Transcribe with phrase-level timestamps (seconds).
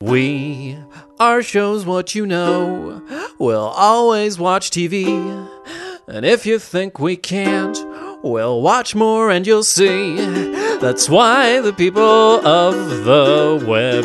[0.00, 0.78] We
[1.18, 3.02] are shows what you know.
[3.40, 5.08] We'll always watch TV.
[6.06, 7.76] And if you think we can't,
[8.22, 10.14] we'll watch more and you'll see.
[10.78, 14.04] That's why the people of the web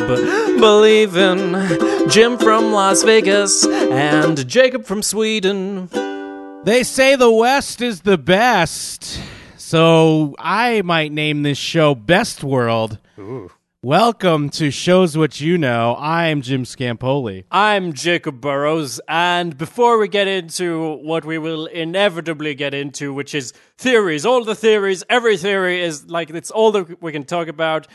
[0.58, 5.88] believe in Jim from Las Vegas and Jacob from Sweden.
[6.64, 9.20] They say the West is the best,
[9.56, 12.98] so I might name this show Best World.
[13.84, 15.94] Welcome to Shows What You Know.
[15.98, 17.44] I'm Jim Scampoli.
[17.50, 23.34] I'm Jacob Burrows, and before we get into what we will inevitably get into, which
[23.34, 27.48] is theories, all the theories, every theory is like it's all that we can talk
[27.48, 27.86] about.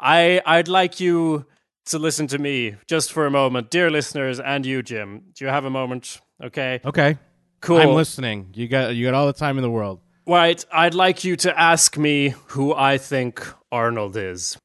[0.00, 1.46] I I'd like you
[1.84, 5.26] to listen to me just for a moment, dear listeners, and you, Jim.
[5.32, 6.20] Do you have a moment?
[6.42, 7.18] Okay, Okay,
[7.60, 7.76] cool.
[7.76, 8.48] I'm listening.
[8.52, 10.00] You got you got all the time in the world.
[10.26, 14.58] Right, I'd like you to ask me who I think Arnold is.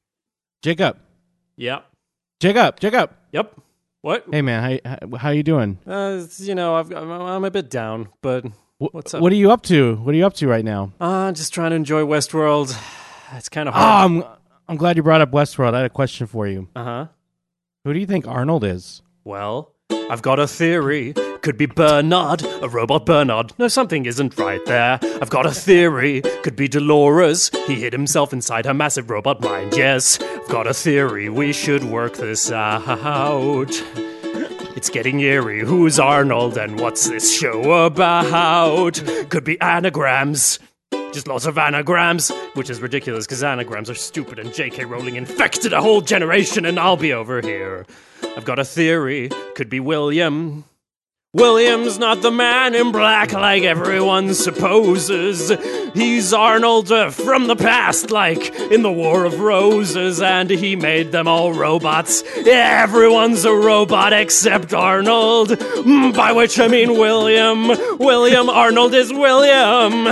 [0.62, 0.96] Jacob,
[1.56, 1.84] Yep.
[2.40, 3.10] Jacob, Jacob.
[3.32, 3.60] Yep.
[4.00, 4.24] What?
[4.30, 5.78] Hey man, how how you doing?
[5.86, 8.44] Uh, you know, I've, I'm, a bit down, but
[8.78, 9.22] What's up?
[9.22, 9.96] What are you up to?
[9.96, 10.92] What are you up to right now?
[11.00, 12.76] uh, just trying to enjoy Westworld.
[13.34, 14.10] It's kind of Oh, hard.
[14.10, 14.24] I'm
[14.68, 15.74] I'm glad you brought up Westworld.
[15.74, 16.68] I had a question for you.
[16.76, 17.06] Uh huh.
[17.84, 19.02] Who do you think Arnold is?
[19.24, 21.14] Well, I've got a theory.
[21.42, 23.52] Could be Bernard, a robot Bernard.
[23.58, 25.00] No, something isn't right there.
[25.02, 26.22] I've got a theory.
[26.44, 27.50] Could be Dolores.
[27.66, 29.76] He hid himself inside her massive robot mind.
[29.76, 31.28] Yes, I've got a theory.
[31.28, 33.70] We should work this uh, out.
[34.76, 35.64] It's getting eerie.
[35.64, 39.02] Who's Arnold and what's this show about?
[39.28, 40.60] Could be anagrams.
[41.12, 44.84] Just lots of anagrams, which is ridiculous because anagrams are stupid and J.K.
[44.84, 47.84] Rowling infected a whole generation and I'll be over here.
[48.36, 49.28] I've got a theory.
[49.56, 50.64] Could be William.
[51.34, 55.50] William's not the man in black like everyone supposes.
[55.94, 61.10] He's Arnold uh, from the past, like in the War of Roses, and he made
[61.10, 62.22] them all robots.
[62.46, 65.48] Everyone's a robot except Arnold,
[65.82, 67.68] Mm, by which I mean William.
[67.98, 70.06] William Arnold is William.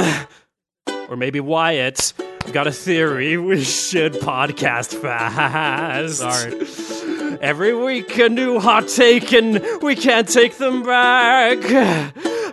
[1.10, 2.14] Or maybe Wyatt.
[2.52, 3.36] Got a theory.
[3.36, 6.16] We should podcast fast.
[6.16, 7.38] Sorry.
[7.40, 11.60] Every week a new hot take and we can't take them back.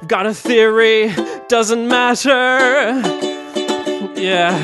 [0.07, 1.11] Got a theory,
[1.49, 3.01] doesn't matter.
[4.15, 4.55] Yeah.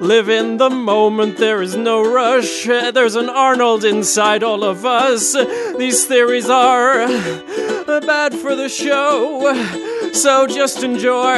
[0.00, 2.64] Live in the moment, there is no rush.
[2.64, 5.34] There's an Arnold inside all of us.
[5.78, 7.06] These theories are
[8.00, 9.52] bad for the show.
[10.12, 11.36] So just enjoy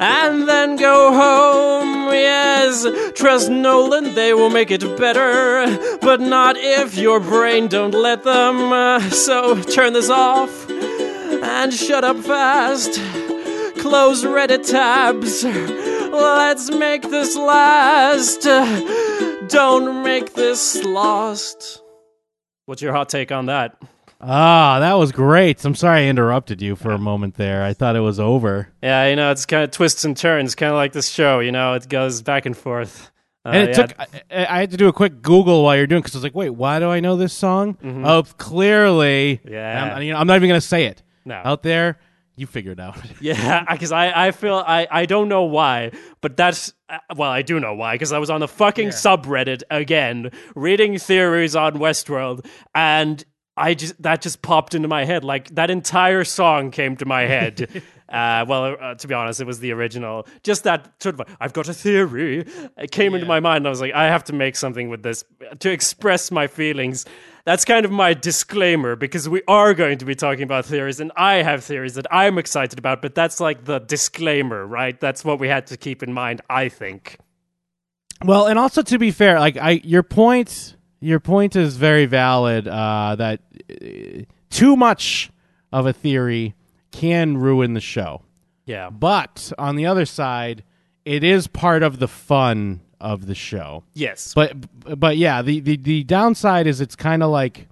[0.00, 2.12] and then go home.
[2.12, 8.24] Yes, trust Nolan, they will make it better, but not if your brain don't let
[8.24, 9.00] them.
[9.10, 12.94] So turn this off and shut up fast.
[13.78, 15.44] Close Reddit tabs.
[15.44, 18.42] Let's make this last.
[19.48, 21.82] Don't make this lost.
[22.66, 23.80] What's your hot take on that?
[24.20, 25.64] Ah, that was great.
[25.64, 27.64] I'm sorry I interrupted you for a moment there.
[27.64, 28.68] I thought it was over.
[28.82, 31.52] Yeah, you know, it's kind of twists and turns, kind of like this show, you
[31.52, 33.10] know, it goes back and forth.
[33.46, 33.86] Uh, And it yeah.
[33.86, 33.98] took.
[33.98, 34.06] I,
[34.56, 36.50] I had to do a quick Google while you're doing because I was like, "Wait,
[36.50, 39.40] why do I know this song?" Oh, clearly.
[39.42, 39.52] Mm-hmm.
[39.54, 39.94] Yeah.
[39.96, 41.36] I'm, you know, I'm not even gonna say it No.
[41.42, 41.98] out there.
[42.36, 42.96] You figure it out.
[43.20, 47.40] Yeah, because I, I feel I, I don't know why, but that's uh, well I
[47.42, 52.46] do know why because I was on the fucking subreddit again reading theories on Westworld
[52.74, 53.22] and
[53.60, 57.22] I just that just popped into my head like that entire song came to my
[57.22, 57.82] head.
[58.10, 60.26] Uh, well, uh, to be honest, it was the original.
[60.42, 62.44] Just that sort of, I've got a theory.
[62.76, 63.58] It came into my mind.
[63.58, 65.22] And I was like, I have to make something with this
[65.60, 67.06] to express my feelings.
[67.44, 71.12] That's kind of my disclaimer because we are going to be talking about theories, and
[71.16, 74.98] I have theories that I'm excited about, but that's like the disclaimer, right?
[74.98, 77.16] That's what we had to keep in mind, I think.
[78.24, 82.68] Well, and also to be fair, like I, your point, your point is very valid.
[82.68, 83.40] Uh, that
[83.70, 85.30] uh, too much
[85.72, 86.54] of a theory
[86.90, 88.22] can ruin the show.
[88.66, 88.90] Yeah.
[88.90, 90.62] But on the other side,
[91.04, 93.84] it is part of the fun of the show.
[93.94, 94.34] Yes.
[94.34, 94.54] But
[94.98, 97.68] but yeah, the the, the downside is it's kind of like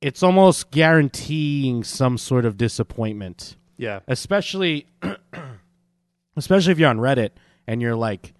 [0.00, 4.00] it's almost guaranteeing some sort of disappointment, yeah.
[4.06, 4.86] especially
[6.36, 7.30] especially if you're on Reddit
[7.66, 8.32] and you're like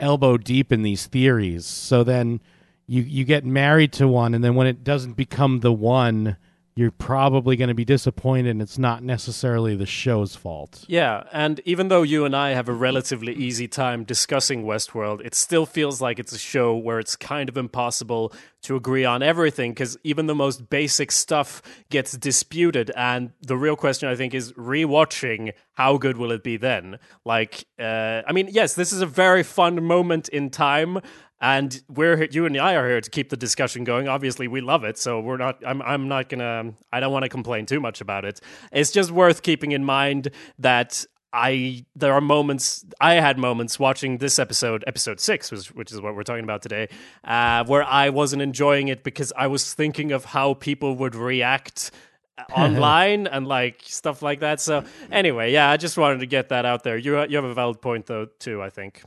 [0.00, 1.66] elbow deep in these theories.
[1.66, 2.40] So then
[2.86, 6.36] you you get married to one and then when it doesn't become the one,
[6.76, 10.84] you're probably going to be disappointed and it's not necessarily the show's fault.
[10.88, 15.36] Yeah, and even though you and I have a relatively easy time discussing Westworld, it
[15.36, 18.32] still feels like it's a show where it's kind of impossible
[18.62, 22.90] to agree on everything because even the most basic stuff gets disputed.
[22.96, 26.98] And the real question, I think, is rewatching how good will it be then?
[27.24, 30.98] Like, uh, I mean, yes, this is a very fun moment in time.
[31.40, 34.08] And we're here, you and I are here to keep the discussion going.
[34.08, 35.62] Obviously, we love it, so we're not.
[35.66, 36.72] I'm I'm not gonna.
[36.92, 38.40] I don't want to complain too much about it.
[38.72, 41.04] It's just worth keeping in mind that
[41.34, 46.00] I there are moments I had moments watching this episode, episode six, which, which is
[46.00, 46.88] what we're talking about today,
[47.24, 51.90] uh, where I wasn't enjoying it because I was thinking of how people would react
[52.56, 54.60] online and like stuff like that.
[54.60, 56.96] So anyway, yeah, I just wanted to get that out there.
[56.96, 58.62] You you have a valid point though too.
[58.62, 59.02] I think.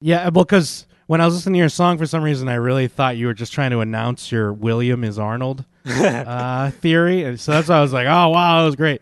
[0.00, 2.86] Yeah, well, because when I was listening to your song, for some reason, I really
[2.88, 7.52] thought you were just trying to announce your William is Arnold uh, theory, and so
[7.52, 9.00] that's why I was like, "Oh wow, that was great."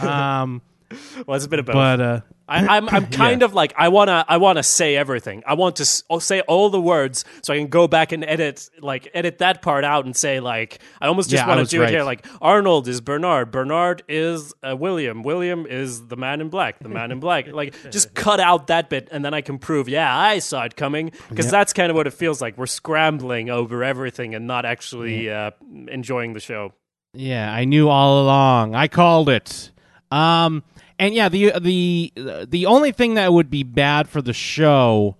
[0.00, 0.62] Um,
[1.26, 1.74] Well, it's a bit of both.
[1.74, 5.42] but uh, I, I'm I'm kind of like I wanna I wanna say everything.
[5.46, 8.24] I want to s- I'll say all the words so I can go back and
[8.24, 11.76] edit like edit that part out and say like I almost just Yeah, want to
[11.76, 12.04] do it here.
[12.04, 13.50] Like Arnold is Bernard.
[13.50, 15.22] Bernard is uh, William.
[15.22, 16.78] William is the man in black.
[16.78, 17.46] The man in black.
[17.52, 20.74] Like just cut out that bit and then I can prove yeah I saw it
[20.76, 22.56] coming because that's kind of what it feels like.
[22.56, 25.50] We're scrambling over everything and not actually uh,
[25.88, 26.72] enjoying the show.
[27.14, 28.74] Yeah, I knew all along.
[28.74, 29.70] I called it.
[30.10, 30.62] Um,
[30.98, 32.12] and yeah, the the
[32.48, 35.16] the only thing that would be bad for the show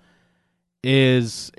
[0.83, 1.53] is,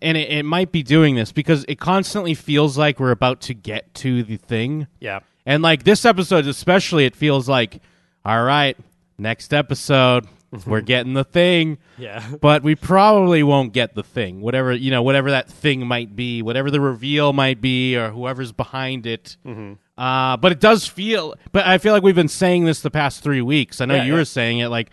[0.00, 3.54] and it, it might be doing this because it constantly feels like we're about to
[3.54, 5.20] get to the thing, Yeah.
[5.46, 7.80] and like this episode especially, it feels like,
[8.24, 8.76] all right,
[9.18, 10.70] next episode, mm-hmm.
[10.70, 11.78] we're getting the thing.
[11.98, 12.24] Yeah.
[12.40, 16.42] but we probably won't get the thing whatever you know whatever that thing might be
[16.42, 19.72] whatever the reveal might be or whoever's behind it mm-hmm.
[19.98, 23.22] Uh, but it does feel but i feel like we've been saying this the past
[23.22, 24.18] three weeks i know Yeah, you yeah.
[24.20, 24.88] were saying it like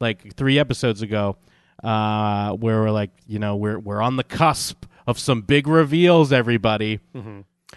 [0.00, 1.36] like three episodes ago
[1.84, 6.32] uh, where we're like you know we're we're on the cusp of some big reveals
[6.32, 7.00] everybody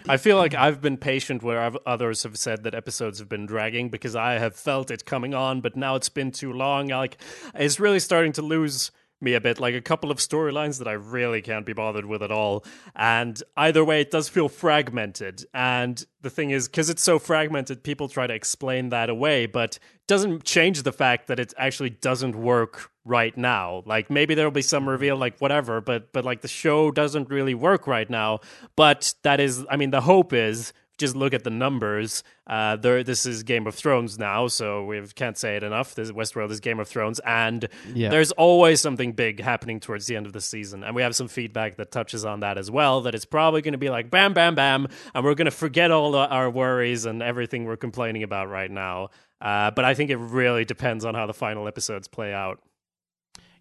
[0.08, 3.44] I feel like I've been patient where I've, others have said that episodes have been
[3.46, 6.88] dragging because I have felt it coming on, but now it's been too long.
[6.88, 7.18] Like
[7.54, 8.90] it's really starting to lose
[9.22, 9.60] me a bit.
[9.60, 12.64] Like a couple of storylines that I really can't be bothered with at all.
[12.94, 15.44] And either way, it does feel fragmented.
[15.54, 19.78] And the thing is, because it's so fragmented, people try to explain that away, but
[20.06, 23.82] doesn't change the fact that it actually doesn't work right now.
[23.86, 27.54] Like maybe there'll be some reveal, like whatever, but but like the show doesn't really
[27.54, 28.40] work right now.
[28.76, 32.22] But that is, I mean, the hope is just look at the numbers.
[32.46, 35.94] Uh, there, this is Game of Thrones now, so we can't say it enough.
[35.94, 38.10] This Westworld is Game of Thrones, and Yeah.
[38.10, 41.28] there's always something big happening towards the end of the season, and we have some
[41.28, 43.00] feedback that touches on that as well.
[43.00, 45.90] That it's probably going to be like bam, bam, bam, and we're going to forget
[45.90, 49.08] all our worries and everything we're complaining about right now.
[49.40, 52.60] Uh, but I think it really depends on how the final episodes play out.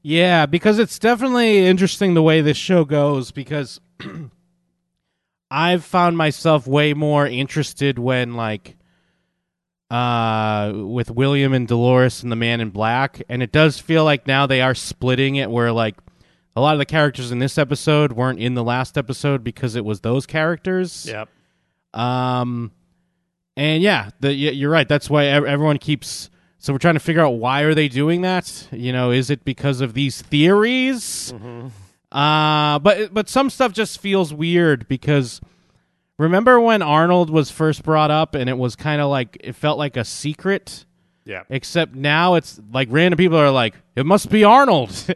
[0.03, 3.79] Yeah, because it's definitely interesting the way this show goes because
[5.51, 8.77] I've found myself way more interested when like
[9.89, 14.25] uh with William and Dolores and the Man in Black and it does feel like
[14.25, 15.97] now they are splitting it where like
[16.55, 19.85] a lot of the characters in this episode weren't in the last episode because it
[19.85, 21.05] was those characters.
[21.07, 21.29] Yep.
[21.93, 22.71] Um,
[23.55, 24.87] and yeah, the, you're right.
[24.87, 26.29] That's why everyone keeps.
[26.57, 28.67] So we're trying to figure out why are they doing that?
[28.71, 31.33] You know, is it because of these theories?
[32.11, 35.39] Uh, but but some stuff just feels weird because
[36.19, 39.77] remember when Arnold was first brought up and it was kind of like it felt
[39.77, 40.85] like a secret.
[41.31, 41.43] Yeah.
[41.49, 44.91] Except now it's like random people are like, it must be Arnold.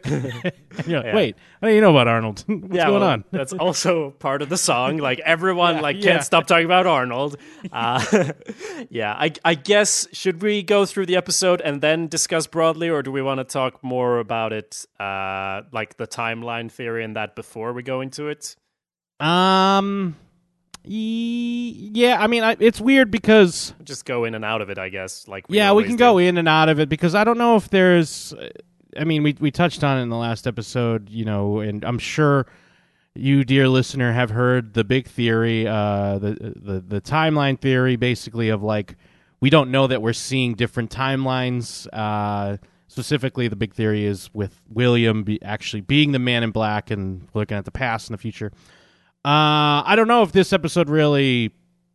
[0.76, 1.14] Like, Yeah.
[1.14, 2.44] Wait, how do you know about Arnold?
[2.46, 3.24] What's yeah, going well, on?
[3.32, 4.98] that's also part of the song.
[4.98, 7.36] Like everyone, like can't stop talking about Arnold.
[7.72, 8.32] Uh,
[8.90, 13.02] yeah, I, I guess should we go through the episode and then discuss broadly, or
[13.02, 17.36] do we want to talk more about it, uh, like the timeline theory and that
[17.36, 18.54] before we go into it?
[19.18, 20.14] Um,
[20.86, 22.16] yeah.
[22.20, 25.26] I mean, I, it's weird because Just go in and out of it, I guess.
[25.28, 25.98] Like yeah, we can do.
[25.98, 28.34] go in and out of it because I don't know if there's.
[28.96, 31.98] I mean, we we touched on it in the last episode, you know, and I'm
[31.98, 32.46] sure
[33.14, 38.48] you, dear listener, have heard the big theory, uh, the the the timeline theory, basically
[38.48, 38.96] of like
[39.40, 41.86] we don't know that we're seeing different timelines.
[41.92, 46.90] Uh, specifically, the big theory is with William be, actually being the Man in Black
[46.90, 48.52] and looking at the past and the future.
[49.26, 51.50] Uh, I don't know if this episode really,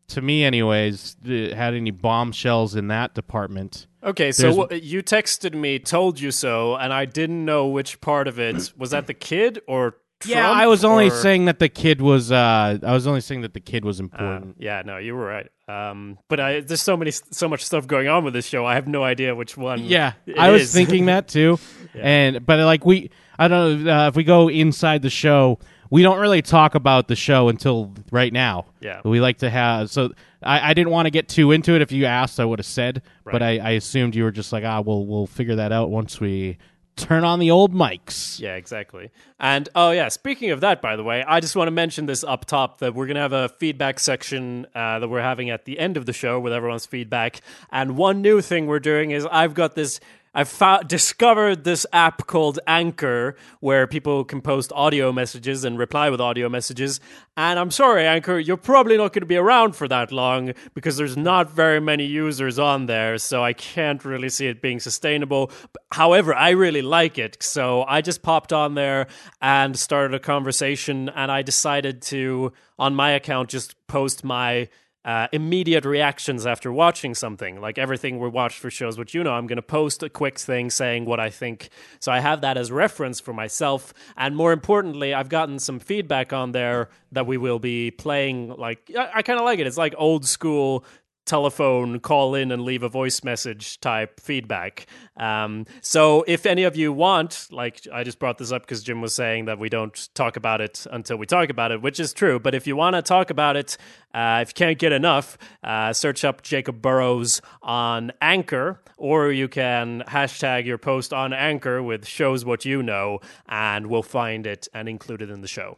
[0.09, 3.88] to me, anyways, uh, had any bombshells in that department.
[4.03, 8.27] Okay, so wha- you texted me, told you so, and I didn't know which part
[8.27, 11.59] of it was that the kid or Trump, yeah, I was only or- saying that
[11.59, 12.31] the kid was.
[12.31, 14.55] Uh, I was only saying that the kid was Uh, important.
[14.59, 15.47] yeah, no, you were right.
[15.69, 18.65] Um, but I, there's so many, so much stuff going on with this show.
[18.65, 19.83] I have no idea which one.
[19.83, 20.73] yeah, I was is.
[20.79, 21.57] thinking that too.
[21.95, 23.09] And but like we,
[23.39, 25.59] I don't know uh, if we go inside the show,
[25.91, 28.65] we don't really talk about the show until right now.
[28.79, 29.01] Yeah.
[29.03, 29.91] we like to have.
[29.91, 31.81] So I, I didn't want to get too into it.
[31.81, 33.03] If you asked, I would have said.
[33.25, 36.19] But I, I assumed you were just like, ah, we'll we'll figure that out once
[36.19, 36.57] we
[36.95, 38.39] turn on the old mics.
[38.39, 39.12] Yeah, exactly.
[39.39, 42.24] And oh yeah, speaking of that, by the way, I just want to mention this
[42.24, 45.77] up top that we're gonna have a feedback section uh, that we're having at the
[45.79, 47.41] end of the show with everyone's feedback.
[47.71, 50.00] And one new thing we're doing is I've got this
[50.33, 56.09] I've found, discovered this app called Anchor where people can post audio messages and reply
[56.09, 57.01] with audio messages.
[57.35, 60.95] And I'm sorry, Anchor, you're probably not going to be around for that long because
[60.95, 63.17] there's not very many users on there.
[63.17, 65.51] So I can't really see it being sustainable.
[65.91, 67.38] However, I really like it.
[67.41, 69.07] So I just popped on there
[69.41, 71.09] and started a conversation.
[71.09, 74.69] And I decided to, on my account, just post my
[75.03, 77.60] uh, immediate reactions after watching something.
[77.60, 80.38] Like everything we watch for shows, which you know, I'm going to post a quick
[80.38, 81.70] thing saying what I think.
[82.00, 83.93] So I have that as reference for myself.
[84.15, 88.50] And more importantly, I've gotten some feedback on there that we will be playing.
[88.50, 89.67] Like, I, I kind of like it.
[89.67, 90.86] It's like old school
[91.31, 94.85] telephone call in and leave a voice message type feedback.
[95.15, 99.00] Um, so if any of you want, like I just brought this up because Jim
[99.00, 102.11] was saying that we don't talk about it until we talk about it, which is
[102.11, 102.38] true.
[102.38, 103.77] But if you want to talk about it,
[104.13, 109.47] uh, if you can't get enough, uh, search up Jacob Burrows on Anchor, or you
[109.47, 114.67] can hashtag your post on Anchor with shows what you know, and we'll find it
[114.73, 115.77] and include it in the show.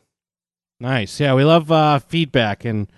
[0.79, 1.19] Nice.
[1.19, 2.91] Yeah, we love uh, feedback and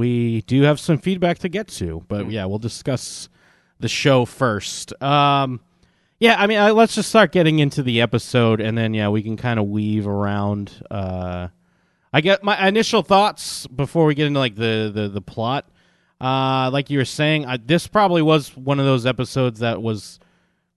[0.00, 2.32] we do have some feedback to get to, but mm.
[2.32, 3.28] yeah, we'll discuss
[3.80, 4.94] the show first.
[5.02, 5.60] Um,
[6.18, 9.22] yeah, I mean, uh, let's just start getting into the episode, and then yeah, we
[9.22, 10.72] can kind of weave around.
[10.90, 11.48] Uh,
[12.14, 15.68] I get my initial thoughts before we get into like the the, the plot.
[16.18, 20.18] Uh, like you were saying, I, this probably was one of those episodes that was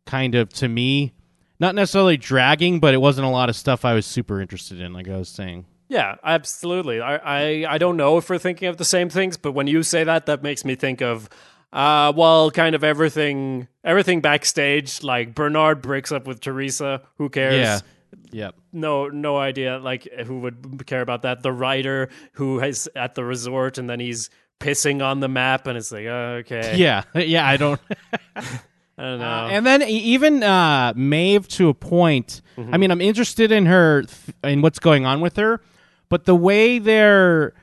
[0.05, 1.13] kind of to me
[1.61, 4.91] not necessarily dragging, but it wasn't a lot of stuff I was super interested in.
[4.91, 5.65] Like I was saying.
[5.87, 7.01] Yeah, absolutely.
[7.01, 9.83] I, I, I don't know if we're thinking of the same things, but when you
[9.83, 11.29] say that, that makes me think of,
[11.71, 15.03] uh, well, kind of everything, everything backstage.
[15.03, 17.01] Like Bernard breaks up with Theresa.
[17.17, 17.55] Who cares?
[17.55, 17.79] Yeah.
[18.31, 18.55] Yep.
[18.71, 19.77] No, no idea.
[19.77, 21.43] Like who would care about that?
[21.43, 25.77] The writer who is at the resort and then he's pissing on the map, and
[25.77, 26.75] it's like, uh, okay.
[26.77, 27.47] Yeah, yeah.
[27.47, 27.79] I don't.
[28.35, 29.25] I don't know.
[29.25, 32.41] Uh, and then even uh, Maeve to a point.
[32.57, 32.73] Mm-hmm.
[32.73, 34.03] I mean, I'm interested in her
[34.43, 35.61] in what's going on with her,
[36.13, 37.53] but the way they're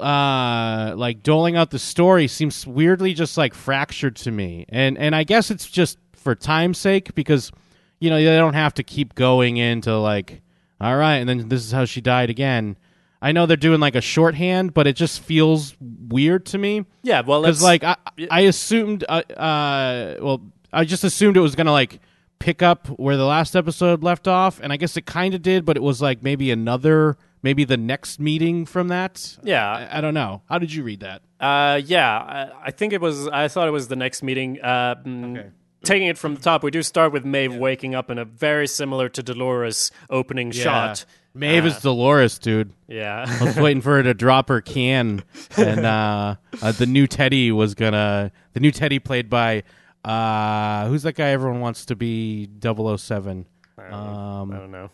[0.00, 4.64] uh like doling out the story seems weirdly just like fractured to me.
[4.70, 7.52] And and I guess it's just for time's sake because
[8.00, 10.40] you know, they don't have to keep going into like
[10.80, 12.78] all right, and then this is how she died again.
[13.20, 16.86] I know they're doing like a shorthand, but it just feels weird to me.
[17.02, 17.96] Yeah, well, because like I,
[18.30, 20.40] I assumed, uh, uh, well,
[20.72, 22.00] I just assumed it was gonna like
[22.38, 25.66] pick up where the last episode left off, and I guess it kind of did,
[25.66, 29.38] but it was like maybe another maybe the next meeting from that.
[29.42, 30.42] Yeah, I, I don't know.
[30.48, 31.22] How did you read that?
[31.40, 33.28] Uh, yeah, I, I, think it was.
[33.28, 34.60] I thought it was the next meeting.
[34.60, 35.48] Uh, mm, okay.
[35.84, 37.58] Taking it from the top, we do start with Maeve yeah.
[37.58, 40.62] waking up in a very similar to Dolores opening yeah.
[40.62, 41.04] shot.
[41.34, 42.72] Maeve uh, is Dolores, dude.
[42.88, 45.22] Yeah, I was waiting for her to drop her can,
[45.56, 48.32] and uh, uh, the new Teddy was gonna.
[48.54, 49.62] The new Teddy played by
[50.04, 53.46] uh, who's that guy everyone wants to be 007?
[53.76, 54.90] I don't, um, I don't know.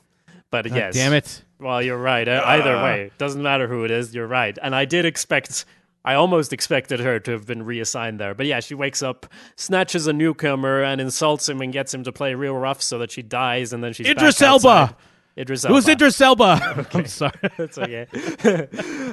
[0.51, 1.43] But uh, yes, damn it.
[1.59, 2.27] Well, you're right.
[2.27, 4.15] Uh, either way, doesn't matter who it is.
[4.15, 4.57] You're right.
[4.61, 5.65] And I did expect.
[6.05, 8.35] I almost expected her to have been reassigned there.
[8.35, 12.13] But yeah, she wakes up, snatches a newcomer, and insults him and gets him to
[12.13, 14.97] play real rough so that she dies, and then she's Idris back Elba.
[15.37, 15.75] Idris Elba.
[15.75, 16.75] Who's Idris Elba?
[16.79, 16.99] okay.
[17.01, 17.33] I'm sorry.
[17.57, 18.07] That's okay.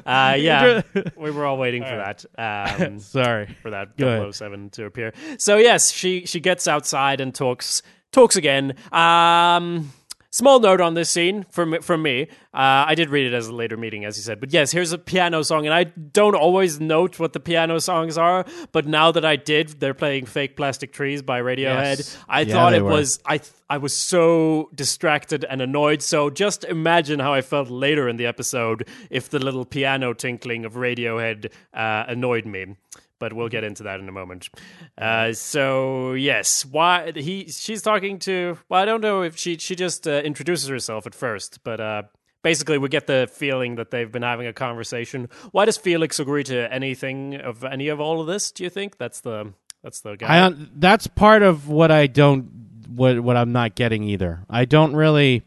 [0.06, 0.82] uh, yeah,
[1.16, 2.26] we were all waiting all for right.
[2.36, 2.82] that.
[2.82, 5.14] Um, sorry for that 007 to appear.
[5.38, 8.76] So yes, she she gets outside and talks talks again.
[8.92, 9.92] Um,
[10.34, 12.24] Small note on this scene from from me.
[12.54, 14.40] Uh, I did read it as a later meeting, as you said.
[14.40, 18.18] But yes, here's a piano song, and I don't always note what the piano songs
[18.18, 18.46] are.
[18.72, 21.98] But now that I did, they're playing "Fake Plastic Trees" by Radiohead.
[21.98, 22.18] Yes.
[22.30, 22.92] I yeah, thought it were.
[22.92, 23.40] was I.
[23.40, 26.02] Th- I was so distracted and annoyed.
[26.02, 30.66] So just imagine how I felt later in the episode if the little piano tinkling
[30.66, 32.76] of Radiohead uh, annoyed me
[33.22, 34.50] but we'll get into that in a moment.
[34.98, 38.58] Uh, so yes, why he she's talking to?
[38.68, 42.04] Well, I don't know if she she just uh, introduces herself at first, but uh,
[42.42, 45.30] basically we get the feeling that they've been having a conversation.
[45.52, 48.52] Why does Felix agree to anything of any of all of this?
[48.52, 50.48] Do you think that's the that's the guy?
[50.48, 52.50] I, that's part of what I don't
[52.90, 54.44] what what I'm not getting either.
[54.50, 55.44] I don't really.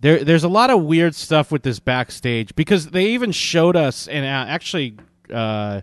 [0.00, 4.08] There, there's a lot of weird stuff with this backstage because they even showed us,
[4.08, 4.96] and uh, actually,
[5.32, 5.82] uh,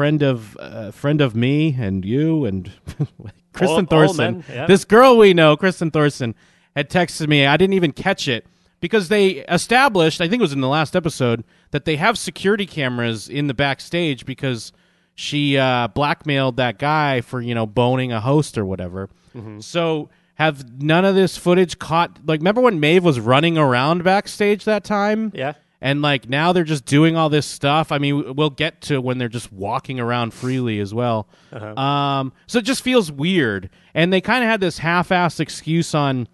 [0.00, 2.72] friend of uh, friend of me and you and
[3.52, 4.36] Kristen all, Thorson.
[4.36, 4.64] All yeah.
[4.64, 6.34] This girl we know, Kristen Thorson,
[6.74, 7.44] had texted me.
[7.44, 8.46] I didn't even catch it
[8.80, 12.64] because they established, I think it was in the last episode, that they have security
[12.64, 14.72] cameras in the backstage because
[15.16, 19.10] she uh, blackmailed that guy for you know boning a host or whatever.
[19.36, 19.60] Mm-hmm.
[19.60, 22.20] So have none of this footage caught?
[22.24, 25.30] Like, remember when Maeve was running around backstage that time?
[25.34, 25.52] Yeah.
[25.82, 27.90] And like now they're just doing all this stuff.
[27.90, 31.26] I mean, we'll get to when they're just walking around freely as well.
[31.78, 33.70] Um, so it just feels weird.
[33.94, 36.28] And they kind of had this half-assed excuse on.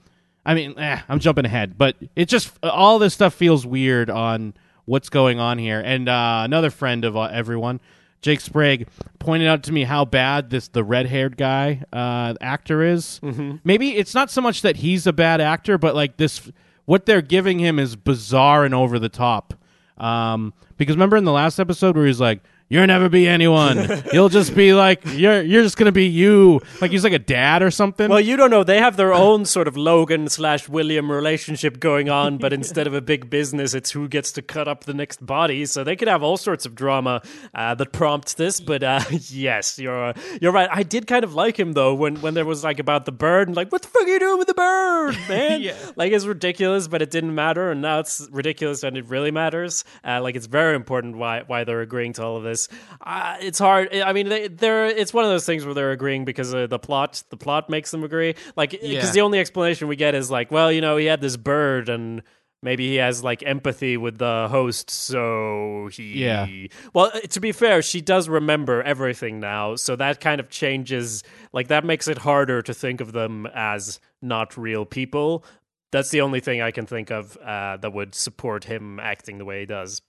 [0.45, 4.55] I mean, eh, I'm jumping ahead, but it just all this stuff feels weird on
[4.85, 5.81] what's going on here.
[5.85, 7.81] And uh, another friend of uh, everyone,
[8.23, 8.89] Jake Sprague,
[9.19, 13.21] pointed out to me how bad this the red-haired guy uh, actor is.
[13.23, 13.57] Mm-hmm.
[13.65, 16.51] Maybe it's not so much that he's a bad actor, but like this,
[16.87, 19.55] what they're giving him is bizarre and over the top.
[19.99, 24.03] Um, because remember in the last episode where he's like, "You'll never be anyone.
[24.13, 27.63] You'll just be like you're you're just gonna be you." Like he's like a dad
[27.63, 28.09] or something.
[28.09, 28.65] Well, you don't know.
[28.65, 32.95] They have their own sort of Logan slash William relationship going on, but instead of
[32.95, 35.67] a big business, it's who gets to cut up the next body.
[35.67, 37.23] So they could have all sorts of drama
[37.55, 38.61] uh, that prompts this.
[38.61, 40.69] But uh, yes, you're uh, you're right.
[40.73, 43.49] I did kind of like him though when when there was like about the bird
[43.49, 45.63] and like, what the fuck are you doing with the bird, man?
[45.63, 45.77] Yeah.
[45.95, 49.85] Like it's ridiculous, but it didn't matter, and now it's ridiculous and it really matters.
[50.05, 52.56] Uh, like it's very important why why they're agreeing to all of this.
[53.01, 53.95] Uh, it's hard.
[53.95, 56.79] I mean, they, they're it's one of those things where they're agreeing because of the
[56.79, 57.23] plot.
[57.31, 58.35] The plot makes them agree.
[58.57, 59.11] Like because Yeah.
[59.13, 62.23] the only explanation we get is like, well, you know, he had this bird and.
[62.63, 66.25] Maybe he has like empathy with the host, so he.
[66.25, 66.47] Yeah.
[66.95, 71.23] Well, uh, to be fair, she does remember everything now, so that kind of changes.
[71.53, 75.45] Like that makes it harder to think of them as not real people.
[75.93, 79.45] That's the only thing I can think of uh, that would support him acting the
[79.45, 80.01] way he does.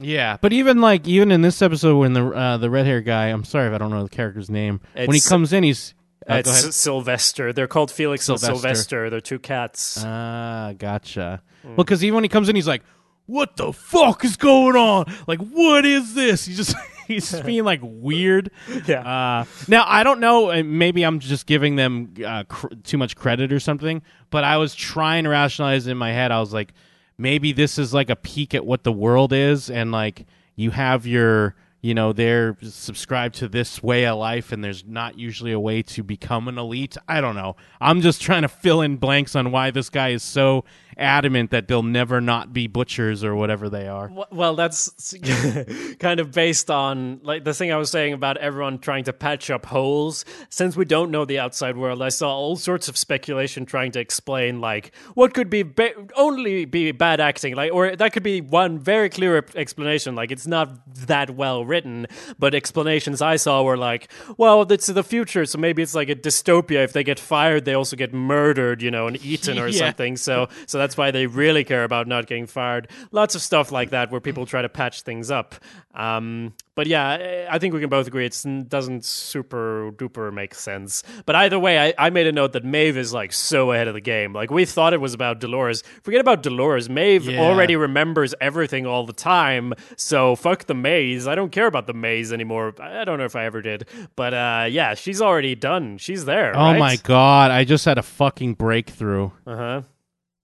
[0.00, 3.26] Yeah, but even like even in this episode when the uh, the red hair guy,
[3.26, 4.80] I'm sorry if I don't know the character's name.
[4.94, 5.94] when he comes in, he's
[6.28, 6.74] uh, it's.
[6.76, 7.52] Sylvester.
[7.52, 8.50] They're called Felix Sylvester.
[8.52, 9.10] and Sylvester.
[9.10, 10.02] They're two cats.
[10.04, 11.42] Ah, gotcha.
[11.64, 12.82] Well, because even when he comes in, he's like,
[13.26, 15.12] "What the fuck is going on?
[15.26, 16.74] Like, what is this?" He's just
[17.06, 18.50] he's being like weird.
[18.86, 19.00] Yeah.
[19.00, 20.62] Uh, now I don't know.
[20.62, 24.02] Maybe I'm just giving them uh, cr- too much credit or something.
[24.30, 26.30] But I was trying to rationalize in my head.
[26.30, 26.72] I was like,
[27.20, 31.06] maybe this is like a peek at what the world is, and like you have
[31.06, 31.54] your.
[31.82, 35.80] You know, they're subscribed to this way of life, and there's not usually a way
[35.84, 36.98] to become an elite.
[37.08, 37.56] I don't know.
[37.80, 41.68] I'm just trying to fill in blanks on why this guy is so adamant that
[41.68, 44.10] they'll never not be butchers or whatever they are.
[44.30, 45.14] Well, that's
[45.98, 49.50] kind of based on like the thing I was saying about everyone trying to patch
[49.50, 50.24] up holes.
[50.48, 54.00] Since we don't know the outside world, I saw all sorts of speculation trying to
[54.00, 58.40] explain like what could be ba- only be bad acting, like or that could be
[58.40, 60.14] one very clear explanation.
[60.14, 60.70] Like it's not
[61.06, 62.06] that well written,
[62.38, 66.16] but explanations I saw were like, well, it's the future, so maybe it's like a
[66.16, 66.84] dystopia.
[66.84, 69.78] If they get fired, they also get murdered, you know, and eaten or Yeah.
[69.86, 70.16] something.
[70.16, 72.88] So so that's why they really care about not getting fired.
[73.12, 75.54] Lots of stuff like that where people try to patch things up.
[75.94, 81.02] Um, but yeah, I think we can both agree it doesn't super duper make sense.
[81.26, 83.94] But either way, I, I made a note that Maeve is like so ahead of
[83.94, 84.32] the game.
[84.32, 85.82] Like we thought it was about Dolores.
[86.02, 86.88] Forget about Dolores.
[86.88, 87.40] Maeve Yeah.
[87.40, 89.74] already remembers everything all the time.
[89.96, 91.26] So fuck the maze.
[91.26, 92.72] I don't care about the maze anymore.
[92.80, 93.86] I don't know if I ever did.
[94.16, 95.98] But uh, yeah, she's already done.
[95.98, 96.56] She's there.
[96.56, 99.30] Oh my god, I just had a fucking breakthrough.
[99.46, 99.82] Uh huh.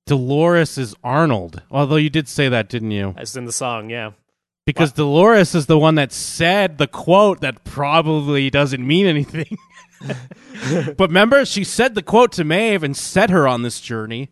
[0.07, 1.63] Dolores is Arnold.
[1.71, 3.15] Although you did say that, didn't you?
[3.17, 4.13] As in the song, yeah.
[4.65, 9.57] Because Dolores is the one that said the quote that probably doesn't mean anything.
[10.97, 14.29] but remember, she said the quote to Maeve and set her on this journey.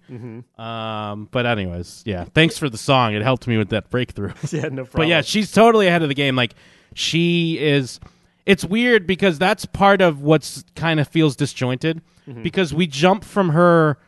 [0.59, 2.25] Um, but anyways, yeah.
[2.35, 3.15] Thanks for the song.
[3.15, 4.33] It helped me with that breakthrough.
[4.51, 4.91] Yeah, no problem.
[4.95, 6.37] But yeah, she's totally ahead of the game.
[6.37, 6.55] Like
[6.95, 7.99] she is.
[8.47, 12.03] It's weird because that's part of what's kind of feels disjointed
[12.43, 13.99] because we jump from her,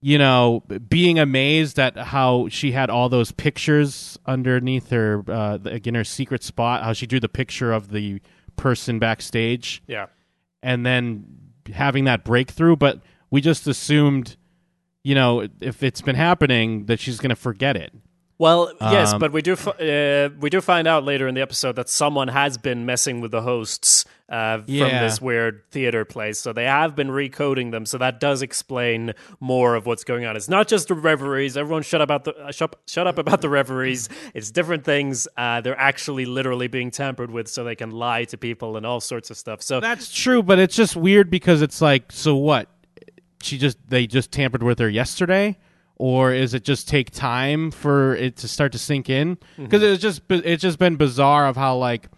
[0.00, 5.86] you know, being amazed at how she had all those pictures underneath her, uh, like
[5.86, 6.84] in her secret spot.
[6.84, 8.20] How she drew the picture of the
[8.56, 10.06] person backstage, yeah.
[10.62, 11.24] and then
[11.72, 12.76] having that breakthrough.
[12.76, 14.36] But we just assumed,
[15.02, 17.92] you know, if it's been happening, that she's going to forget it.
[18.38, 21.74] Well, yes, Um, but we do uh, we do find out later in the episode
[21.76, 24.66] that someone has been messing with the hosts uh, from
[25.02, 26.38] this weird theater place.
[26.38, 27.84] So they have been recoding them.
[27.84, 30.36] So that does explain more of what's going on.
[30.36, 31.56] It's not just the reveries.
[31.56, 34.08] Everyone, shut up about the uh, shut, shut up about the reveries.
[34.34, 35.26] It's different things.
[35.36, 39.00] Uh, they're actually literally being tampered with, so they can lie to people and all
[39.00, 39.62] sorts of stuff.
[39.62, 42.68] So That's true, but it's just weird because it's like, so what?
[43.42, 45.56] She just they just tampered with her yesterday,
[45.98, 49.36] or is it just take time for it to start to sink in?
[49.56, 52.08] Because it's just it's just been bizarre of how like,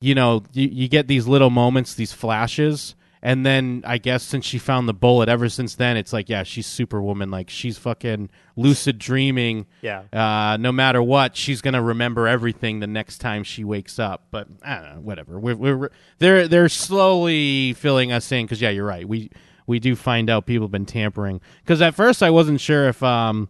[0.00, 4.44] you know, you, you get these little moments, these flashes, and then I guess since
[4.44, 7.30] she found the bullet, ever since then, it's like, yeah, she's Superwoman.
[7.30, 9.66] Like she's fucking lucid dreaming.
[9.80, 10.02] Yeah.
[10.12, 14.26] Uh, no matter what, she's gonna remember everything the next time she wakes up.
[14.30, 15.38] But I don't know, whatever.
[15.38, 19.08] We're, we're they're they're slowly filling us in because yeah, you're right.
[19.08, 19.30] We
[19.68, 21.40] we do find out people have been tampering.
[21.62, 23.48] Because at first I wasn't sure if um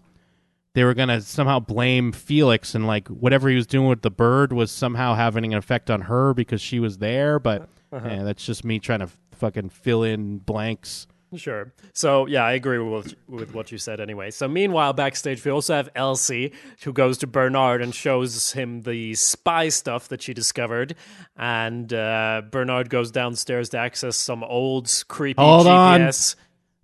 [0.75, 4.53] they were gonna somehow blame Felix and like whatever he was doing with the bird
[4.53, 7.39] was somehow having an effect on her because she was there.
[7.39, 7.69] But
[8.11, 11.07] yeah, that's just me trying to fucking fill in blanks.
[11.37, 11.73] Sure.
[11.93, 14.31] So yeah, I agree with with what you said anyway.
[14.31, 16.53] So meanwhile, backstage we also have Elsie
[16.85, 20.95] who goes to Bernard and shows him the spy stuff that she discovered,
[21.37, 26.13] and uh, Bernard goes downstairs to access some old creepy Hold on.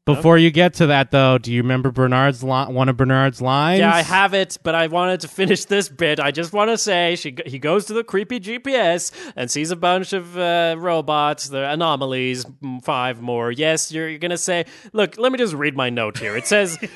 [0.07, 3.81] Before you get to that, though, do you remember Bernard's li- one of Bernard's lines?
[3.81, 6.21] Yeah, I have it, but I wanted to finish this bit.
[6.21, 9.77] I just want to say she he goes to the creepy GPS and sees a
[9.77, 12.45] bunch of uh, robots, the anomalies,
[12.83, 13.51] five more.
[13.51, 16.37] Yes, you're, you're gonna say, look, let me just read my note here.
[16.37, 16.79] It says.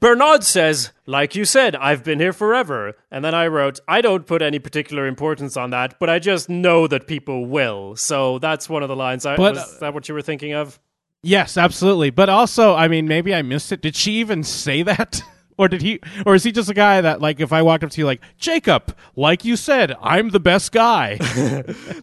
[0.00, 2.96] Bernard says, like you said, I've been here forever.
[3.12, 6.48] And then I wrote, I don't put any particular importance on that, but I just
[6.48, 7.94] know that people will.
[7.94, 9.24] So that's one of the lines.
[9.24, 10.80] I, But- was that what you were thinking of?
[11.22, 12.10] Yes, absolutely.
[12.10, 13.80] But also, I mean, maybe I missed it.
[13.80, 15.22] Did she even say that?
[15.58, 17.90] Or did he or is he just a guy that like if I walked up
[17.90, 21.18] to you like, "Jacob, like you said, I'm the best guy."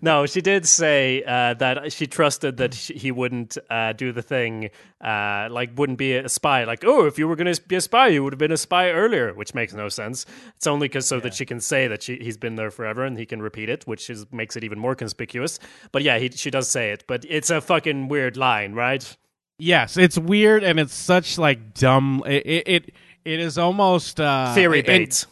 [0.01, 4.21] No, she did say uh, that she trusted that sh he wouldn't uh, do the
[4.21, 4.69] thing,
[5.01, 6.63] uh, like wouldn't be a spy.
[6.65, 8.57] Like, oh, if you were going to be a spy, you would have been a
[8.57, 10.25] spy earlier, which makes no sense.
[10.57, 13.17] It's only because so that she can say that she, he's been there forever and
[13.17, 15.59] he can repeat it, which is makes it even more conspicuous.
[15.91, 19.15] But yeah, he, she does say it, but it's a fucking weird line, right?
[19.57, 24.53] yes, it's weird and it's such like dumb it it it, it is almost uh
[24.53, 25.25] Theory bait.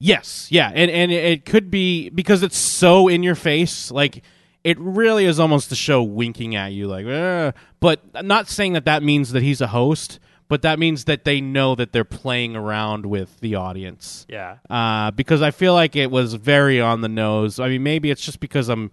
[0.00, 3.90] Yes, yeah, and and it could be because it's so in your face.
[3.90, 4.22] Like
[4.62, 7.04] it really is almost the show winking at you, like.
[7.04, 7.50] "Eh."
[7.80, 11.24] But I'm not saying that that means that he's a host, but that means that
[11.24, 14.24] they know that they're playing around with the audience.
[14.28, 14.58] yeah.
[14.70, 17.58] Uh, because I feel like it was very on the nose.
[17.58, 18.92] I mean, maybe it's just because I'm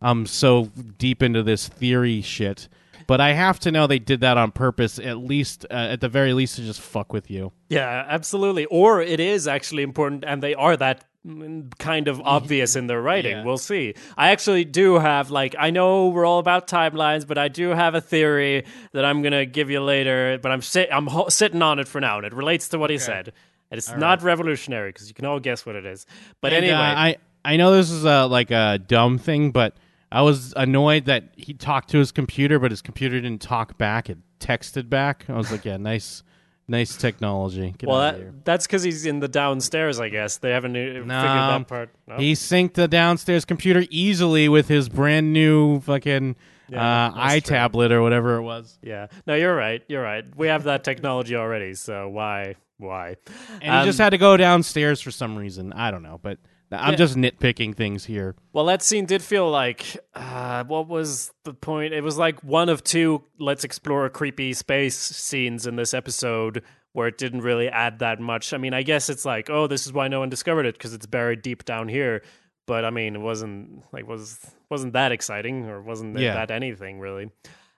[0.00, 2.68] I'm so deep into this theory shit.
[3.06, 6.08] But I have to know they did that on purpose, at least, uh, at the
[6.08, 7.52] very least, to just fuck with you.
[7.68, 8.64] Yeah, absolutely.
[8.66, 13.02] Or it is actually important, and they are that mm, kind of obvious in their
[13.02, 13.38] writing.
[13.38, 13.44] Yeah.
[13.44, 13.94] We'll see.
[14.16, 17.94] I actually do have, like, I know we're all about timelines, but I do have
[17.94, 20.38] a theory that I'm gonna give you later.
[20.42, 22.90] But I'm sit, I'm ho- sitting on it for now, and it relates to what
[22.90, 23.32] he said.
[23.70, 26.06] And it's not revolutionary because you can all guess what it is.
[26.40, 29.76] But And, anyway, uh, I I know this is a like a dumb thing, but
[30.14, 34.08] I was annoyed that he talked to his computer, but his computer didn't talk back;
[34.08, 35.24] it texted back.
[35.28, 36.22] I was like, "Yeah, nice,
[36.68, 39.98] nice technology." Get well, out of that, that's because he's in the downstairs.
[40.00, 41.90] I guess they haven't uh, figured that part.
[42.06, 42.16] No?
[42.16, 46.36] He synced the downstairs computer easily with his brand new fucking
[46.68, 47.40] Yeah, uh, true.
[47.40, 48.78] iTablet or whatever it was.
[48.82, 49.08] Yeah.
[49.26, 49.82] No, you're right.
[49.88, 50.24] You're right.
[50.36, 52.54] We have that technology already, so why?
[52.78, 53.16] Why?
[53.60, 55.72] And Um, he just had to go downstairs for some reason.
[55.72, 56.38] I don't know, but
[56.72, 56.96] I'm Yeah.
[56.96, 58.34] just nitpicking things here.
[58.52, 61.92] Well, that scene did feel like uh, what was the point?
[61.94, 67.08] It was like one of two let's explore creepy space scenes in this episode where
[67.08, 68.52] it didn't really add that much.
[68.52, 70.94] I mean, I guess it's like, oh, this is why no one discovered it because
[70.94, 72.22] it's buried deep down here.
[72.66, 74.38] But I mean, it wasn't like was
[74.70, 76.34] wasn't that exciting or wasn't Yeah.
[76.34, 77.30] that anything really.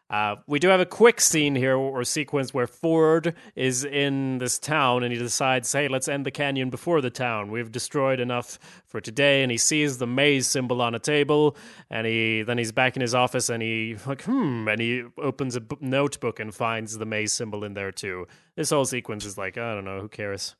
[0.08, 4.56] Uh, we do have a quick scene here or sequence where Ford is in this
[4.56, 7.50] town and he decides, hey, let's end the canyon before the town.
[7.50, 9.42] We've destroyed enough for today.
[9.42, 11.56] And he sees the maze symbol on a table,
[11.90, 15.56] and he then he's back in his office and he like hmm, and he opens
[15.56, 18.26] a b- notebook and finds the maze symbol in there too.
[18.54, 20.54] This whole sequence is like I don't know, who cares?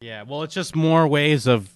[0.00, 1.70] Yeah, well, it's just more ways of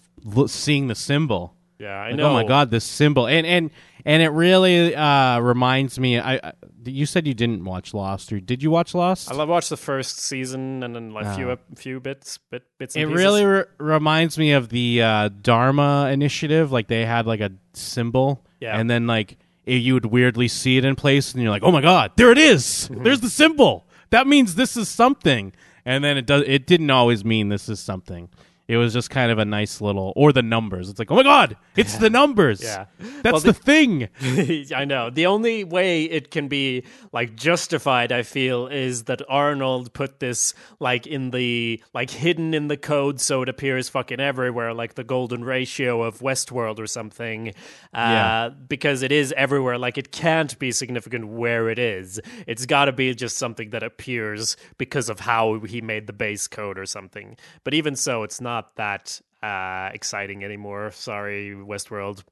[0.47, 1.57] seeing the symbol.
[1.83, 2.31] Yeah, I Like, know.
[2.31, 3.71] oh my god, this symbol, and and
[4.05, 6.19] and it really uh, reminds me.
[6.19, 6.53] I, I
[6.85, 9.31] you said you didn't watch Lost, or did you watch Lost?
[9.33, 11.59] I watched the first season and then like a few Oh.
[11.77, 12.95] few bits bit, bits.
[12.97, 13.15] it pieces.
[13.15, 16.71] really re- reminds me of the uh, Dharma initiative.
[16.73, 18.79] Like they had like a symbol, Yeah.
[18.79, 21.73] and then like it, you would weirdly see it in place, and you're like, oh
[21.73, 22.89] my god, there it is.
[22.91, 23.03] Mm-hmm.
[23.03, 23.87] There's the symbol.
[24.11, 25.53] That means this is something.
[25.85, 26.45] And then it does.
[26.47, 28.29] It didn't always mean this is something.
[28.69, 30.89] It was just kind of a nice little, or the numbers.
[30.89, 32.63] It's like, oh my god, it's the numbers.
[32.63, 32.87] Yeah.
[33.23, 34.09] that's Well, the, the- thing.
[34.75, 35.11] I know.
[35.11, 40.55] The only way it can be like justified, I feel, is that Arnold put this
[40.79, 45.05] like in the like hidden in the code so it appears fucking everywhere, like the
[45.05, 47.49] golden ratio of Westworld or something.
[47.93, 48.49] Uh, Yeah.
[48.69, 49.77] because it is everywhere.
[49.77, 52.21] Like it can't be significant where it is.
[52.47, 56.47] It's got to be just something that appears because of how he made the base
[56.47, 57.37] code or something.
[57.65, 60.91] But even so, it's not that uh, exciting anymore.
[60.93, 62.23] Sorry, Westworld.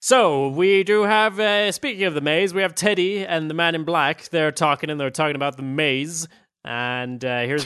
[0.00, 1.38] So we do have.
[1.38, 4.28] Uh, speaking of the maze, we have Teddy and the Man in Black.
[4.30, 6.26] They're talking and they're talking about the maze.
[6.64, 7.64] And uh, here's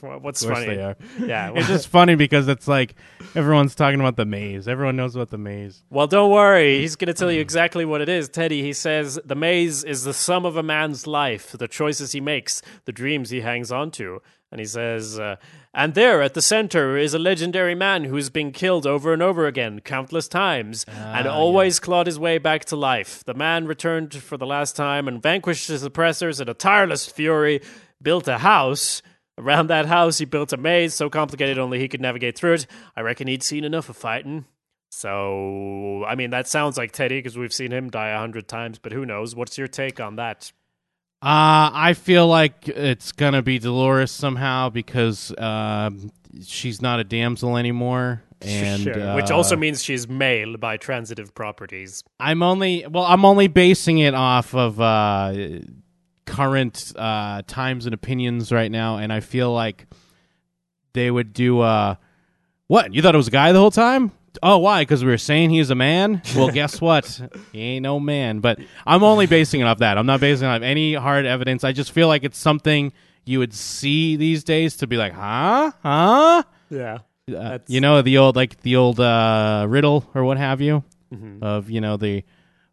[0.00, 0.66] what What's funny?
[0.66, 0.96] they are.
[1.20, 1.52] Yeah.
[1.54, 2.94] It's just funny because it's like
[3.34, 4.68] everyone's talking about the maze.
[4.68, 5.84] Everyone knows about the maze.
[5.90, 6.80] Well, don't worry.
[6.80, 8.28] He's going to tell you exactly what it is.
[8.28, 12.20] Teddy, he says the maze is the sum of a man's life, the choices he
[12.20, 14.20] makes, the dreams he hangs on to.
[14.50, 15.36] And he says, uh,
[15.74, 19.46] and there at the center is a legendary man who's been killed over and over
[19.46, 23.24] again, countless times, ah, and always clawed his way back to life.
[23.24, 27.60] The man returned for the last time and vanquished his oppressors in a tireless fury,
[28.00, 29.02] built a house.
[29.36, 32.66] Around that house, he built a maze so complicated only he could navigate through it.
[32.96, 34.44] I reckon he'd seen enough of fighting.
[34.90, 38.78] So, I mean, that sounds like Teddy because we've seen him die a hundred times,
[38.78, 39.34] but who knows?
[39.34, 40.52] What's your take on that?
[41.24, 46.10] Uh, I feel like it's gonna be Dolores somehow because um,
[46.44, 49.14] she's not a damsel anymore, and Sure.
[49.14, 52.04] Which uh, also means she's male by transitive properties.
[52.20, 55.60] I'm only well, I'm only basing it off of uh,
[56.26, 59.86] current uh, times and opinions right now, and I feel like
[60.92, 61.60] they would do.
[61.60, 61.94] Uh,
[62.66, 64.10] what you thought it was a guy the whole time?
[64.42, 64.82] Oh, why?
[64.82, 66.22] Because we were saying he's a man.
[66.36, 67.20] Well, guess what?
[67.52, 68.40] He ain't no man.
[68.40, 69.96] But I'm only basing it off that.
[69.98, 71.64] I'm not basing it off any hard evidence.
[71.64, 72.92] I just feel like it's something
[73.24, 76.42] you would see these days to be like, huh, huh.
[76.70, 76.98] Yeah.
[77.34, 81.44] Uh, you know the old like the old uh, riddle or what have you Mm-hmm.
[81.44, 82.24] of you know the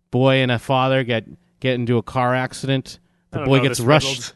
[0.09, 1.25] boy and a father get
[1.59, 2.99] get into a car accident.
[3.29, 4.33] The boy gets rushed.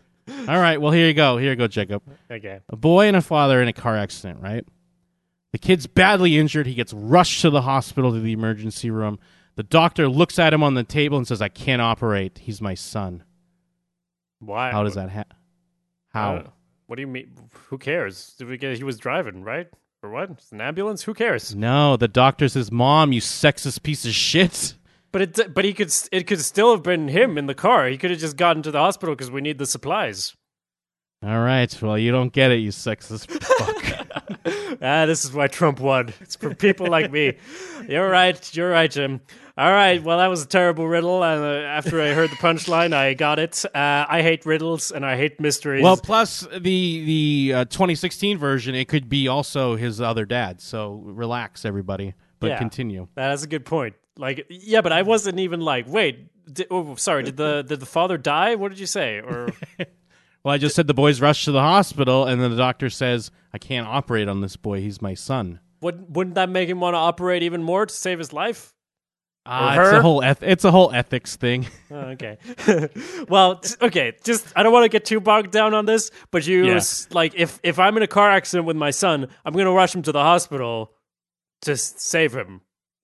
[0.48, 1.38] All right, well here you go.
[1.38, 2.04] Here you go, Jacob.
[2.30, 2.60] Okay.
[2.70, 4.40] A boy and a father in a car accident.
[4.42, 4.64] Right.
[5.56, 6.68] The kid's badly injured.
[6.68, 9.20] He gets rushed to the hospital to the emergency room.
[9.56, 12.40] The doctor looks at him on the table and says, "I can't operate.
[12.40, 13.24] He's my son."
[14.40, 14.72] Why?
[14.72, 15.38] How does that happen?
[16.10, 16.52] How?
[16.88, 17.32] What do you mean?
[17.70, 18.36] Who cares?
[18.38, 18.76] Did we get?
[18.76, 19.68] He was driving, right?
[20.04, 20.32] Or what?
[20.32, 21.04] It's an ambulance?
[21.04, 21.56] Who cares?
[21.56, 24.76] No, the doctor says, "Mom, you sexist piece of shit."
[25.14, 27.88] But it, but he could, it could still have been him in the car.
[27.88, 30.36] He could have just gotten to the hospital because we need the supplies.
[31.24, 31.82] All right.
[31.82, 33.82] Well, you don't get it, you sexist fuck.
[34.82, 36.14] Ah, this is why Trump won.
[36.20, 37.38] It's for people like me.
[37.88, 38.56] You're right.
[38.56, 39.22] You're right, Jim.
[39.58, 40.04] All right.
[40.04, 41.24] Well, that was a terrible riddle.
[41.24, 43.64] And uh, after I heard the punchline, I got it.
[43.74, 45.82] Uh, I hate riddles and I hate mysteries.
[45.82, 46.60] well, plus the
[47.06, 50.60] the uh, 2016 version, it could be also his other dad.
[50.60, 52.14] So relax, everybody.
[52.40, 52.58] But Yeah.
[52.58, 53.08] continue.
[53.16, 53.96] that's a good point.
[54.18, 56.28] Like, yeah, but I wasn't even like, wait.
[56.52, 57.24] Did, oh, sorry.
[57.24, 58.56] Did the did the father die?
[58.56, 59.20] What did you say?
[59.20, 59.48] Or
[60.46, 63.32] Well, I just said the boy's rushed to the hospital, and then the doctor says,
[63.52, 64.80] "I can't operate on this boy.
[64.80, 68.18] He's my son." would, wouldn't that make him want to operate even more to save
[68.20, 68.74] his life?
[69.46, 71.68] Ah, it's a whole eth- it's a whole ethics thing.
[71.92, 72.38] Oh, okay.
[73.30, 74.14] well, t- okay.
[74.24, 76.76] Just I don't want to get too bogged down on this, but you Yeah.
[76.76, 79.72] s- like if if I'm in a car accident with my son, I'm going to
[79.72, 80.94] rush him to the hospital
[81.62, 82.62] to s- save him.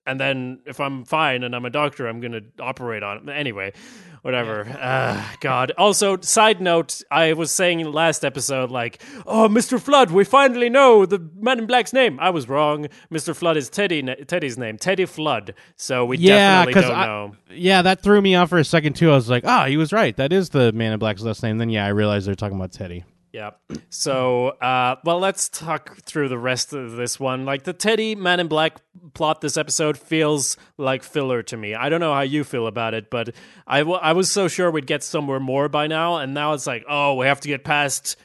[0.07, 3.29] And then if I'm fine and I'm a doctor, I'm going to operate on him.
[3.29, 3.73] Anyway,
[4.21, 4.67] whatever.
[4.79, 5.71] Uh, God.
[5.77, 9.79] Also, side note, I was saying in the last episode, like, oh, Mr.
[9.79, 12.19] Flood, we finally know the Man in Black's name.
[12.19, 12.87] I was wrong.
[13.11, 13.35] Mr.
[13.35, 15.53] Flood is Teddy, Teddy's name, Teddy Flood.
[15.75, 17.35] So we yeah, definitely don't I, know.
[17.51, 19.11] yeah, that threw me off for a second too.
[19.11, 20.15] I was like, "Ah, he was right.
[20.17, 22.71] That is the Man in Black's last name." Then yeah, I realized they're talking about
[22.71, 23.03] Teddy.
[23.31, 23.51] Yeah.
[23.89, 27.45] So, uh, well, let's talk through the rest of this one.
[27.45, 28.81] Like the Teddy Man in Black
[29.13, 31.73] plot this episode feels like filler to me.
[31.73, 33.33] I don't know how you feel about it, but
[33.65, 36.67] I, w- I was so sure we'd get somewhere more by now, and now it's
[36.67, 38.17] like, oh, we have to get past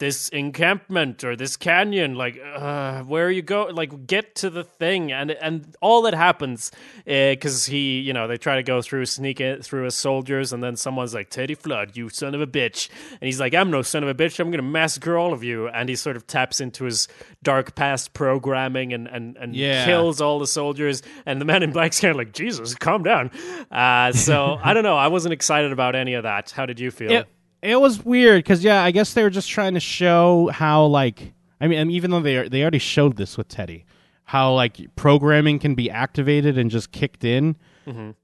[0.00, 4.64] this encampment or this canyon like uh, where are you go like get to the
[4.64, 5.12] thing.
[5.12, 6.72] And and all that happens
[7.04, 10.62] because he you know they try to go through sneak it through his soldiers and
[10.64, 12.88] then someone's like teddy flood you son of a bitch.
[13.12, 14.40] And he's like i'm no son of a bitch.
[14.40, 15.68] I'm gonna massacre all of you.
[15.68, 17.06] And he sort of taps into his
[17.42, 19.84] dark past programming and and, and Yeah.
[19.84, 21.02] kills all the soldiers.
[21.26, 23.30] And the man in black's kind of like jesus calm down.
[23.70, 24.96] Uh, so i don't know.
[24.96, 26.50] I wasn't excited about any of that.
[26.50, 27.12] How did you feel?
[27.12, 27.26] It
[27.62, 31.32] it was weird because yeah, I guess they were just trying to show how like
[31.60, 33.84] I mean, and even though they are, they already showed this with Teddy,
[34.24, 37.56] how like programming can be activated and just kicked in.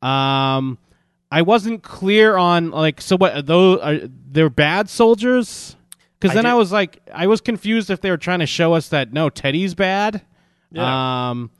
[0.03, 0.79] Um,
[1.31, 3.99] I wasn't clear on like so what those are
[4.31, 5.75] they're bad soldiers
[6.20, 8.75] because then did- I was like I was confused if they were trying to show
[8.75, 10.22] us that no Teddy's bad.
[10.70, 11.31] Yeah.
[11.31, 11.51] Um.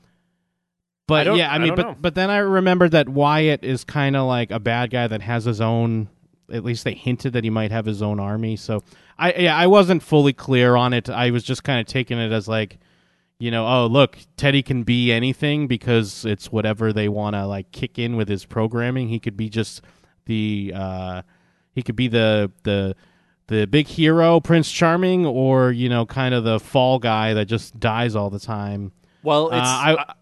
[1.07, 1.95] But don't- yeah, I I mean, don't but know.
[1.99, 5.45] but then I remembered that Wyatt is kind of like a bad guy that has
[5.45, 6.09] his own.
[6.51, 8.55] At least they hinted that he might have his own army.
[8.55, 8.83] So
[9.17, 11.09] I yeah, I wasn't fully clear on it.
[11.09, 12.77] I was just kind of taking it as like,
[13.39, 17.71] you know, oh look, Teddy can be anything because it's whatever they want to like
[17.71, 19.09] kick in with his programming.
[19.09, 19.81] He could be just
[20.25, 21.21] the uh,
[21.73, 22.95] he could be the the
[23.47, 27.79] the big hero, Prince Charming, or you know, kind of the fall guy that just
[27.79, 28.91] dies all the time.
[29.23, 30.13] well Uh, it's I,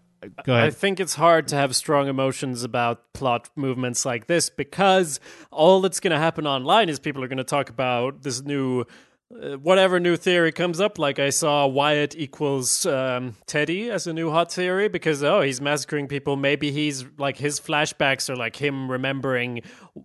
[0.44, 0.66] go ahead.
[0.66, 5.80] I think it's hard to have strong emotions about plot movements like this because all
[5.80, 8.84] that's going to happen online is people are going to talk about this new
[9.34, 14.12] uh, whatever new theory comes up, like I saw Wyatt equals um, Teddy as a
[14.12, 16.36] new hot theory because oh he's massacring people.
[16.36, 19.62] Maybe he's like his flashbacks are like him remembering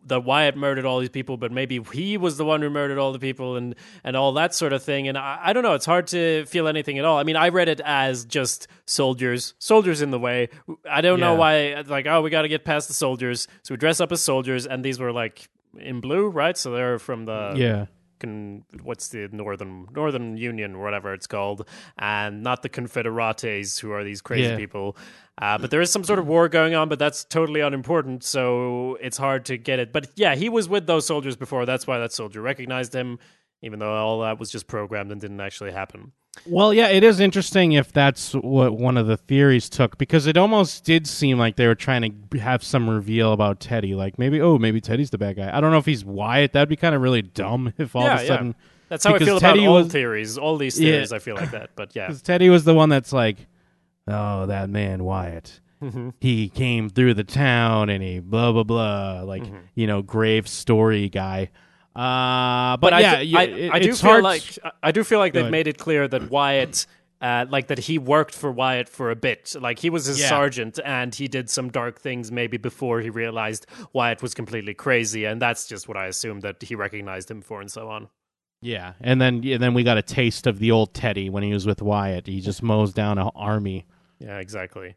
[0.07, 3.11] that Wyatt murdered all these people, but maybe he was the one who murdered all
[3.11, 5.07] the people and and all that sort of thing.
[5.07, 5.75] And I, I don't know.
[5.75, 7.19] It's hard to feel anything at all.
[7.19, 10.49] I mean, I read it as just soldiers, soldiers in the way.
[10.89, 11.83] I don't know why.
[11.85, 14.65] Like oh, we got to get past the soldiers, so we dress up as soldiers,
[14.65, 16.57] and these were like in blue, right?
[16.57, 17.85] So they're from the yeah.
[18.21, 23.91] Con- what's the northern northern union or whatever it's called and not the confederates who
[23.91, 24.55] are these crazy Yeah.
[24.57, 24.95] people.
[25.41, 28.97] Uh, but there is some sort of war going on but that's totally unimportant so
[29.01, 29.91] it's hard to get it.
[29.91, 31.65] But yeah he was with those soldiers before.
[31.65, 33.17] That's why that soldier recognized him
[33.61, 36.11] even though all that was just programmed and didn't actually happen
[36.45, 40.37] Well, yeah, it is interesting if that's what one of the theories took because it
[40.37, 43.93] almost did seem like they were trying to have some reveal about Teddy.
[43.95, 45.55] Like maybe, oh, maybe Teddy's the bad guy.
[45.55, 46.53] I don't know if he's Wyatt.
[46.53, 48.27] That'd be kind of really dumb if all yeah, of a yeah.
[48.29, 48.55] sudden.
[48.87, 50.91] that's how I feel Teddy about all was- theories all these Yeah.
[50.93, 53.45] theories I feel like that but yeah Because Teddy was the one that's like,
[54.07, 55.59] oh, that man Wyatt.
[55.83, 56.09] Mm-hmm.
[56.21, 59.57] He came through the town and he blah blah blah, like Mm-hmm.
[59.75, 61.49] you know, grave story guy.
[61.95, 65.19] Uh, but, but yeah, I, it- I do it's feel hard- like I do feel
[65.19, 66.85] like they've made it clear that Wyatt,
[67.21, 69.55] uh, like that he worked for Wyatt for a bit.
[69.59, 70.29] Like he was his Yeah.
[70.29, 75.25] sergeant, and he did some dark things maybe before he realized Wyatt was completely crazy,
[75.25, 78.07] and that's just what I assumed that he recognized him for, and so on.
[78.61, 81.51] Yeah, and then and then we got a taste of the old Teddy when he
[81.51, 82.27] was with Wyatt.
[82.27, 83.85] He just mows down an army.
[84.19, 84.95] Yeah, exactly.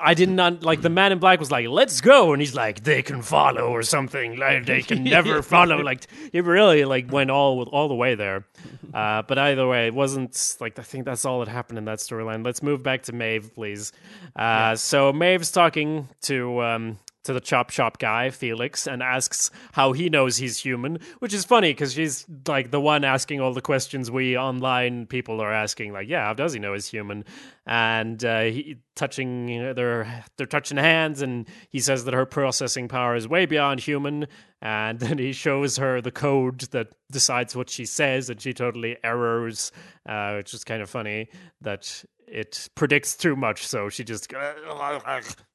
[0.00, 2.84] I did not like the man in black was like, "Let's go," and he's like,
[2.84, 4.36] "They can follow" or something.
[4.38, 5.76] Like they can never follow.
[5.82, 8.46] Like he really like went all all the way there.
[8.94, 11.98] Uh, but either way, it wasn't like I think that's all that happened in that
[11.98, 12.42] storyline.
[12.46, 13.92] Let's move back to Maeve, please.
[14.34, 16.98] Uh, So Maeve's talking to um,
[17.28, 21.44] to the chop shop guy Felix and asks how he knows he's human, which is
[21.44, 25.92] funny because she's like the one asking all the questions we online people are asking.
[25.92, 27.26] Like, yeah, how does he know he's human?
[27.66, 32.24] And uh, he touching you know, they're they're touching hands, and he says that her
[32.24, 34.26] processing power is way beyond human.
[34.62, 38.96] And then he shows her the code that decides what she says, and she totally
[39.04, 39.70] errors,
[40.08, 41.28] uh, which is kind of funny
[41.60, 43.66] that it predicts too much.
[43.66, 44.32] So she just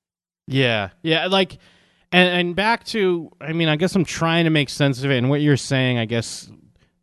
[0.47, 1.57] Yeah, yeah, like,
[2.11, 5.17] and and back to, I mean, I guess I'm trying to make sense of it.
[5.17, 6.51] And what you're saying, I guess,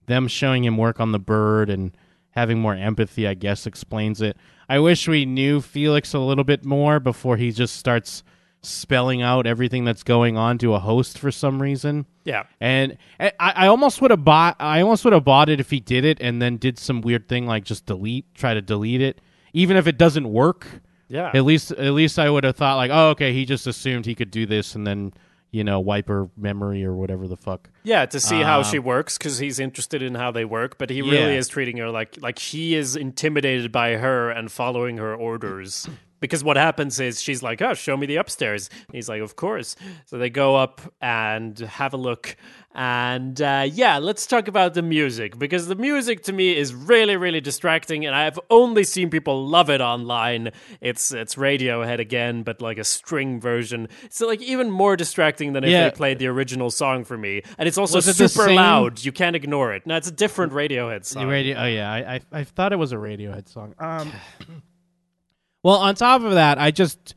[0.06, 1.96] them showing him work on the bird and
[2.30, 4.36] having more empathy, I guess, explains it.
[4.68, 8.22] I wish we knew Felix a little bit more before he just starts
[8.62, 12.06] spelling out everything that's going on to a host for some reason.
[12.24, 12.44] yeah.
[12.60, 14.56] And I, I almost would have bought.
[14.60, 17.26] I almost would have bought it if he did it and then did some weird
[17.26, 19.20] thing like just delete, try to delete it,
[19.54, 20.66] even if it doesn't work.
[21.10, 21.30] Yeah.
[21.34, 24.14] At least, at least I would have thought like, oh, okay, he just assumed he
[24.14, 25.12] could do this and then
[25.52, 27.68] you know wipe her memory or whatever the fuck.
[27.82, 30.90] Yeah, to see how she um, works because he's interested in how they work, but
[30.90, 31.38] he really Yeah.
[31.38, 35.88] is treating her like like he is intimidated by her and following her orders.
[36.20, 39.36] Because what happens is she's like, "Oh, show me the upstairs." And he's like, "Of
[39.36, 42.36] course." So they go up and have a look,
[42.72, 47.16] and uh, yeah, let's talk about the music because the music to me is really,
[47.16, 50.50] really distracting, and I've only seen people love it online.
[50.80, 53.88] It's it's Radiohead again, but like a string version.
[54.08, 55.88] So like even more distracting than if Yeah.
[55.88, 59.04] they played the original song for me, and it's also it super loud.
[59.04, 59.84] You can't ignore it.
[59.84, 61.26] No, it's a different Radiohead song.
[61.26, 61.56] Radio.
[61.58, 63.74] Oh yeah, I, I I thought it was a Radiohead song.
[63.80, 64.12] Um,
[65.64, 67.14] well, on top of that, I just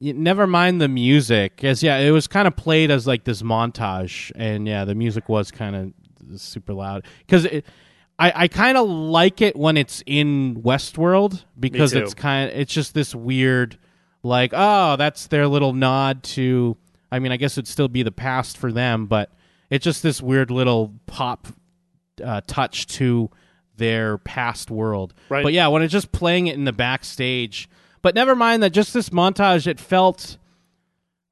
[0.00, 4.32] never mind the music, because yeah, it was kind of played as like this montage,
[4.36, 7.62] and yeah, the music was kind of super loud because I
[8.18, 12.94] I kind of like it when it's in Westworld because it's kind of it's just
[12.94, 13.78] this weird
[14.22, 16.76] like oh that's their little nod to
[17.10, 19.30] I mean I guess it'd still be the past for them, but
[19.70, 21.48] it's just this weird little pop
[22.22, 23.30] uh, touch to
[23.76, 25.14] their past world.
[25.28, 25.42] Right.
[25.42, 27.68] But yeah, when it's just playing it in the backstage,
[28.02, 30.36] but never mind that just this montage, it felt.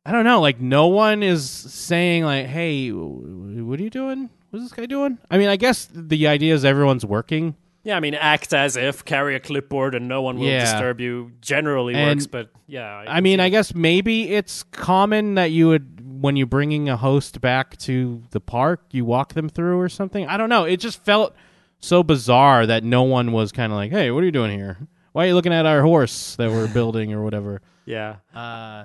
[0.05, 4.31] I don't know, like no one is saying like, "Hey, what are you doing?
[4.51, 7.57] What's this guy doing?" I mean, I guess the idea is everyone's working.
[7.83, 10.61] Yeah, I mean, act as if, carry a clipboard, and no one will Yeah.
[10.61, 11.33] disturb you.
[11.41, 13.05] Generally And- works, but yeah.
[13.07, 17.41] I mean, I guess maybe it's common that you would, when you're bringing a host
[17.41, 20.27] back to the park, you walk them through or something.
[20.27, 20.65] I don't know.
[20.65, 21.35] It just felt
[21.79, 24.79] so bizarre that no one was kind of like, "Hey, what are you doing here?
[25.17, 28.17] Why are you looking at our horse that we're building or whatever?" yeah.
[28.35, 28.85] Uh,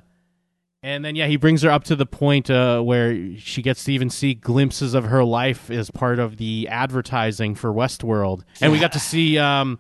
[0.81, 3.91] and then yeah, he brings her up to the point uh, where she gets to
[3.91, 8.79] even see glimpses of her life as part of the advertising for Westworld, and we
[8.79, 9.77] got to see um,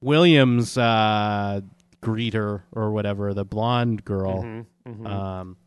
[0.00, 1.60] Williams uh,
[2.00, 4.42] greet her or whatever, the blonde girl.
[4.42, 5.06] Mm-hmm.
[5.06, 5.58] Um,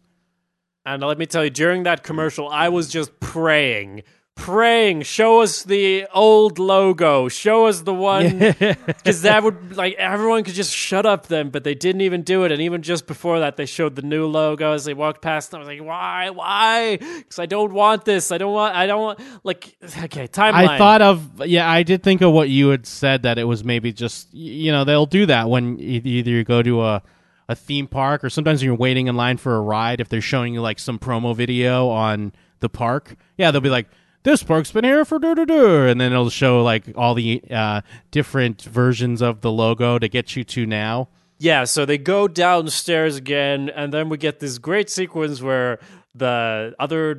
[0.84, 4.02] And let me tell you, during that commercial, I was just praying
[4.36, 10.44] praying, show us the old logo, show us the one, because that would like everyone
[10.44, 12.52] could just shut up then, but they didn't even do it.
[12.52, 15.54] And even just before that, they showed the new logo as they walked past.
[15.54, 16.98] And I was like, why, why?
[16.98, 18.32] Because I don't want this.
[18.32, 18.76] I don't want.
[18.76, 19.20] I don't want.
[19.44, 20.68] Like, okay, timeline.
[20.68, 23.64] I thought of yeah, I did think of what you had said that it was
[23.64, 27.04] maybe just you know they'll do that when either you go to a
[27.50, 30.54] a theme park or sometimes you're waiting in line for a ride if they're showing
[30.54, 32.32] you like some promo video on
[32.62, 33.16] the park.
[33.38, 33.88] Yeah, they'll be like.
[34.24, 37.44] This park's been here for do do do, and then it'll show like all the
[37.52, 41.10] uh, different versions of the logo to get you to now.
[41.40, 45.80] Yeah, so they go downstairs again, and then we get this great sequence where
[46.16, 47.16] the other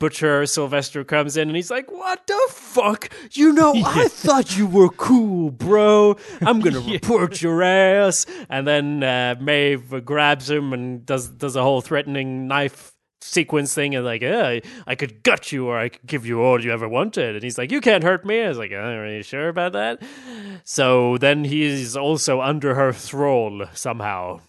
[0.00, 3.10] butcher Sylvester comes in and he's like, "What the fuck?
[3.30, 6.16] You know, I thought you were cool, bro.
[6.40, 11.62] I'm gonna report your ass." And then uh, Maeve grabs him and does does a
[11.62, 16.06] whole threatening knife sequence thing and like, yeah, I could gut you or I could
[16.06, 17.34] give you all you ever wanted.
[17.34, 18.42] And he's like, you can't hurt me.
[18.42, 20.02] I was like, I'm not really sure about that.
[20.64, 24.40] So then he's also under her thrall somehow.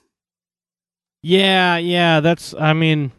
[1.21, 3.11] Yeah, yeah, that's I mean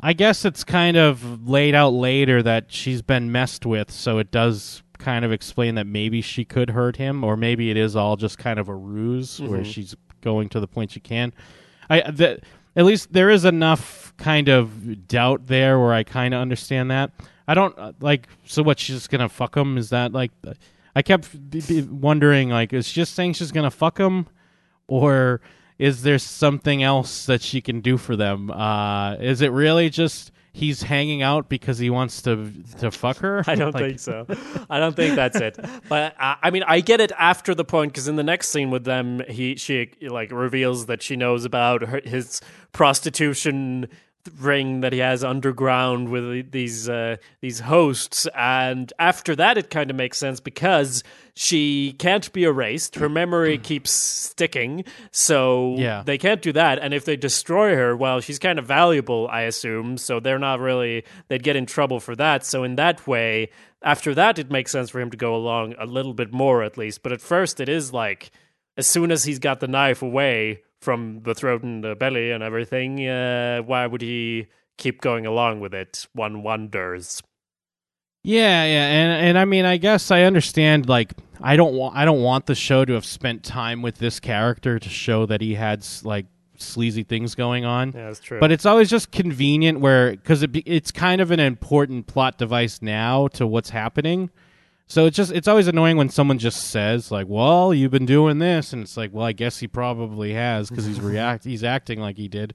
[0.00, 4.32] I guess it's kind of laid out later that she's been messed with, so it
[4.32, 8.16] does kind of explain that maybe she could hurt him or maybe it is all
[8.16, 9.62] just kind of a ruse where mm-hmm.
[9.62, 11.32] she's going to the point she can.
[11.90, 12.40] I the,
[12.76, 17.10] at least there is enough kind of doubt there where I kind of understand that.
[17.46, 20.30] I don't uh, like so what she's just to fuck him is that like
[20.94, 24.26] I kept b- b- wondering like is she just saying she's to fuck him
[24.86, 25.40] or
[25.78, 28.50] is there something else that she can do for them?
[28.50, 33.42] Uh, is it really just he's hanging out because he wants to to fuck her?
[33.48, 34.26] I don't Like, think so.
[34.68, 35.58] I don't think that's it.
[35.88, 38.70] But uh, I mean, I get it after the point because in the next scene
[38.70, 42.40] with them, he she like reveals that she knows about her, his
[42.72, 43.88] prostitution
[44.38, 49.90] ring that he has underground with these uh, these hosts, and after that, it kind
[49.90, 51.02] of makes sense because
[51.34, 52.96] she can't be erased.
[52.96, 56.02] Her memory keeps sticking, so Yeah.
[56.04, 56.78] they can't do that.
[56.78, 59.96] And if they destroy her, well, she's kind of valuable, I assume.
[59.96, 62.44] So they're not really, they'd get in trouble for that.
[62.44, 63.48] So in that way,
[63.82, 66.76] after that, it makes sense for him to go along a little bit more at
[66.76, 67.02] least.
[67.02, 68.30] But at first, it is like,
[68.76, 72.42] as soon as he's got the knife away from the throat and the belly and
[72.42, 76.06] everything, uh, why would he keep going along with it?
[76.12, 77.22] One wonders.
[78.24, 80.88] Yeah, yeah, and and I mean, I guess I understand.
[80.88, 84.20] Like, I don't want I don't want the show to have spent time with this
[84.20, 86.26] character to show that he had like
[86.56, 87.92] sleazy things going on.
[87.92, 88.38] Yeah, that's true.
[88.38, 92.38] But it's always just convenient where because it, be- it's kind of an important plot
[92.38, 94.30] device now to what's happening.
[94.92, 98.40] So it's just it's always annoying when someone just says like, "Well, you've been doing
[98.40, 101.98] this," and it's like, "Well, I guess he probably has because he's react he's acting
[101.98, 102.52] like he did."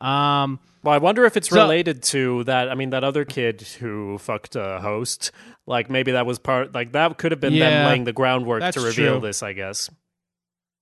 [0.00, 2.70] Um, Well, I wonder if it's So- related to that.
[2.70, 5.30] I mean, that other kid who fucked a host.
[5.66, 6.74] Like maybe that was part.
[6.74, 9.28] Like that could have been them laying the groundwork to reveal true.
[9.28, 9.42] this.
[9.42, 9.90] I guess.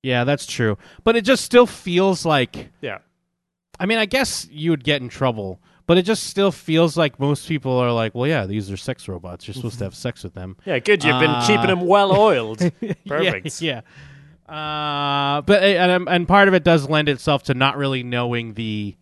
[0.05, 2.99] yeah, that's true, but it just still feels like Yeah.
[3.81, 5.61] I mean, I guess you would get in trouble,
[5.93, 9.07] but it just still feels like most people are like, well, yeah, these are sex
[9.09, 9.47] robots.
[9.47, 10.57] You're supposed to have sex with them.
[10.65, 10.79] Yeah.
[10.79, 11.05] Good.
[11.05, 12.61] You've been Uh, keeping them well oiled.
[13.07, 13.61] Perfect.
[13.61, 13.83] Yeah.
[14.49, 15.37] yeah.
[15.37, 18.97] Uh, but and and part of it does lend itself to not really knowing the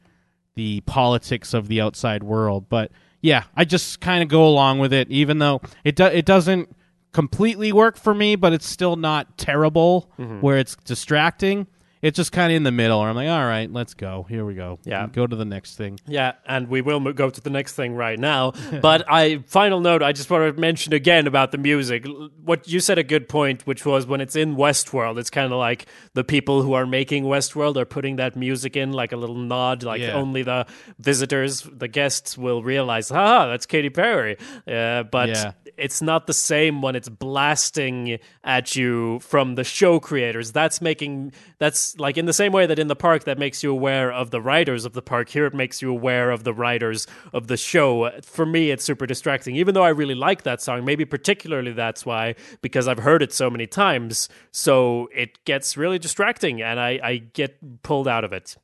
[0.57, 2.68] the politics of the outside world.
[2.68, 6.24] But yeah, I just kind of go along with it, even though it do, it
[6.26, 6.74] doesn't
[7.12, 10.41] completely work for me, but it's still not terrible Mm-hmm.
[10.41, 11.68] where it's distracting.
[12.03, 13.01] It's just kind of in the middle.
[13.01, 14.25] Where I'm like, all right, let's go.
[14.29, 14.79] Here we go.
[14.85, 15.07] Yeah.
[15.07, 16.01] go to the next thing.
[16.07, 18.53] Yeah, and we will mo- go to the next thing right now.
[18.81, 22.07] but I final note, I just want to mention again about the music.
[22.43, 25.59] What you said a good point, which was when it's in Westworld, it's kind of
[25.59, 29.37] like the people who are making Westworld are putting that music in like a little
[29.37, 30.13] nod, like Yeah.
[30.15, 30.67] only the
[30.99, 34.37] visitors, the guests will realize, "Ha, that's Katy Perry."
[34.67, 35.53] Uh, but Yeah.
[35.81, 40.53] It's not the same when it's blasting at you from the show creators.
[40.53, 43.70] That's making that's like in the same way that in the park that makes you
[43.72, 45.28] aware of the writers of the park.
[45.28, 48.11] Here it makes you aware of the writers of the show.
[48.22, 49.57] For me, it's super distracting.
[49.57, 53.33] Even though I really like that song, maybe particularly that's why because I've heard it
[53.33, 54.28] so many times.
[54.53, 58.57] So it gets really distracting, and I, I get pulled out of it.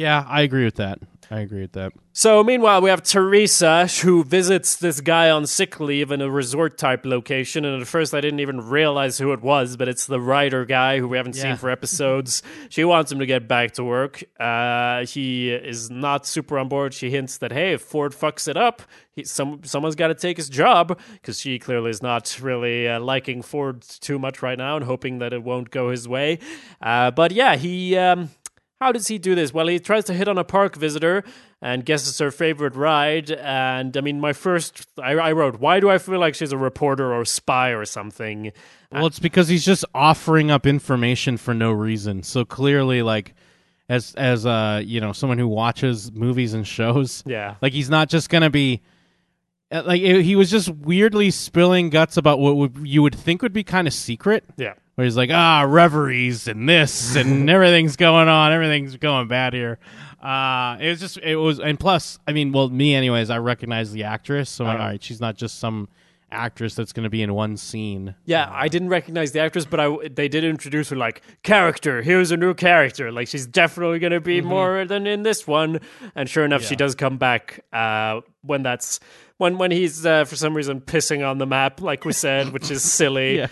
[0.00, 0.98] Yeah, I agree with that.
[1.30, 1.92] I agree with that.
[2.12, 6.76] So, meanwhile, we have Theresa who visits this guy on sick leave in a resort
[6.78, 7.64] type location.
[7.66, 10.98] And at first, I didn't even realize who it was, but it's the writer guy
[10.98, 11.42] who we haven't Yeah.
[11.42, 12.42] seen for episodes.
[12.70, 14.24] she wants him to get back to work.
[14.40, 16.94] Uh, he is not super on board.
[16.94, 18.82] She hints that, hey, if Ford fucks it up,
[19.12, 22.98] he, some, someone's got to take his job because she clearly is not really uh,
[22.98, 26.38] liking Ford too much right now and hoping that it won't go his way.
[26.82, 27.96] Uh, but yeah, he.
[27.96, 28.30] Um,
[28.80, 29.52] how does he do this?
[29.52, 31.22] Well, he tries to hit on a park visitor,
[31.60, 33.30] and guess it's her favorite ride.
[33.30, 36.56] And I mean, my first, I, I wrote, why do I feel like she's a
[36.58, 38.52] reporter or spy or something?
[38.90, 42.22] Well, it's because he's just offering up information for no reason.
[42.22, 43.34] So clearly, like
[43.88, 47.56] as as uh you know someone who watches movies and shows, Yeah.
[47.60, 48.80] like he's not just gonna be
[49.70, 53.52] uh, like he was just weirdly spilling guts about what would, you would think would
[53.52, 54.44] be kind of secret.
[54.56, 54.74] Yeah.
[55.00, 59.78] Where he's like, ah, reveries and this and everything's going on, everything's going bad here.
[60.22, 63.92] Uh, it was just, it was, and plus, I mean, well, me anyways, I recognize
[63.92, 64.84] the actress, so I'm like, Uh-huh.
[64.84, 65.88] all right, she's not just some
[66.30, 68.14] actress that's going to be in one scene.
[68.26, 72.02] Yeah, I didn't recognize the actress, but I they did introduce her like character.
[72.02, 73.10] Here's a new character.
[73.10, 75.80] Like she's definitely going to be more than in this one.
[76.14, 79.00] And sure enough, she does come back uh, when that's
[79.38, 82.70] when when he's uh, for some reason pissing on the map, like we said, which
[82.70, 83.38] is silly.
[83.38, 83.46] Yeah.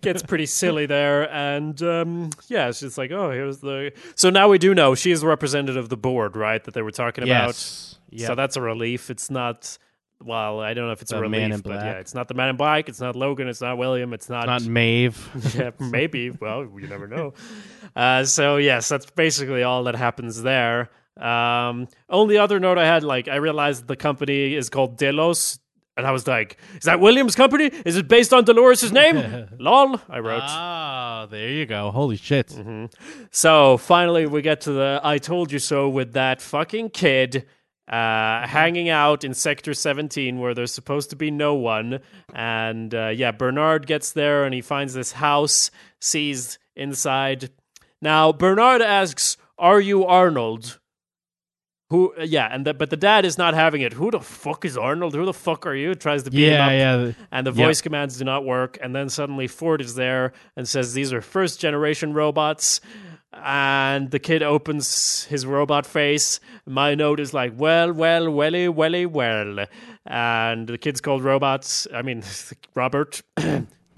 [0.00, 3.92] Gets pretty silly there, and um, yeah, it's just like, oh, here's the.
[4.14, 6.64] So now we do know she is the representative of the board, right?
[6.64, 7.48] That they were talking about.
[7.48, 7.98] Yes.
[8.26, 9.10] So that's a relief.
[9.10, 9.76] It's not.
[10.24, 12.28] Well, I don't know if it's a The relief, Man in but yeah, it's not
[12.28, 12.88] the Man in Black.
[12.88, 13.48] It's not Logan.
[13.48, 14.12] It's not William.
[14.14, 14.46] It's not.
[14.46, 15.54] Not Maeve.
[15.54, 16.30] yeah, maybe.
[16.30, 17.34] Well, you never know.
[17.94, 20.90] Uh, so yes, that's basically all that happens there.
[21.16, 25.58] Um, only other note I had, like, I realized the company is called Delos,
[25.96, 27.70] and I was like, "Is that William's company?
[27.84, 30.42] Is it based on Dolores' name?" Lol, I wrote.
[30.42, 31.90] Ah, there you go.
[31.90, 32.48] Holy shit.
[32.48, 32.86] Mm-hmm.
[33.30, 37.46] So finally, we get to the "I told you so" with that fucking kid
[37.88, 42.00] uh, hanging out in Sector 17, where there's supposed to be no one.
[42.32, 45.70] And uh, yeah, Bernard gets there and he finds this house,
[46.00, 47.50] sees inside.
[48.00, 50.78] Now Bernard asks, "Are you Arnold?"
[51.92, 52.14] Who?
[52.18, 53.92] Yeah, and the, but the dad is not having it.
[53.92, 55.14] Who the fuck is Arnold?
[55.14, 55.94] Who the fuck are you?
[55.94, 56.72] Tries to beat him Yeah, up
[57.06, 57.12] yeah.
[57.30, 57.66] and the Yep.
[57.66, 58.78] voice commands do not work.
[58.82, 62.80] And then suddenly Ford is there and says these are first generation robots.
[63.34, 66.40] And the kid opens his robot face.
[66.66, 69.66] My note is like, well, well, welly, welly, well.
[70.06, 71.86] And the kid's called robots.
[71.94, 72.22] I mean,
[72.74, 73.22] Robert.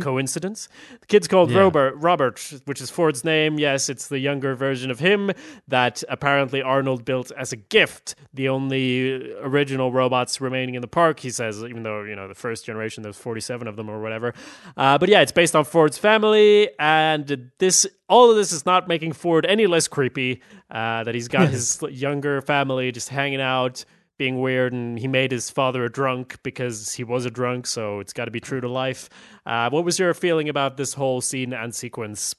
[0.00, 0.68] Coincidence?
[1.00, 1.60] The kid's called Yeah.
[1.60, 3.58] Robert, Robert, which is Ford's name.
[3.58, 5.30] Yes, it's the younger version of him
[5.68, 8.14] that apparently Arnold built as a gift.
[8.32, 12.34] The only original robots remaining in the park, he says, even though, you know, the
[12.34, 14.34] first generation, there's 47 of them or whatever.
[14.76, 16.68] Uh, but yeah, it's based on Ford's family.
[16.78, 20.42] And this, all of this is not making Ford any less creepy.
[20.70, 23.84] Uh, that he's got his younger family just hanging out
[24.18, 28.00] being weird and he made his father a drunk because he was a drunk so
[28.00, 29.08] it's got to be true to life
[29.46, 32.34] uh, what was your feeling about this whole scene and sequence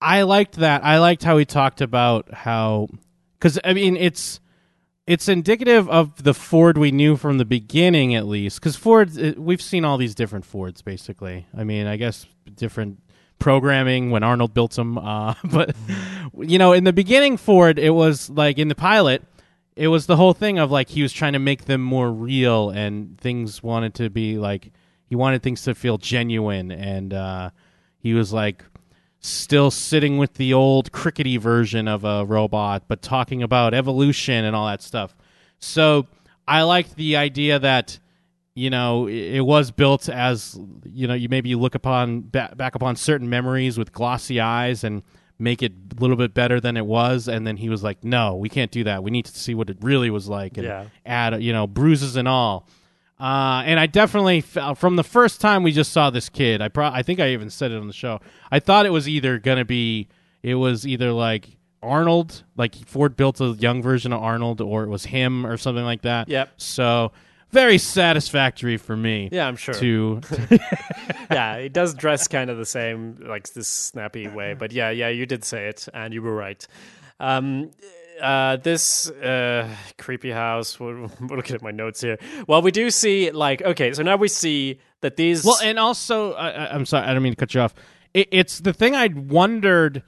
[0.00, 0.84] I liked that.
[0.84, 2.88] I liked how he talked about how,
[3.38, 4.40] because I mean, it's
[5.06, 8.60] it's indicative of the Ford we knew from the beginning, at least.
[8.60, 11.46] Because Ford, we've seen all these different Fords, basically.
[11.56, 13.02] I mean, I guess different
[13.38, 15.76] programming when Arnold built them, uh, but
[16.38, 19.22] you know, in the beginning, Ford, it was like in the pilot.
[19.76, 22.70] It was the whole thing of like he was trying to make them more real
[22.70, 24.72] and things wanted to be like
[25.06, 27.50] he wanted things to feel genuine and uh,
[27.98, 28.64] he was like
[29.20, 34.56] still sitting with the old crickety version of a robot, but talking about evolution and
[34.56, 35.14] all that stuff.
[35.58, 36.06] So
[36.48, 37.98] I liked the idea that
[38.54, 42.96] you know it, was built as you know you maybe you look upon back upon
[42.96, 45.02] certain memories with glossy eyes and
[45.40, 48.36] make it a little bit better than it was and then he was like no
[48.36, 50.84] we can't do that we need to see what it really was like and Yeah.
[51.06, 52.68] add you know bruises and all
[53.18, 56.62] uh, and I definitely felt from the first time we just saw this kid.
[56.62, 58.18] I pro- I think I even said it on the show.
[58.50, 60.08] I thought it was either gonna be
[60.42, 61.46] it was either like
[61.82, 65.84] Arnold, like Ford built a young version of Arnold, or it was him or something
[65.84, 66.30] like that.
[66.30, 66.50] Yep.
[66.56, 67.12] So
[67.50, 69.28] very satisfactory for me.
[69.32, 70.20] yeah i'm sure To
[71.30, 75.08] yeah he does dress kind of the same like this snappy way but yeah yeah
[75.08, 76.66] you did say it and you were right
[77.18, 77.70] um
[78.20, 79.66] uh, this uh,
[79.98, 80.78] creepy house.
[80.78, 82.18] We're, we're looking at my notes here.
[82.46, 85.44] Well, we do see like okay, so now we see that these.
[85.44, 87.74] well, and also I, I'm sorry, I don't mean to cut you off.
[88.12, 90.02] It, it's the thing I'd wondered.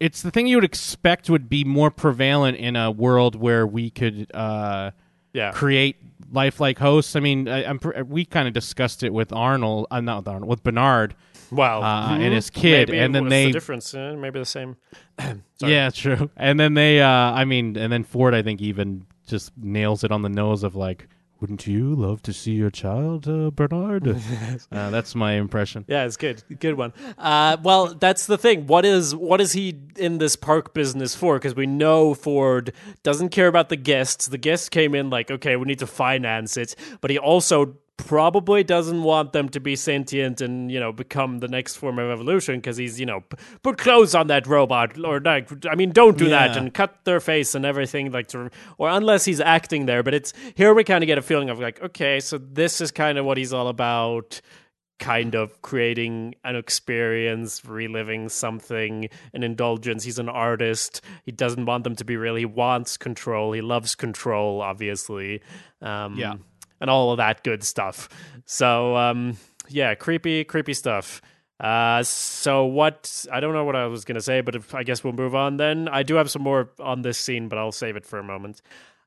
[0.00, 3.90] It's the thing you would expect would be more prevalent in a world where we
[3.90, 4.30] could.
[4.34, 4.90] Uh,
[5.32, 5.96] yeah, create
[6.34, 7.16] lifelike hosts.
[7.16, 10.28] I mean, I, I'm, pr- we kind of discussed it with Arnold, uh, not with
[10.28, 11.14] Arnold, with Bernard.
[11.50, 13.94] wow, uh, and his kid, Maybe and then they- the difference.
[13.94, 14.76] Uh, maybe the same.
[15.60, 16.28] Yeah, true.
[16.36, 20.10] And then they, uh, I mean, and then Ford, I think, even just nails it
[20.12, 21.08] on the nose of like,
[21.44, 24.08] wouldn't you love to see your child, uh, Bernard?
[24.72, 25.84] uh, that's my impression.
[25.86, 26.42] Yeah, it's good.
[26.58, 26.94] Good one.
[27.18, 28.66] Uh, well, that's the thing.
[28.66, 31.34] What is what is he in this park business for?
[31.34, 32.72] Because we know Ford
[33.02, 34.26] doesn't care about the guests.
[34.26, 38.64] The guests came in like, okay, we need to finance it, but he also probably
[38.64, 42.56] doesn't want them to be sentient and you know become the next form of evolution
[42.56, 46.18] because he's you know p- put clothes on that robot or like I mean don't
[46.18, 50.02] do that and cut their face and everything like to, or unless he's acting there.
[50.02, 52.90] But it's here we kind of get a feeling of like okay, so this is
[52.90, 54.40] kind of what he's all about.
[55.00, 60.04] Kind of creating an experience, reliving something, an indulgence.
[60.04, 61.00] He's an artist.
[61.24, 62.36] He doesn't want them to be real.
[62.36, 63.52] He wants control.
[63.52, 65.42] He loves control, obviously.
[65.82, 66.34] Um, Yeah.
[66.80, 68.08] And all of that good stuff.
[68.44, 69.36] So um
[69.68, 71.22] yeah, creepy, creepy stuff.
[71.60, 75.02] Uh so what I don't know what I was gonna say, but if, I guess
[75.04, 75.88] we'll move on then.
[75.88, 78.60] I do have some more on this scene, but I'll save it for a moment.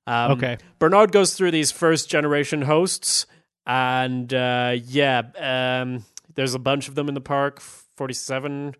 [0.07, 0.57] Um, Okay.
[0.79, 3.25] Bernard goes through these first generation hosts,
[3.65, 6.05] and uh, yeah, um,
[6.35, 7.59] there's a bunch of them in the park.
[7.59, 8.75] Forty-seven.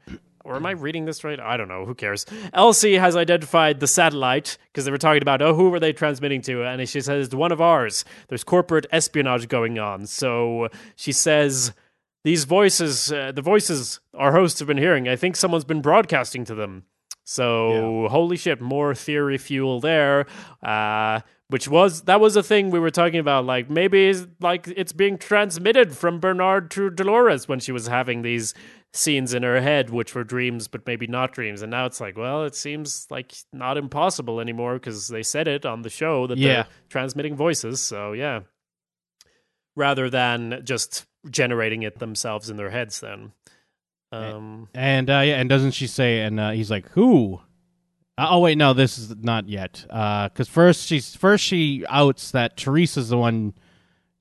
[0.48, 1.39] Or am I reading this right?
[1.39, 1.86] I don't know.
[1.86, 2.26] Who cares?
[2.54, 6.41] Elsie has identified the satellite because they were talking about, oh, who were they transmitting
[6.43, 6.64] to?
[6.64, 8.06] And she says, one of ours.
[8.30, 10.06] There's corporate espionage going on.
[10.08, 11.74] So she says,
[12.24, 16.45] these voices, uh, the voices our hosts have been hearing, I think someone's been broadcasting
[16.45, 16.86] to them.
[17.24, 20.28] So holy shit, more theory fuel there.
[20.64, 21.20] Uh,
[21.50, 23.45] which was that was a thing we were talking about.
[23.45, 28.22] Like maybe it's, like it's being transmitted from Bernard to Dolores when she was having
[28.22, 28.54] these
[28.98, 31.62] scenes in her head, which were dreams, but maybe not dreams.
[31.62, 35.66] And now it's like, well, it seems like not impossible anymore because they said it
[35.66, 36.48] on the show that Yeah.
[36.64, 37.80] they're transmitting voices.
[37.82, 38.41] So yeah,
[39.76, 43.00] rather than just generating it themselves in their heads.
[43.00, 43.32] Then,
[44.12, 46.22] um, And uh, yeah, and doesn't she say?
[46.22, 47.41] And uh, he's like, "Who?"
[48.18, 49.84] Uh, oh wait, no, this is not yet.
[49.88, 53.54] Because first she's first she outs that Theresa's the one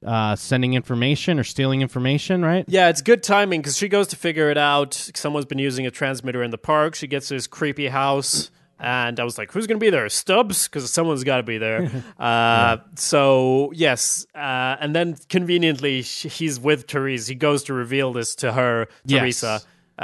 [0.04, 2.64] uh, sending information or stealing information, right?
[2.68, 4.94] Yeah, it's good timing because she goes to figure it out.
[5.14, 6.94] Someone's been using a transmitter in the park.
[6.94, 10.08] She gets to this creepy house, and I was like, "Who's going to be there?
[10.08, 10.68] Stubbs?
[10.68, 16.60] Because someone's got to be there." uh, So yes, uh, and then conveniently, sh- he's
[16.60, 17.26] with Therese.
[17.26, 19.20] He goes to reveal this to her, Yes.
[19.20, 19.60] Theresa,
[19.98, 20.02] uh,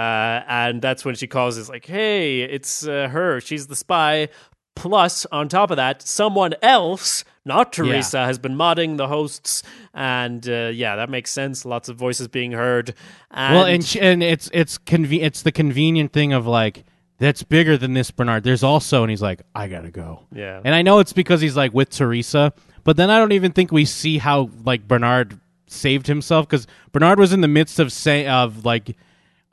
[0.49, 1.59] and that's when she calls.
[1.59, 3.41] Is like, "Hey, it's uh, her.
[3.41, 4.29] She's the spy."
[4.75, 9.63] Plus, on top of that, someone else, not Theresa, has been modding the hosts,
[9.93, 11.65] and uh, yeah, that makes sense.
[11.65, 12.95] Lots of voices being heard.
[13.31, 16.85] And, well, and she, and it's it's conve- it's the convenient thing of like
[17.19, 18.45] that's bigger than this Bernard.
[18.45, 20.25] There's also, and he's like, I gotta go.
[20.33, 20.61] Yeah.
[20.65, 22.53] and I know it's because he's like with Theresa,
[22.83, 27.19] but then I don't even think we see how like Bernard saved himself because Bernard
[27.19, 28.97] was in the midst of say of like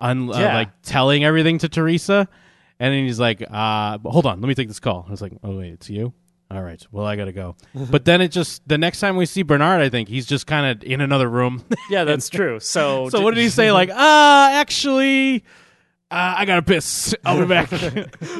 [0.02, 2.28] un- uh, like telling everything to Theresa,
[2.80, 5.06] and then he's like, uh, hold on, let me take this call.
[5.08, 6.14] I was like, oh wait, it's you.
[6.52, 7.56] All right, well I gotta go.
[7.92, 10.66] but then it just the next time we see Bernard, I think he's just kind
[10.66, 11.64] of in another room.
[11.92, 12.60] yeah, that's true.
[12.60, 13.72] So, So what did he say?
[13.72, 15.44] Like, ah, actually,
[16.12, 17.14] uh, I gotta piss.
[17.24, 17.70] I'll be back.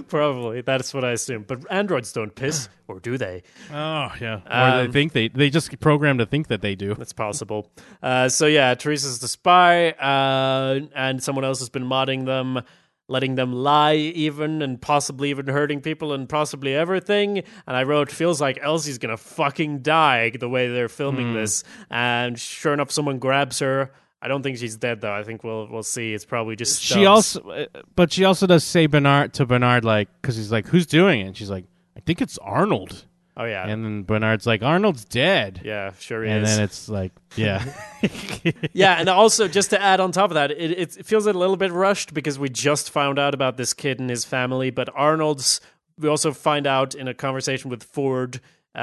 [0.08, 1.44] Probably that's what I assume.
[1.48, 3.44] But androids don't piss, or do they?
[3.72, 4.38] oh yeah.
[4.38, 6.96] or they Um, think they they just programmed to think that they do.
[6.96, 7.70] That's possible.
[8.02, 12.64] Uh, so yeah, Theresa's the spy, uh, and someone else has been modding them,
[13.10, 17.39] letting them lie, even and possibly even hurting people and possibly everything.
[17.39, 21.36] And I wrote, feels like Elsie's gonna fucking die the way they're filming hmm.
[21.36, 21.64] this.
[21.89, 23.91] And sure enough, someone grabs her.
[24.22, 25.14] I don't think she's dead though.
[25.14, 26.14] I think we'll we'll see.
[26.14, 30.36] It's probably just She also, but she also does say Bernard to Bernard like because
[30.36, 31.28] he's like, who's doing it?
[31.28, 33.05] And she's like, I think it's Arnold.
[33.42, 35.62] Oh yeah, And then Bernard's like, Arnold's dead.
[35.64, 36.50] yeah, sure he And is.
[36.58, 37.64] then it's like, yeah,
[38.74, 41.32] yeah, and also just to add on top of that, it, it it feels a
[41.34, 44.90] little bit rushed because we just found out about this kid and his family, but
[44.94, 45.62] Arnold's.
[45.98, 48.40] We also find out in a conversation with Ford
[48.74, 48.80] uh,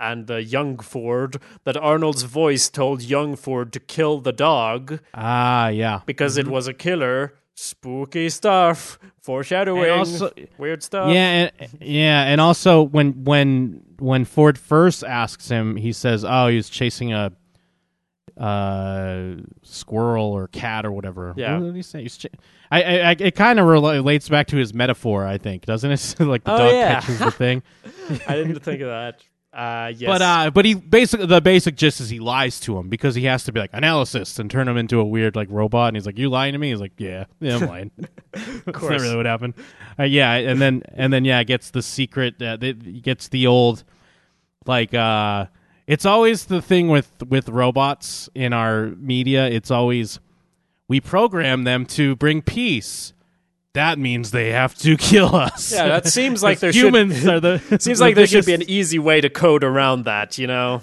[0.00, 5.68] and the young Ford that Arnold's voice told young Ford to kill the dog ah,
[5.68, 6.00] yeah.
[6.06, 7.34] because it was a killer.
[7.58, 11.10] Spooky stuff, foreshadowing, And also- weird stuff.
[11.12, 16.48] Yeah, and, yeah, and also when when when Ford first asks him, he says, "Oh,
[16.48, 17.32] he was chasing a
[18.36, 21.58] uh squirrel or cat or whatever." Yeah.
[21.58, 21.98] what did he say?
[22.00, 22.26] He was ch-
[22.70, 26.16] I, I, I it kind of relates back to his metaphor, I think, doesn't it?
[26.20, 27.00] like the Oh, dog yeah.
[27.00, 27.62] catches the thing.
[28.28, 29.22] I didn't think of that.
[29.56, 32.90] Uh, yes, But uh, but he basically the basic gist is he lies to him
[32.90, 35.88] because he has to be like analysis and turn him into a weird like robot.
[35.88, 37.90] And he's like, "You lying to me?" He's like, "Yeah, yeah, I'm lying."
[38.34, 39.00] of course.
[39.00, 39.54] really what happened.
[39.98, 42.40] Uh, yeah, and then and then yeah, gets the secret.
[42.42, 43.82] Uh, gets the old
[44.66, 45.46] like uh,
[45.86, 49.48] it's always the thing with with robots in our media.
[49.48, 50.20] It's always
[50.86, 53.14] we program them to bring peace.
[53.76, 55.72] That means they have to kill us.
[55.72, 58.54] Yeah, that seems like there humans should, are the Seems the like there should be
[58.54, 60.82] an easy way to code around that, you know?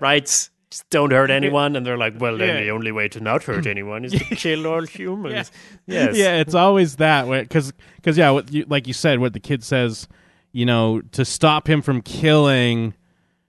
[0.00, 0.24] right?
[0.24, 1.76] Just don't hurt anyone.
[1.76, 2.60] And they're like, well, then Yeah.
[2.62, 5.50] the only way to not hurt anyone is to kill all humans.
[5.86, 6.16] Yes.
[6.16, 9.40] yeah, it's always that way because because yeah, what you, like you said, what the
[9.40, 10.06] kid says,
[10.52, 12.94] you know, to stop him from killing,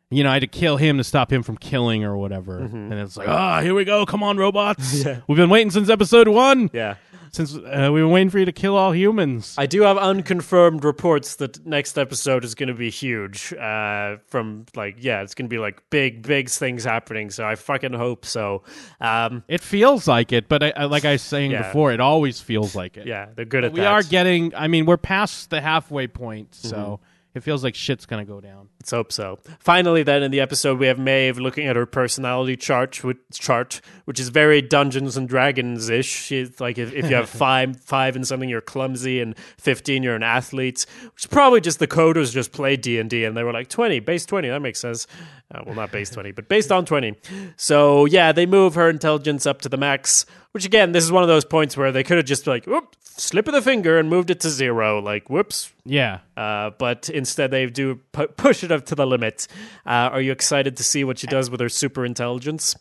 [0.09, 2.57] you know, I had to kill him to stop him from killing or whatever.
[2.57, 4.05] And it's like, ah, here we go.
[4.05, 5.05] Come on, robots.
[5.27, 6.69] We've been waiting since episode one.
[6.73, 6.95] Yeah.
[7.33, 9.55] Since uh, we've been waiting for you to kill all humans.
[9.57, 13.53] I do have unconfirmed reports that next episode is going to be huge.
[13.53, 17.29] Uh, from like, yeah, it's going to be like big, big things happening.
[17.29, 18.63] So I fucking hope so.
[18.99, 21.67] Um, It feels like it, but I, I, like I was saying Yeah.
[21.67, 23.07] before, it always feels like it.
[23.07, 23.75] yeah, they're good at that.
[23.75, 23.91] we that.
[23.91, 24.53] are getting.
[24.53, 27.03] I mean, we're past the halfway point, so Mm-hmm.
[27.33, 28.69] It feels like shit's gonna go down.
[28.79, 29.39] Let's hope so.
[29.59, 33.79] Finally, then in the episode, we have Maeve looking at her personality chart, which, chart,
[34.05, 36.07] which is very Dungeons and Dragons ish.
[36.07, 40.15] She's like, if, if you have five, five in something, you're clumsy, and fifteen, you're
[40.15, 40.85] an athlete.
[41.13, 43.69] Which is probably just the coders just played D and D, and they were like
[43.69, 44.49] twenty, base twenty.
[44.49, 45.07] That makes sense.
[45.53, 47.15] Uh, well, not base twenty, but based on twenty.
[47.55, 50.25] So yeah, they move her intelligence up to the max.
[50.51, 52.95] Which again, this is one of those points where they could have just like, whoop,
[53.17, 54.99] slip of the finger and moved it to zero.
[54.99, 59.47] Like, whoops, Yeah, uh, but instead they do pu- push it up to the limit.
[59.85, 62.75] Uh, are you excited to see what she does with her super intelligence?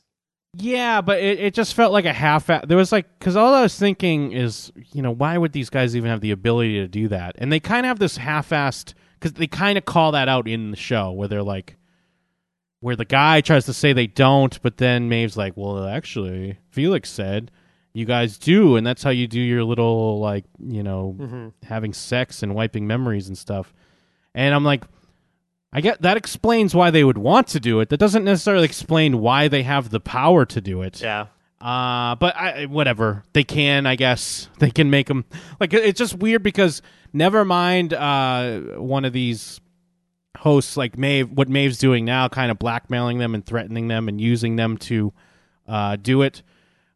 [0.57, 2.47] yeah, but it, it just felt like a half.
[2.67, 5.95] There was like because all I was thinking is, you know, why would these guys
[5.95, 7.37] even have the ability to do that?
[7.39, 10.73] And they kind of have this half-assed because they kind of call that out in
[10.73, 11.77] the show where they're like.
[12.83, 17.11] Where the guy tries to say they don't, but then Maeve's like, "Well, actually, Felix
[17.11, 17.51] said
[17.93, 22.43] you guys do, and that's how you do your little like, you know, having sex
[22.43, 23.73] and wiping memories and stuff."
[24.35, 24.85] And I'm like,
[25.73, 27.89] I get that explains why they would want to do it.
[27.91, 31.01] That doesn't necessarily explain why they have the power to do it.
[31.01, 31.27] Yeah.
[31.61, 35.25] Uh, but I, whatever they can, I guess they can make them
[35.61, 36.83] like it's just weird because
[37.13, 39.61] never mind uh, one of these
[40.39, 44.21] hosts like Maeve, what Maeve's doing now, kind of blackmailing them and threatening them and
[44.21, 45.13] using them to
[45.69, 46.43] uh, do it.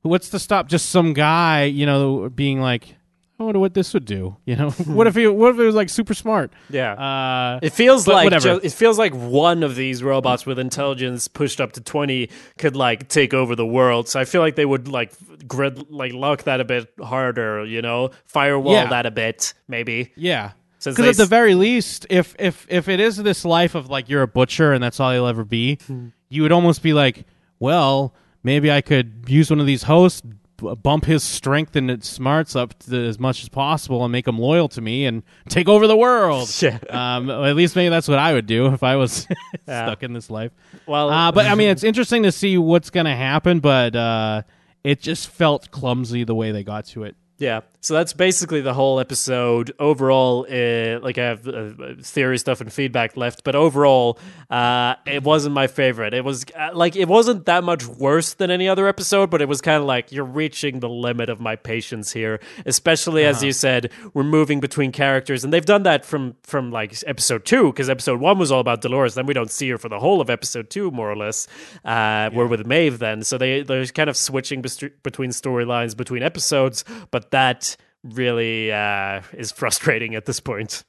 [0.05, 2.94] What's to stop just some guy, you know, being like,
[3.40, 4.36] I wonder what this would do.
[4.46, 6.52] You know, what if he, what if it was like super smart?
[6.70, 6.92] Yeah.
[6.92, 8.61] Uh, it feels like whatever.
[8.62, 12.28] it feels like one of these robots with intelligence pushed up to 20
[12.59, 14.09] could like take over the world.
[14.09, 15.12] So I feel like they would like
[15.48, 18.88] grid like lock that a bit harder, you know, firewall Yeah.
[18.90, 20.12] that a bit maybe.
[20.16, 20.52] Yeah.
[20.84, 24.20] Because at the very least, if if if it is this life of like you're
[24.20, 26.09] a butcher and that's all you'll ever be, Hmm.
[26.28, 27.24] you would almost be like,
[27.59, 28.12] well,
[28.45, 32.55] maybe I could use one of these hosts, b- bump his strength and its smarts
[32.55, 35.86] up to as much as possible, and make him loyal to me and take over
[35.88, 36.49] the world.
[36.62, 36.78] Yeah.
[36.90, 39.26] Um, at least maybe that's what I would do if I was
[39.64, 40.53] stuck in this life.
[40.86, 44.42] Well, Uh, but I mean, it's interesting to see what's going to happen, but uh,
[44.84, 47.16] it just felt clumsy the way they got to it.
[47.38, 47.62] Yeah.
[47.85, 49.72] So that's basically the whole episode.
[49.78, 54.18] Overall, uh, like I have uh, theory stuff and feedback left, but overall,
[54.49, 56.14] uh, it wasn't my favorite.
[56.14, 59.49] It was uh, like it wasn't that much worse than any other episode, but it
[59.51, 62.41] was kind of like you're reaching the limit of my patience here.
[62.64, 66.97] Especially as you said, we're moving between characters, and they've done that from from like
[67.07, 69.14] episode two because episode one was all about Dolores.
[69.14, 71.47] Then we don't see her for the whole of episode two, more or less.
[71.85, 76.22] Uh, We're with Maeve then, so they they're kind of switching best- between storylines between
[76.22, 77.74] episodes, but that
[78.05, 80.82] really uh, is frustrating at this point.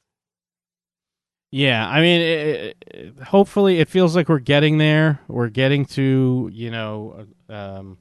[1.51, 5.21] Yeah, I mean, it, it- hopefully, it feels like we're getting there.
[5.27, 7.97] We're getting to, you know, um,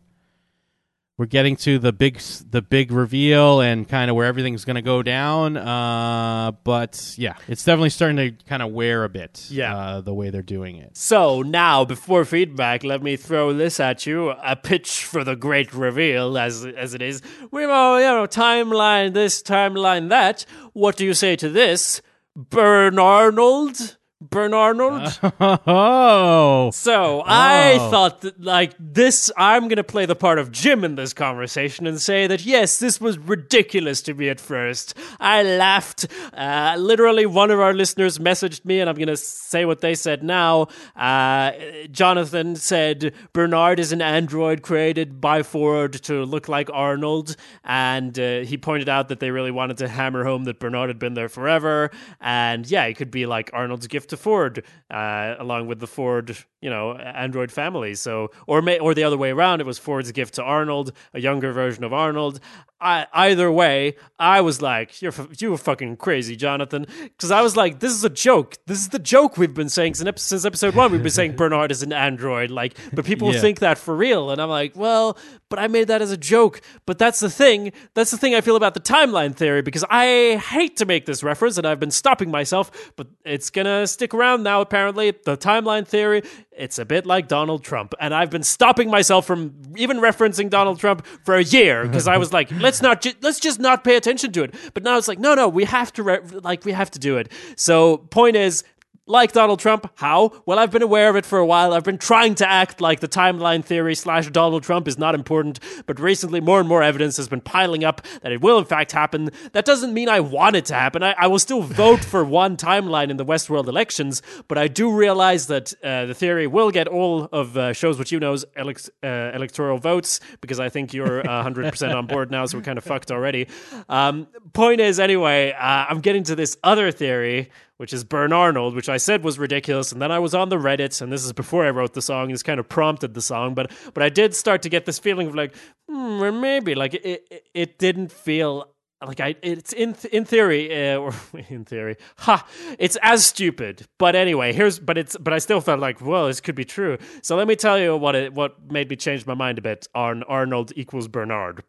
[1.17, 2.19] we're getting to the big,
[2.51, 5.57] the big reveal and kind of where everything's going to go down.
[5.57, 9.47] Uh, but yeah, it's definitely starting to kind of wear a bit.
[9.49, 9.77] Yeah.
[9.77, 10.97] uh, the way they're doing it.
[10.97, 15.73] So now, before feedback, let me throw this at you: a pitch for the great
[15.73, 17.23] reveal, as as it is.
[17.53, 20.45] We know, you know, timeline this, timeline that.
[20.73, 22.03] What do you say to this,
[22.35, 23.97] Bern Arnold?
[24.31, 25.19] Bern Arnold.
[25.41, 27.91] oh, So I Oh.
[27.91, 31.87] thought that, like, this, I'm going to play the part of Jim in this conversation
[31.87, 34.95] and say that, yes, this was ridiculous to me at first.
[35.21, 36.07] I laughed.
[36.33, 39.95] Uh, literally, one of our listeners messaged me, and I'm going to say what they
[39.95, 40.69] said now.
[40.97, 41.53] Uh,
[41.91, 47.37] Jonathan said, Bernard is an android created by Ford to look like Arnold.
[47.65, 50.99] And uh, he pointed out that they really wanted to hammer home that Bernard had
[50.99, 51.91] been there forever.
[52.21, 56.37] And yeah, it could be like Arnold's gift to Ford, uh, along with the Ford,
[56.61, 57.95] you know, Android family.
[57.95, 61.21] So, or may, or the other way around, it was Ford's gift to Arnold, a
[61.21, 62.41] younger version of Arnold.
[62.85, 67.57] I, either way, I was like, "You're you were fucking crazy, Jonathan," because I was
[67.57, 68.57] like, "This is a joke.
[68.67, 70.93] This is the joke we've been saying since, since episode one.
[70.93, 73.41] We've been saying Bernard is an android, like, but people Yeah.
[73.41, 75.17] think that for real." And I'm like, "Well,
[75.49, 77.73] but I made that as a joke." But that's the thing.
[77.95, 81.23] That's the thing I feel about the timeline theory because I hate to make this
[81.23, 84.61] reference, and I've been stopping myself, but it's gonna stick around now.
[84.61, 86.23] Apparently, the timeline theory.
[86.57, 90.79] It's a bit like Donald Trump, and I've been stopping myself from even referencing Donald
[90.79, 93.97] Trump for a year because I was like, let's not, ju- let's just not pay
[93.97, 94.55] attention to it.
[94.73, 97.17] But now it's like, no, no, we have to, re- like, we have to do
[97.17, 97.33] it.
[97.57, 98.63] So, point is,
[99.07, 99.91] like Donald Trump.
[99.97, 100.33] How?
[100.47, 101.75] Well, I've been aware of it for a while.
[101.75, 105.61] I've been trying to act like the timeline theory slash Donald Trump is not important,
[105.87, 108.93] but recently more and more evidence has been piling up that it will in fact
[108.93, 109.31] happen.
[109.53, 111.03] That doesn't mean I want it to happen.
[111.03, 114.91] I, I will still vote for one timeline in the Westworld elections, but I do
[114.91, 118.83] realize that uh, the theory will get all of uh, shows what you know's uh,
[119.03, 123.11] electoral votes because I think you're 100% on board now, so we're kind of fucked
[123.11, 123.49] already.
[123.89, 127.51] Um, point is, anyway, uh, I'm getting to this other theory
[127.85, 129.93] which is Burn Arnold, which I said was ridiculous.
[129.93, 132.31] And then I was on the Reddit, and this is before I wrote the song.
[132.31, 135.27] This kind of prompted the song, but but I did start to get this feeling
[135.27, 135.55] of like,
[135.87, 138.73] hmm, or maybe like it, it, it didn't feel
[139.07, 141.13] like I it's in in theory uh, or
[141.51, 142.47] in theory ha
[142.79, 146.41] it's as stupid but anyway here's but it's but I still felt like well this
[146.41, 149.35] could be true so let me tell you what it what made me change my
[149.35, 151.65] mind a bit on Arnold equals Bernard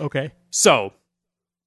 [0.00, 0.32] Okay.
[0.50, 0.94] so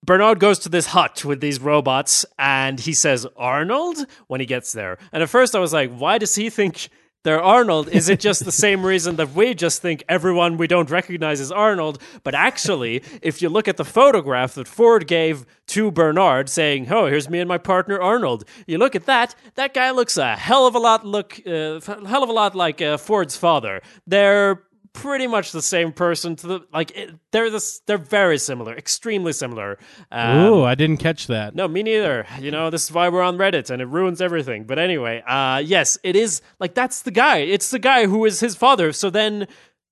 [0.03, 4.73] Bernard goes to this hut with these robots and he says Arnold when he gets
[4.73, 4.97] there.
[5.13, 6.89] And at first I was like, why does he think
[7.23, 7.87] they're Arnold?
[7.87, 11.53] Is it just the same reason that we just think everyone we don't recognize is
[11.53, 12.01] Arnold?
[12.25, 17.05] But actually, if you look at the photograph that Ford gave to Bernard saying, "Oh,
[17.05, 20.67] here's me and my partner Arnold." You look at that, that guy looks a hell
[20.67, 23.81] of a lot look uh, hell of a lot like uh, Ford's father.
[24.05, 24.61] They're
[24.93, 29.33] pretty much the same person to the like it, they're this they're very similar extremely
[29.33, 29.77] similar.
[30.11, 31.55] Um, Ooh, I didn't catch that.
[31.55, 32.25] no me neither.
[32.39, 34.65] You know this is why we're on reddit and it ruins everything.
[34.65, 37.39] But anyway uh yes it is like that's the guy.
[37.39, 38.91] It's the guy who is his father.
[38.93, 39.47] So then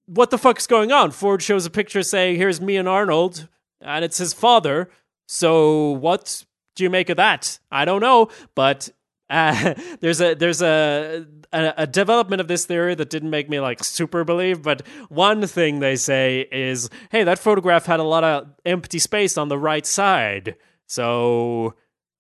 [0.06, 1.12] what the fuck's going on?
[1.12, 3.48] Ford shows a picture saying here's me and arnold
[3.82, 4.90] and it's his father.
[5.28, 6.46] So what
[6.76, 7.60] do you make of that?
[7.72, 8.90] I don't know but
[9.32, 13.60] uh, there's a there's a, a a development of this theory that didn't make me
[13.60, 18.24] like super believe, but one thing they say is, hey, that photograph had a lot
[18.24, 20.56] of empty space on the right side,
[20.86, 21.74] so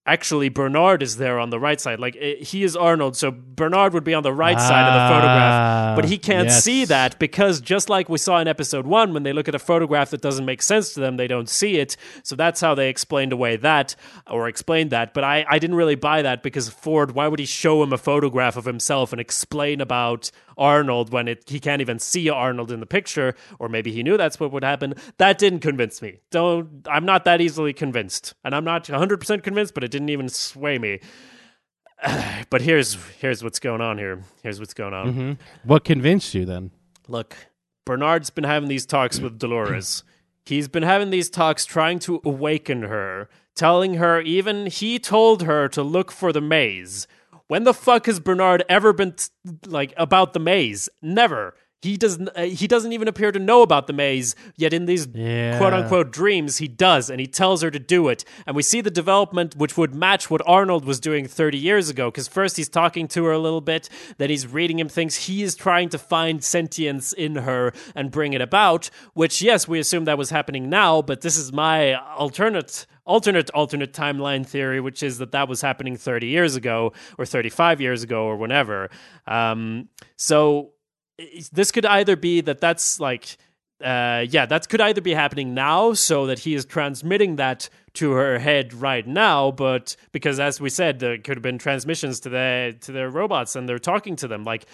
[0.06, 2.00] actually Bernard is there on the right side.
[2.00, 5.00] Like it, he is Arnold, so Bernard would be on the right side of the
[5.00, 6.64] Ah, photograph, but he can't yes.
[6.64, 9.60] see that because just like we saw in episode one, when they look at a
[9.60, 11.96] photograph that doesn't make sense to them, they don't see it.
[12.24, 13.96] So that's how they explained away that
[14.30, 15.14] or explained that.
[15.14, 17.98] But I, I didn't really buy that because Ford, why would he show him a
[17.98, 22.80] photograph of himself and explain about Arnold when it he can't even see Arnold in
[22.80, 23.36] the picture?
[23.60, 24.96] Or maybe he knew that's what would happen.
[25.18, 26.20] That didn't convince me.
[26.30, 28.34] Don't I'm not that easily convinced.
[28.44, 31.00] And I'm not 100% convinced, but it didn't even sway me.
[32.50, 34.24] But here's here's what's going on here.
[34.44, 35.08] Here's what's going on.
[35.08, 35.32] Mm-hmm.
[35.64, 36.72] What convinced you then?
[37.08, 37.38] Look,
[37.86, 40.04] Bernard's been having these talks with Dolores.
[40.46, 45.68] He's been having these talks trying to awaken her, telling her even he told her
[45.70, 47.08] to look for the maze.
[47.52, 49.26] When the fuck has Bernard ever been t-
[49.68, 50.88] like about the maze?
[51.02, 51.54] Never.
[51.82, 52.30] He doesn't.
[52.30, 54.36] Uh, he doesn't even appear to know about the maze.
[54.56, 55.58] Yet in these Yeah.
[55.58, 58.24] quote unquote dreams, he does, and he tells her to do it.
[58.48, 62.10] And we see the development, which would match what Arnold was doing 30 years ago.
[62.10, 65.26] Because first he's talking to her a little bit, then he's reading him things.
[65.28, 68.90] He is trying to find sentience in her and bring it about.
[69.14, 73.94] Which, yes, we assume that was happening now, but this is my alternate alternate alternate
[73.94, 78.24] timeline theory which is that that was happening 30 years ago or 35 years ago
[78.26, 78.90] or whenever.
[79.28, 80.72] Um, so
[81.52, 83.38] this could either be that that's like
[83.84, 88.12] uh, yeah that could either be happening now so that he is transmitting that to
[88.12, 92.30] her head right now but because as we said there could have been transmissions to
[92.30, 94.44] the to their robots and they're talking to them.
[94.44, 94.66] Like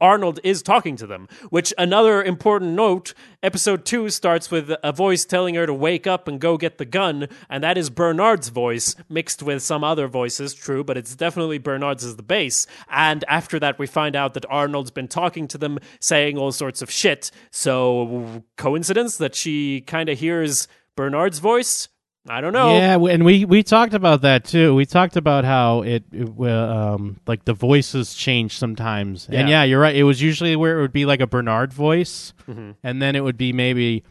[0.00, 1.28] Arnold is talking to them.
[1.50, 6.28] Which another important note: episode two starts with a voice telling her to wake up
[6.28, 10.54] and go get the gun, and that is Bernard's voice mixed with some other voices.
[10.54, 12.66] True, but it's definitely Bernard's as the base.
[12.88, 16.82] And after that, we find out that Arnold's been talking to them, saying all sorts
[16.82, 17.30] of shit.
[17.50, 21.88] So coincidence that she kind of hears Bernard's voice.
[22.26, 22.76] I don't know.
[22.76, 24.74] Yeah, and we we talked about that too.
[24.74, 29.26] We talked about how it, it um like the voices change sometimes.
[29.28, 29.60] And Yeah.
[29.60, 29.96] yeah, you're right.
[29.96, 32.72] It was usually where it would be like a Bernard voice, Mm-hmm.
[32.82, 34.04] and then it would be maybe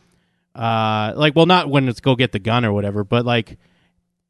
[0.55, 3.57] uh like well not when it's go get the gun or whatever, but like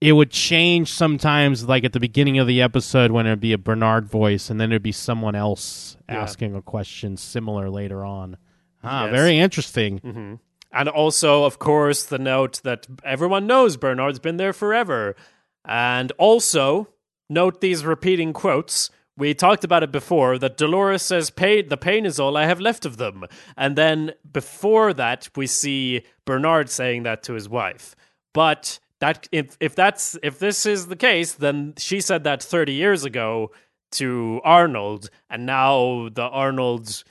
[0.02, 3.58] it would change sometimes like at the beginning of the episode when it'd be a
[3.58, 6.22] Bernard voice and then it'd be someone else Yeah.
[6.22, 8.38] asking a question similar later on.
[8.84, 9.16] Ah, Yes.
[9.16, 10.40] very interesting.
[10.72, 15.16] And also, of course, the note that everyone knows Bernard's been there forever.
[15.66, 16.90] And also,
[17.30, 18.90] note these repeating quotes.
[19.18, 22.60] We talked about it before that Dolores says, pain, The pain is all I have
[22.60, 23.26] left of them.
[23.56, 27.96] And then before that, we see Bernard saying that to his wife.
[28.34, 32.74] But that if, if that's if this is the case, then she said that 30
[32.74, 33.52] years ago
[33.92, 37.04] to Arnold, and now the Arnold's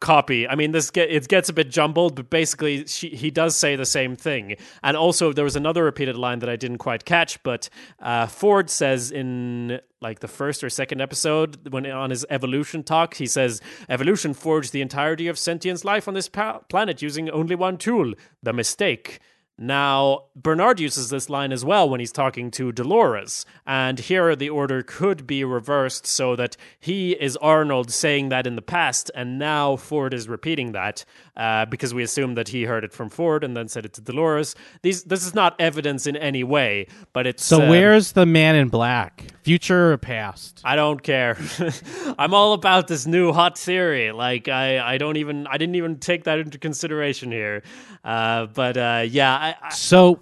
[0.00, 0.48] copy.
[0.48, 3.76] I mean, this get, it gets a bit jumbled, but basically, she, he does say
[3.76, 4.56] the same thing.
[4.82, 7.68] And also, there was another repeated line that I didn't quite catch, but
[8.00, 13.14] uh, Ford says in like the first or second episode when on his evolution talk,
[13.14, 17.54] he says evolution forged the entirety of sentience life on this pa- planet using only
[17.54, 19.20] one tool: the mistake.
[19.60, 24.48] Now, Bernard uses this line as well when he's talking to Dolores, and here the
[24.48, 29.36] order could be reversed so that he is Arnold saying that in the past, and
[29.36, 31.04] now Ford is repeating that
[31.38, 34.00] uh, because we assume that he heard it from Ford and then said it to
[34.00, 34.56] Dolores.
[34.82, 37.44] These, this is not evidence in any way, but it's.
[37.44, 39.24] So uh, where's the man in black?
[39.42, 40.60] Future or past?
[40.64, 41.38] I don't care.
[42.18, 44.12] I'm all about this new hot theory.
[44.12, 47.62] Like I, I don't even, I didn't even take that into consideration here.
[48.04, 50.20] Uh, but uh, yeah, I, I, So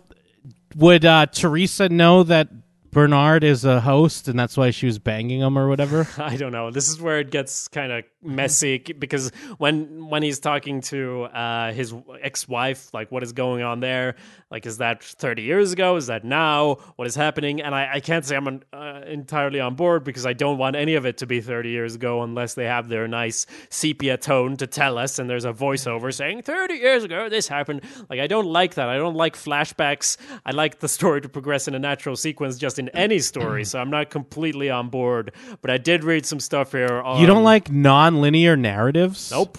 [0.77, 2.49] would uh, Theresa know that
[2.97, 6.09] Bernard is a host and that's why she was banging him or whatever?
[6.19, 6.71] I don't know.
[6.71, 11.73] This is where it gets kind of messy because when when he's talking to uh,
[11.73, 14.17] his ex-wife, like what is going on there?
[14.51, 15.97] Like, is that 30 years ago?
[15.97, 16.77] Is that now?
[16.95, 17.61] What is happening?
[17.61, 20.95] And I, I can't say I'm uh, entirely on board because I don't want any
[20.95, 24.69] of it to be 30 years ago unless they have their nice sepia tone to
[24.69, 27.83] tell us and there's a voiceover saying 30 years ago this happened.
[28.09, 28.89] Like, I don't like that.
[28.89, 30.17] I don't like flashbacks.
[30.45, 33.65] I like the story to progress in a natural sequence just in any story.
[33.65, 35.33] So I'm not completely on board.
[35.61, 37.01] But I did read some stuff here.
[37.01, 37.69] On, You don't like
[38.17, 39.31] non-linear narratives?
[39.31, 39.59] Nope.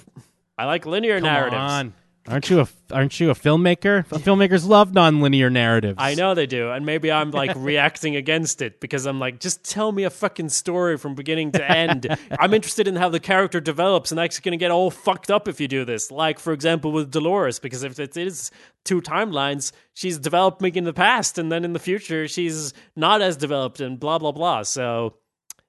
[0.58, 1.72] I like linear Come narratives.
[1.72, 1.93] on.
[2.28, 4.05] Aren't you a aren't you a filmmaker?
[4.05, 5.95] Filmmakers love non-linear narratives.
[5.97, 9.64] I know they do, and maybe I'm like reacting against it because I'm like, just
[9.64, 12.05] tell me a fucking story from beginning to end.
[12.39, 15.47] I'm interested in how the character develops, and that's going to get all fucked up
[15.47, 16.12] if you do this.
[16.12, 18.51] Like, for example, with Dolores, because if it is
[18.84, 23.38] two timelines, she's developing in the past, and then in the future, she's not as
[23.38, 24.64] developed, and blah blah blah.
[24.64, 25.14] So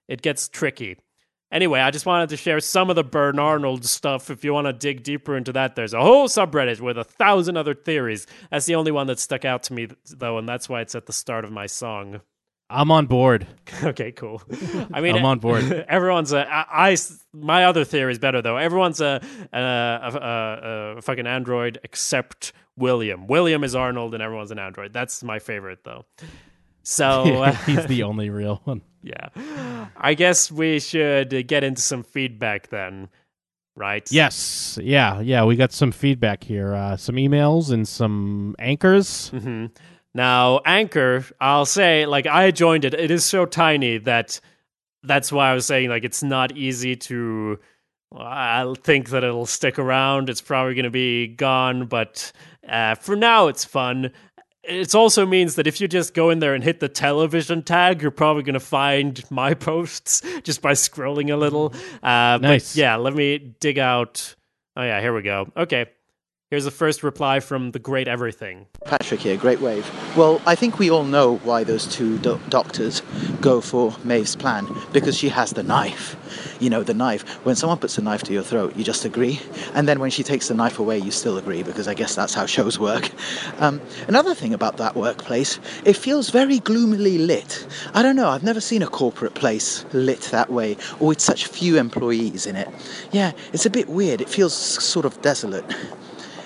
[0.09, 0.97] it gets tricky.
[1.51, 4.31] Anyway, I just wanted to share some of the Bernarnold stuff.
[4.31, 7.57] If you want to dig deeper into that, there's a whole subreddit with a thousand
[7.57, 8.27] other theories.
[8.51, 11.07] That's the only one that stuck out to me, though, and that's why it's at
[11.07, 12.21] the start of my song.
[12.71, 13.47] I'm on board.
[13.83, 14.43] okay, cool.
[14.93, 15.65] I mean, I'm on board.
[15.89, 16.47] everyone's a.
[16.47, 16.97] I, I
[17.33, 18.59] my other theory is better though.
[18.59, 19.23] Everyone's a
[19.53, 23.27] a, a, a, a fucking android except William.
[23.27, 24.93] William is Arnold, and everyone's an android.
[24.93, 26.05] That's my favorite though.
[26.83, 27.07] So
[27.43, 28.83] uh, He's the only real one.
[29.09, 33.09] Yeah, I guess we should get into some feedback then,
[33.77, 34.07] right?
[34.13, 34.79] Yes.
[34.83, 35.21] Yeah.
[35.21, 35.45] Yeah.
[35.45, 36.75] We got some feedback here.
[36.75, 39.31] Uh, some emails and some anchors.
[39.31, 39.67] hmm
[40.15, 42.95] Now, Anchor, I'll say, like, I joined it.
[42.95, 44.41] It is so tiny that
[45.03, 47.59] that's why I was saying, like, it's not easy to.
[48.17, 50.31] I think that it'll stick around.
[50.31, 52.33] It's probably going to be gone, but
[52.69, 54.13] uh, for now, it's fun.
[54.65, 58.03] It also means that if you just go in there and hit the television tag,
[58.03, 61.73] you're probably going to find my posts just by scrolling a little.
[62.03, 62.75] Uh, Nice.
[62.75, 64.35] But yeah, let me dig out.
[64.77, 65.51] Oh, yeah, here we go.
[65.57, 65.87] Okay.
[66.51, 68.67] Here's the first reply from The Great Everything.
[68.87, 69.87] Patrick here, Great Wave.
[70.17, 73.03] Well, I think we all know why those two do- doctors
[73.41, 76.17] go for Maeve's plan because she has the knife.
[76.61, 77.25] You know, the knife.
[77.45, 79.41] When someone puts a knife to your throat, you just agree.
[79.75, 82.35] And then when she takes the knife away, you still agree because I guess that's
[82.35, 83.11] how shows work.
[83.59, 87.67] Um, another thing about that workplace, it feels very gloomily lit.
[87.95, 91.47] I don't know, I've never seen a corporate place lit that way or with such
[91.47, 92.69] few employees in it.
[93.13, 94.21] Yeah, it's a bit weird.
[94.21, 95.65] It feels sort of desolate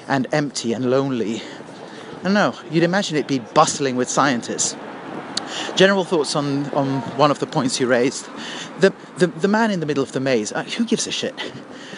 [0.09, 1.43] and empty and lonely.
[2.21, 4.77] I don't know, you'd imagine it'd be bustling with scientists.
[5.77, 8.27] General thoughts on, on one of the points you raised.
[8.81, 11.35] The, the, the man in the middle of the maze, uh, who gives a shit?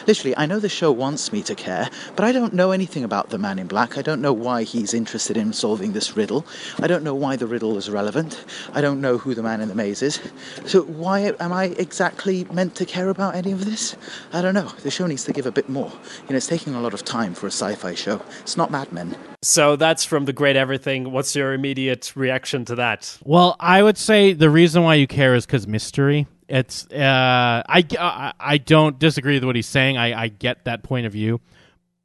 [0.07, 3.30] Literally, I know the show wants me to care, but I don't know anything about
[3.30, 3.96] the man in black.
[3.96, 6.46] I don't know why he's interested in solving this riddle.
[6.80, 8.44] I don't know why the riddle is relevant.
[8.74, 10.20] I don't know who the man in the maze is.
[10.66, 13.96] So, why am I exactly meant to care about any of this?
[14.32, 14.68] I don't know.
[14.82, 15.90] The show needs to give a bit more.
[16.24, 18.20] You know, it's taking a lot of time for a sci fi show.
[18.40, 19.16] It's not Mad Men.
[19.42, 21.12] So that's from The Great Everything.
[21.12, 23.18] What's your immediate reaction to that?
[23.24, 26.26] Well, I would say the reason why you care is because mystery.
[26.49, 29.97] It's uh, I, I I don't disagree with what he's saying.
[29.97, 31.40] I, I get that point of view,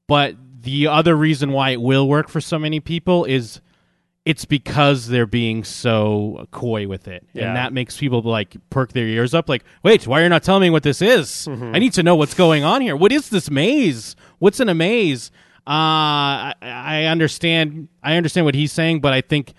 [0.07, 3.61] but the other reason why it will work for so many people is
[4.25, 7.47] it's because they're being so coy with it, Yeah.
[7.47, 9.49] and that makes people like perk their ears up.
[9.49, 11.47] Like, wait, why are you not telling me what this is?
[11.47, 12.95] I need to know what's going on here.
[12.95, 14.15] What is this maze?
[14.37, 15.31] What's in a maze?
[15.65, 17.87] Uh, I, I understand.
[18.03, 19.53] I understand what he's saying, but I think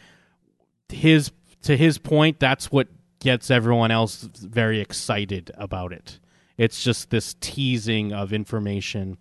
[0.89, 1.31] his
[1.63, 2.89] to his point, that's what
[3.21, 6.19] gets everyone else very excited about it.
[6.59, 9.19] It's just this teasing of information.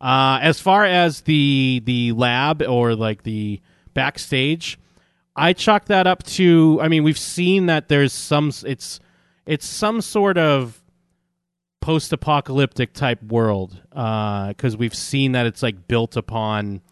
[0.00, 3.60] Uh, as far as the the lab or like the
[3.94, 4.78] backstage,
[5.34, 6.78] I chalk that up to.
[6.82, 8.52] I mean, we've seen that there's some.
[8.66, 9.00] It's
[9.46, 10.82] it's some sort of
[11.80, 16.82] post-apocalyptic type world because we've seen that it's like built upon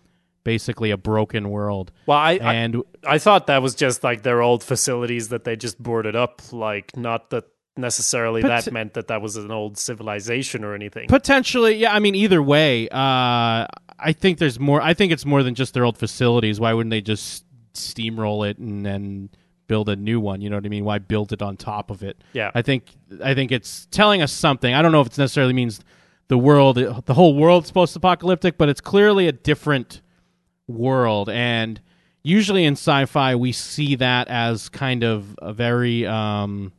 [0.44, 1.90] basically a broken world.
[2.06, 2.76] Well, I, and
[3.06, 6.42] I I thought that was just like their old facilities that they just boarded up.
[6.52, 7.44] Like, not that
[7.76, 11.08] necessarily But- that meant that that was an old civilization or anything.
[11.08, 11.92] Potentially, yeah.
[11.92, 13.66] I mean, either way, uh,
[13.98, 14.80] I think there's more.
[14.80, 16.60] I think it's more than just their old facilities.
[16.60, 19.30] Why wouldn't they just steamroll it and then
[19.66, 20.40] build a new one?
[20.40, 20.84] You know what I mean?
[20.84, 22.22] Why build it on top of it?
[22.32, 22.50] Yeah.
[22.54, 22.84] I think
[23.22, 24.72] I think it's telling us something.
[24.74, 25.80] I don't know if it necessarily means
[26.28, 30.00] the world, the whole world's post-apocalyptic, but it's clearly a different
[30.66, 31.28] world.
[31.28, 31.80] And
[32.22, 36.06] usually in sci-fi, we see that as kind of a very.
[36.06, 36.72] Um,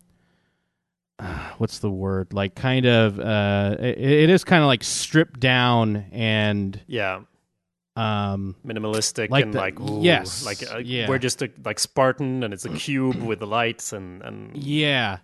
[1.57, 6.05] what's the word like kind of uh it, it is kind of like stripped down
[6.11, 7.21] and yeah,
[7.95, 11.07] um minimalistic Like and the- like ooh, yes, like uh, yeah.
[11.07, 15.19] we're just a, like Spartan and it's a cube with the lights and and yeah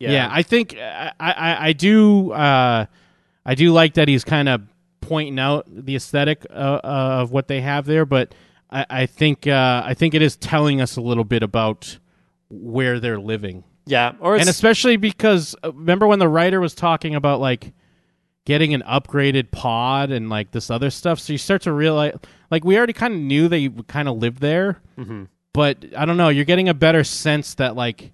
[0.00, 2.86] yeah, yeah, i think I, I i do uh
[3.46, 4.62] i do like that he's kind of
[5.00, 8.34] pointing out the aesthetic uh, uh, of what they have there but
[8.70, 11.98] i i think uh i think it is telling us a little bit about
[12.48, 13.64] where they're living.
[13.88, 17.72] Yeah, or and especially because uh, remember when the writer was talking about like
[18.44, 21.20] getting an upgraded pod and like this other stuff?
[21.20, 22.16] So you start to realize
[22.50, 25.28] like we already kind of knew they kind of lived there Mhm.
[25.52, 28.12] but i don't know you're getting a better sense that like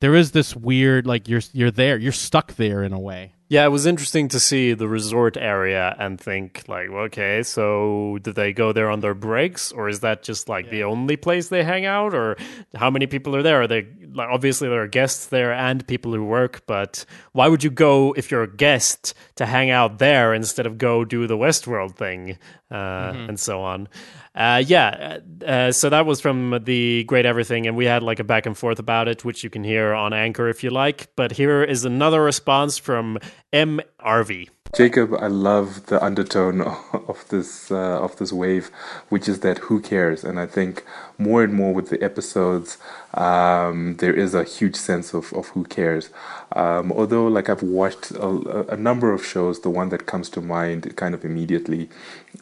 [0.00, 3.66] there is this weird like you're you're there you're stuck there in a way Yeah,
[3.66, 8.54] it was interesting to see the resort area and think like, okay, so do they
[8.54, 11.84] go there on their breaks, or is that just like the only place they hang
[11.84, 12.36] out, or
[12.74, 13.62] how many people are there?
[13.62, 17.62] Are they like obviously there are guests there and people who work, but why would
[17.62, 21.36] you go if you're a guest to hang out there instead of go do the
[21.36, 22.38] Westworld thing
[22.70, 23.88] uh, and so on?
[24.34, 28.24] Uh, yeah, uh, so that was from the Great Everything, and we had like a
[28.24, 31.08] back and forth about it, which you can hear on Anchor if you like.
[31.14, 33.18] But here is another response from
[33.52, 33.80] M.
[34.04, 34.48] Arvey.
[34.76, 36.60] Jacob, I love the undertone
[36.92, 38.72] of this uh, of this wave,
[39.08, 40.24] which is that who cares?
[40.24, 40.84] And I think
[41.18, 42.78] more and more with the episodes,
[43.14, 46.10] um, there is a huge sense of, of who cares.
[46.52, 50.40] Um, although, like I've watched a, a number of shows, the one that comes to
[50.40, 51.88] mind kind of immediately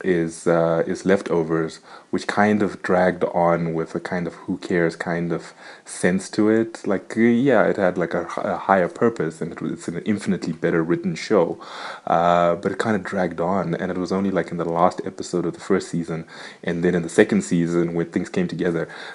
[0.03, 4.97] is uh, is Leftovers, which kind of dragged on with a kind of who cares
[4.97, 5.53] kind of
[5.85, 6.87] sense to it.
[6.87, 10.83] Like, yeah, it had like a, a higher purpose, and it it's an infinitely better
[10.83, 11.61] written show.
[12.07, 15.03] Uh, but it kind of dragged on, and it was only like in the last
[15.05, 16.25] episode of the first season,
[16.65, 18.62] and then in the second season when things came together.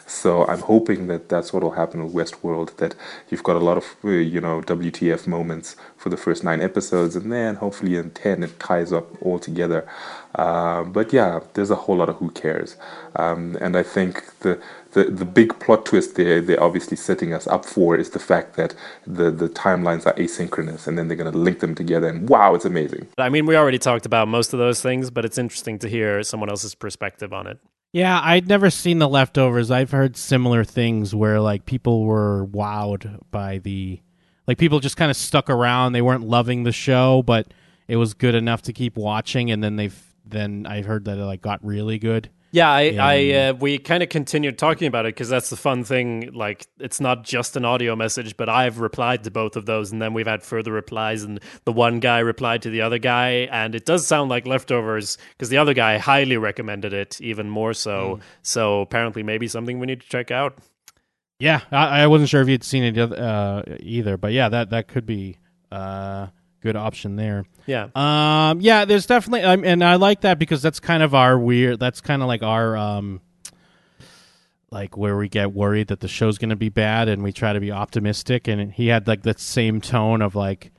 [0.05, 2.75] So I'm hoping that that's what will happen with Westworld.
[2.77, 2.95] That
[3.29, 7.15] you've got a lot of uh, you know WTF moments for the first nine episodes,
[7.15, 9.87] and then hopefully in ten it ties up all together.
[10.35, 12.77] Uh, but yeah, there's a whole lot of who cares,
[13.15, 17.47] um, and I think the, the the big plot twist there they're obviously setting us
[17.47, 18.75] up for is the fact that
[19.05, 22.53] the the timelines are asynchronous, and then they're going to link them together, and wow,
[22.53, 23.07] it's amazing.
[23.17, 26.21] I mean, we already talked about most of those things, but it's interesting to hear
[26.23, 27.59] someone else's perspective on it.
[27.93, 29.71] Yeah i'd never seen the leftovers.
[29.71, 34.01] I've heard similar things where like people were wowed by the
[34.47, 35.91] like people just kind of stuck around.
[35.91, 37.53] They weren't loving the show but
[37.87, 41.23] it was good enough to keep watching and then they've then i heard that it
[41.23, 43.05] like got really good Yeah, I, Yeah.
[43.05, 46.31] I uh, we kind of continued talking about it because that's the fun thing.
[46.33, 50.01] Like, it's not just an audio message, but I've replied to both of those, and
[50.01, 53.75] then we've had further replies, and the one guy replied to the other guy, and
[53.75, 58.19] it does sound like leftovers because the other guy highly recommended it, even more so.
[58.41, 60.57] So apparently, maybe something we need to check out.
[61.39, 64.87] Yeah, I, I wasn't sure if you'd seen it uh, either, but yeah, that that
[64.87, 65.37] could be
[65.71, 66.29] a
[66.61, 67.45] good option there.
[67.65, 71.37] Yeah, Um, yeah, there's definitely, um, and I like that because that's kind of our
[71.37, 71.79] weird.
[71.79, 73.19] That's kind of like our um,
[74.71, 77.53] like where we get worried that the show's going to be bad, and we try
[77.53, 78.47] to be optimistic.
[78.47, 80.71] And he had like that same tone of like,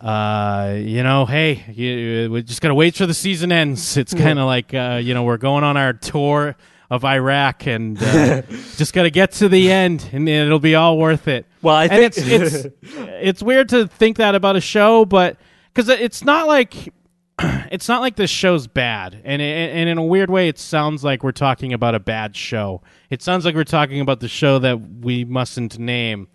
[0.00, 3.96] uh, you know, hey, you, we just gotta wait till the season ends.
[3.96, 6.56] It's kind of like, uh, you know, we're going on our tour
[6.90, 8.42] of Iraq, and uh,
[8.76, 11.46] just gotta get to the end, and it'll be all worth it.
[11.62, 15.36] Well, I and think- it's it's it's weird to think that about a show, but
[15.74, 16.92] because it's not like
[17.38, 21.22] it's not like this show's bad, and and in a weird way, it sounds like
[21.22, 22.82] we're talking about a bad show.
[23.10, 26.28] It sounds like we're talking about the show that we mustn't name.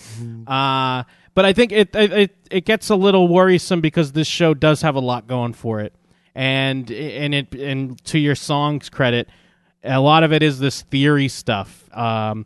[0.48, 1.04] Uh,
[1.34, 4.82] but I think it, it it it gets a little worrisome because this show does
[4.82, 5.96] have a lot going for it,
[6.36, 9.28] and and it and to your song's credit,
[9.84, 11.90] a lot of it is this theory stuff.
[11.96, 12.46] Um,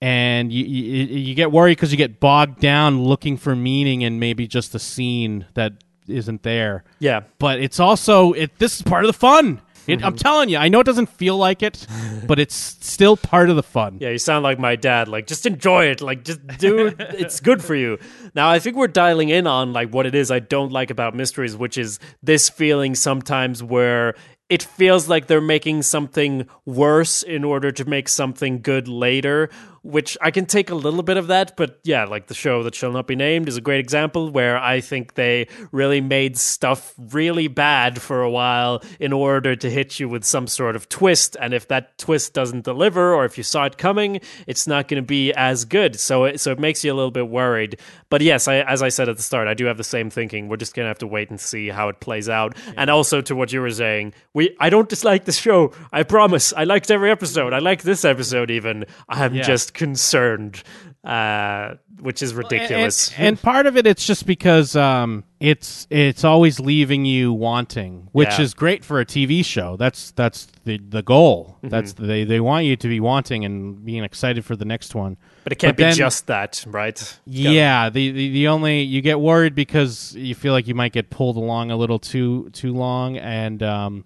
[0.00, 4.20] and you you, you get worried because you get bogged down looking for meaning and
[4.20, 5.72] maybe just a scene that
[6.06, 6.84] isn't there.
[7.00, 8.58] yeah, But it's also it.
[8.58, 9.60] This is part of the fun.
[9.88, 11.86] It, I'm telling you, I know it doesn't feel like it,
[12.26, 13.98] but it's still part of the fun.
[14.00, 15.06] Yeah, you sound like my dad.
[15.06, 16.00] Like, just enjoy it.
[16.00, 16.96] Like, just do it.
[17.14, 17.98] It's good for you.
[18.34, 21.14] Now, I think we're dialing in on like what it is I don't like about
[21.14, 24.16] mysteries, which is this feeling sometimes where
[24.48, 29.50] it feels like they're making something worse in order to make something good later
[29.86, 32.74] which I can take a little bit of that, but yeah, like the show that
[32.74, 36.92] shall not be named is a great example where I think they really made stuff
[36.98, 41.36] really bad for a while in order to hit you with some sort of twist.
[41.40, 45.00] And if that twist doesn't deliver, or if you saw it coming, it's not going
[45.00, 45.98] to be as good.
[46.00, 47.78] So it, so it makes you a little bit worried.
[48.08, 50.48] But yes, I, as I said at the start, I do have the same thinking.
[50.48, 52.56] We're just going to have to wait and see how it plays out.
[52.66, 52.74] Yeah.
[52.76, 55.72] And also to what you were saying, we I don't dislike the show.
[55.92, 56.52] I promise.
[56.52, 57.52] I liked every episode.
[57.52, 58.84] I like this episode even.
[59.08, 59.42] I'm yeah.
[59.42, 60.62] just concerned,
[61.06, 63.12] uh, which is ridiculous.
[63.16, 68.08] And, and, part of it, it's just because um, it's it's always leaving you wanting,
[68.10, 68.40] which yeah.
[68.40, 69.76] is great for a TV show.
[69.76, 71.58] That's that's the the goal.
[71.58, 71.68] Mm-hmm.
[71.68, 75.16] That's they they want you to be wanting and being excited for the next one.
[75.44, 77.18] But it can't but be then, just that, right?
[77.24, 81.08] Yeah, the, the the only you get worried because you feel like you might get
[81.10, 83.62] pulled along a little too too long and.
[83.62, 84.04] Um,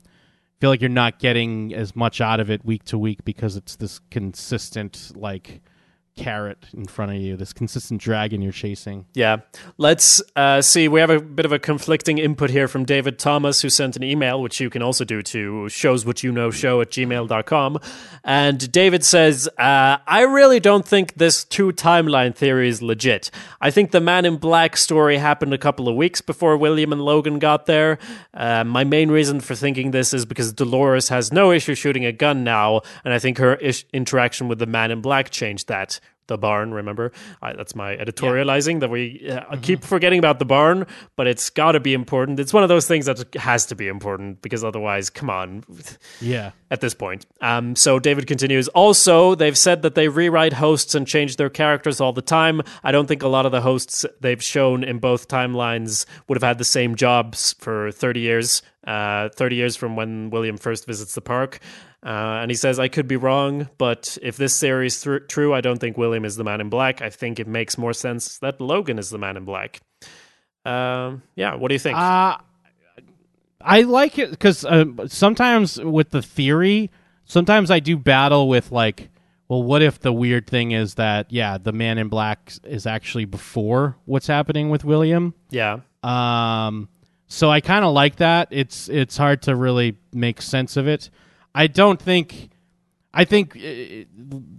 [0.61, 3.77] feel like you're not getting as much out of it week to week because it's
[3.77, 5.63] this consistent like
[6.21, 9.07] carrot in front of you, this consistent dragon you're chasing.
[9.15, 9.39] Yeah.
[9.79, 10.87] Let's uh, see.
[10.87, 14.03] We have a bit of a conflicting input here from David Thomas, who sent an
[14.05, 17.79] email, which you can also do to shows what you know show at gmail.com.
[18.23, 23.31] And David says, uh, I really don't think this two timeline theory is legit.
[23.61, 27.01] I think the Man in Black story happened a couple of weeks before William and
[27.01, 27.99] Logan got there.
[28.35, 32.13] Uh, my main reason for thinking this is because Dolores has no issue shooting a
[32.13, 35.99] gun now, and I think her ish- interaction with the Man in Black changed that
[36.31, 36.73] the barn.
[36.73, 37.13] Remember,
[37.43, 38.79] I, that's my editorializing yeah.
[38.79, 39.61] that we uh, mm-hmm.
[39.61, 40.87] keep forgetting about the barn,
[41.17, 42.41] but it's got to be important.
[42.41, 45.65] It's one of those things that has to be important because otherwise, come on,
[46.21, 46.53] yeah.
[46.73, 48.69] At this point, um, so David continues.
[48.69, 52.63] Also, they've said that they rewrite hosts and change their characters all the time.
[52.85, 56.49] I don't think a lot of the hosts they've shown in both timelines would have
[56.49, 58.63] had the same jobs for thirty years.
[58.87, 61.61] Uh, 30 years from when William first visits the park.
[62.05, 65.53] Uh, and he says, I could be wrong, but if this theory is th- true,
[65.53, 67.03] I don't think William is the man in black.
[67.03, 69.81] I think it makes more sense that Logan is the man in black.
[70.65, 71.99] Um, yeah, what do you think?
[71.99, 72.39] Uh,
[73.61, 76.91] I like it because uh, sometimes with the theory,
[77.27, 79.11] sometimes I do battle with like,
[79.49, 83.27] well, what if the weird thing is that, yeah, the man in black is actually
[83.27, 85.35] before what's happening with William?
[85.51, 85.81] Yeah.
[86.03, 86.89] Um,
[87.27, 88.49] so I kind of like that.
[88.51, 91.11] It's it's hard to really make sense of it.
[91.55, 92.51] I don't think.
[93.13, 94.07] I think uh,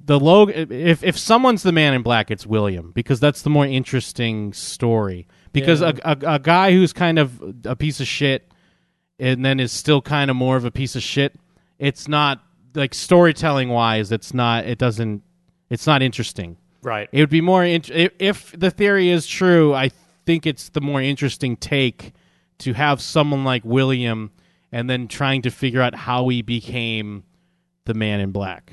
[0.06, 0.72] the Logan.
[0.72, 5.28] If if someone's the man in black, it's William because that's the more interesting story.
[5.54, 5.92] Because yeah.
[6.04, 8.52] a, a, a guy who's kind of a piece of shit
[9.20, 11.40] and then is still kind of more of a piece of shit.
[11.80, 12.44] It's not
[12.74, 14.12] like storytelling wise.
[14.12, 14.66] It's not.
[14.66, 15.24] It doesn't.
[15.70, 16.58] It's not interesting.
[16.82, 17.08] Right.
[17.12, 17.64] It would be more.
[17.64, 19.92] Int- if the theory is true, I
[20.26, 22.14] think it's the more interesting take
[22.60, 24.32] to have someone like William
[24.72, 27.24] and then trying to figure out how he became
[27.86, 28.72] the man in black.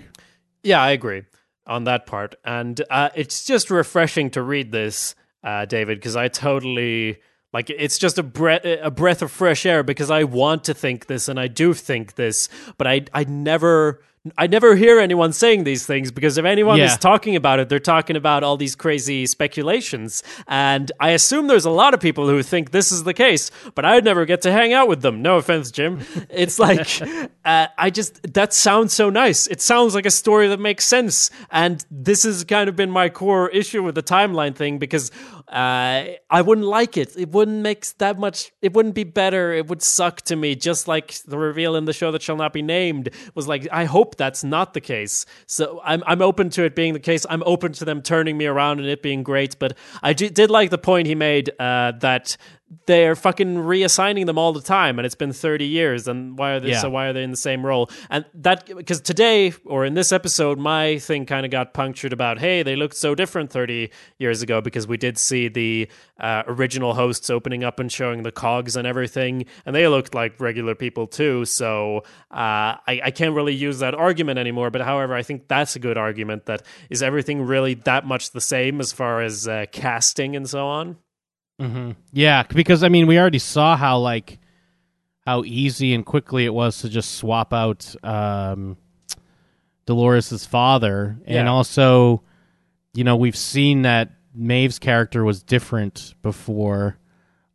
[0.62, 1.22] Yeah, I agree
[1.66, 2.34] on that part.
[2.44, 5.14] And uh, it's just refreshing to read this,
[5.44, 7.18] uh, David, because I totally
[7.52, 11.06] like it's just a breath a breath of fresh air because I want to think
[11.06, 14.02] this and I do think this, but I I never
[14.36, 16.86] I never hear anyone saying these things because if anyone yeah.
[16.86, 20.22] is talking about it, they're talking about all these crazy speculations.
[20.46, 23.84] And I assume there's a lot of people who think this is the case, but
[23.84, 25.22] I'd never get to hang out with them.
[25.22, 26.00] No offense, Jim.
[26.30, 27.00] It's like,
[27.44, 29.46] uh, I just, that sounds so nice.
[29.46, 31.30] It sounds like a story that makes sense.
[31.50, 35.10] And this has kind of been my core issue with the timeline thing because
[35.48, 37.16] uh, I wouldn't like it.
[37.16, 39.52] It wouldn't make that much, it wouldn't be better.
[39.52, 42.52] It would suck to me, just like the reveal in the show that shall not
[42.52, 45.26] be named was like, I hope that's not the case.
[45.46, 47.26] So I'm I'm open to it being the case.
[47.28, 49.58] I'm open to them turning me around and it being great.
[49.58, 52.36] But I did like the point he made uh, that
[52.86, 56.60] they're fucking reassigning them all the time and it's been 30 years and why are
[56.60, 56.80] they yeah.
[56.80, 60.12] so why are they in the same role and that because today or in this
[60.12, 64.42] episode my thing kind of got punctured about hey they looked so different 30 years
[64.42, 65.88] ago because we did see the
[66.20, 70.38] uh, original hosts opening up and showing the cogs and everything and they looked like
[70.38, 71.98] regular people too so
[72.30, 75.78] uh, I, I can't really use that argument anymore but however i think that's a
[75.78, 80.36] good argument that is everything really that much the same as far as uh, casting
[80.36, 80.96] and so on
[81.60, 81.92] Mm-hmm.
[82.12, 84.38] Yeah, because I mean, we already saw how like
[85.26, 88.76] how easy and quickly it was to just swap out um,
[89.86, 92.22] Dolores's father, and also,
[92.94, 96.96] you know, we've seen that Maeve's character was different before.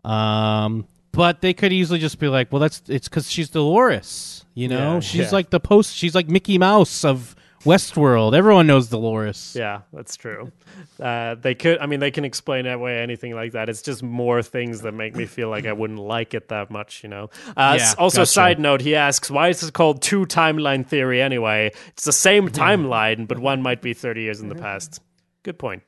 [0.03, 4.45] Um, but they could easily just be like, well, that's it's because she's Dolores.
[4.55, 5.30] You know, Yeah, she's yeah.
[5.31, 5.95] like the post.
[5.95, 8.35] She's like Mickey Mouse of Westworld.
[8.35, 9.56] Everyone knows Dolores.
[9.57, 10.52] Yeah, that's true.
[10.99, 11.80] Uh, they could.
[11.80, 13.69] I mean, they can explain away anything like that.
[13.69, 17.03] It's just more things that make me feel like I wouldn't like it that much.
[17.03, 17.30] You know.
[17.56, 18.31] Uh, Yeah, also, gotcha.
[18.31, 21.72] side note, he asks, "Why is it called two timeline theory anyway?
[21.90, 25.02] It's the same timeline, but one might be thirty years in the past."
[25.44, 25.84] Good point.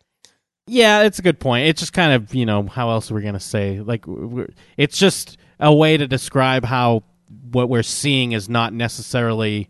[0.67, 1.67] Yeah, it's a good point.
[1.67, 4.47] It's just kind of you know how else are we gonna say like we're,
[4.77, 7.03] it's just a way to describe how
[7.51, 9.69] what we're seeing is not necessarily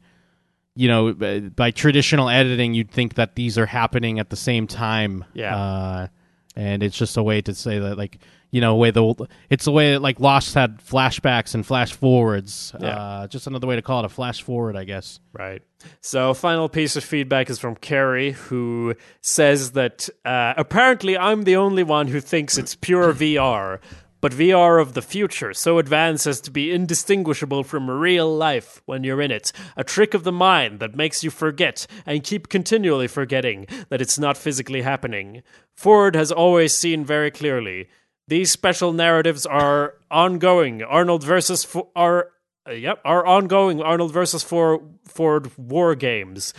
[0.75, 1.13] you know
[1.55, 5.25] by traditional editing you'd think that these are happening at the same time.
[5.33, 5.55] Yeah.
[5.55, 6.07] uh,
[6.55, 8.19] and it's just a way to say that like
[8.51, 12.73] you know way the it's a way that like Lost had flashbacks and flash forwards.
[12.79, 12.87] Yeah.
[12.87, 15.19] Uh, just another way to call it a flash forward, I guess.
[15.33, 15.61] Right.
[16.01, 21.57] So, final piece of feedback is from Carrie, who says that uh, apparently I'm the
[21.57, 23.79] only one who thinks it's pure VR,
[24.21, 29.03] but VR of the future, so advanced as to be indistinguishable from real life when
[29.03, 29.51] you're in it.
[29.77, 34.17] A trick of the mind that makes you forget and keep continually forgetting that it's
[34.17, 35.43] not physically happening.
[35.75, 37.87] Ford has always seen very clearly.
[38.27, 40.81] These special narratives are ongoing.
[40.81, 42.31] Arnold versus Fo- are
[42.67, 46.53] uh, yep, are ongoing Arnold versus For- Ford war games.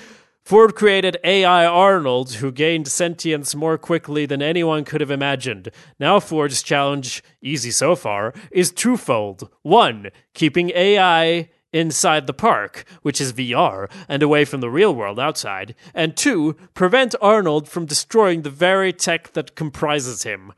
[0.46, 5.72] Ford created AI Arnold, who gained sentience more quickly than anyone could have imagined.
[5.98, 9.50] Now, Ford's challenge, easy so far, is twofold.
[9.62, 15.18] One, keeping AI inside the park, which is VR, and away from the real world
[15.18, 15.74] outside.
[15.92, 20.52] And two, prevent Arnold from destroying the very tech that comprises him.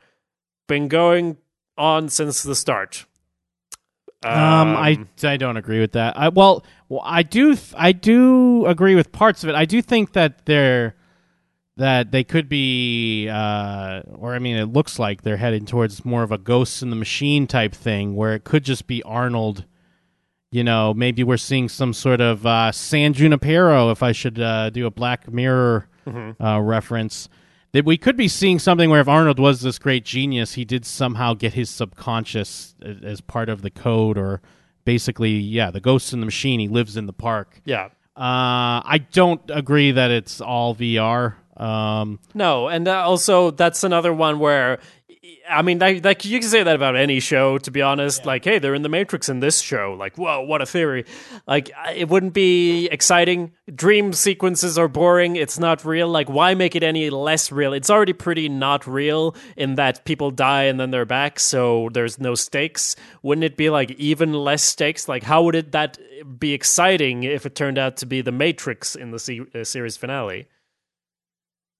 [0.67, 1.37] Been going
[1.79, 3.07] on since the start.
[4.21, 6.17] Um, I I don't agree with that.
[6.17, 9.55] I well, well I do th- I do agree with parts of it.
[9.55, 10.95] I do think that they're
[11.77, 16.23] that they could be uh or I mean it looks like they're heading towards more
[16.23, 19.65] of a ghosts in the machine type thing where it could just be Arnold
[20.51, 24.71] you know, maybe we're seeing some sort of uh, San Junipero, if I should uh,
[24.71, 25.87] do a Black Mirror
[26.43, 27.29] uh, reference.
[27.71, 30.87] That we could be seeing something where if Arnold was this great genius, he did
[30.87, 34.41] somehow get his subconscious a- as part of the code, or
[34.85, 36.59] basically, yeah, the ghost in the machine.
[36.59, 37.61] He lives in the park.
[37.65, 37.89] yeah.
[38.17, 41.35] Uh, I don't agree that it's all VR.
[41.55, 44.79] Um, No, and uh, also that's another one where,
[45.49, 47.57] I mean, like, like you can say that about any show.
[47.59, 49.95] To be honest, like, hey, they're in the Matrix in this show.
[49.97, 51.05] Like, whoa, what a theory!
[51.47, 53.53] Like, it wouldn't be exciting.
[53.73, 55.35] Dream sequences are boring.
[55.35, 56.07] It's not real.
[56.07, 57.73] Like, why make it any less real?
[57.73, 62.19] It's already pretty not real in that people die and then they're back, so there's
[62.19, 62.95] no stakes.
[63.23, 65.07] Wouldn't it be like even less stakes?
[65.07, 65.97] Like, how would it that
[66.39, 69.97] be exciting if it turned out to be the Matrix in the se- uh, series
[69.97, 70.47] finale?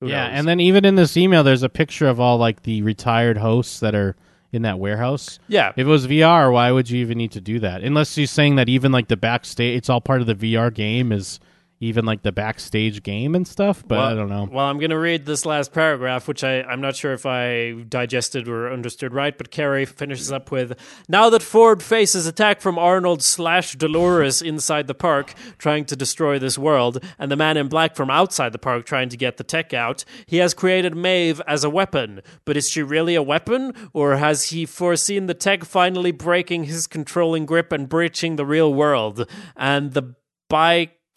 [0.02, 0.40] Who yeah, knows?
[0.40, 3.80] and then even in this email, there's a picture of all like the retired hosts
[3.82, 4.16] that are
[4.52, 5.40] in that warehouse.
[5.48, 7.84] yeah, If it was VR, why would you even need to do that?
[7.84, 11.12] Unless you're saying that even like the backstage, it's all part of the VR game,
[11.12, 11.40] is
[11.80, 13.84] even like the backstage game and stuff.
[13.88, 14.50] But I don't know.
[14.52, 17.84] Well, I'm going to read this last paragraph, which I, I'm not sure if I
[17.88, 20.78] digested or understood right, but Carrie finishes up with
[21.08, 26.38] Now that Ford faces attack from Arnold slash Dolores inside the park, trying to destroy
[26.38, 29.44] this world, and the man in black from outside the park trying to get the
[29.44, 32.22] tech out, he has created Maeve as a weapon.
[32.46, 33.74] But is she really a weapon?
[33.94, 38.74] Or has he foreseen the tech finally breaking his controlling grip and breaching the real
[38.74, 39.30] world?
[39.56, 40.16] And the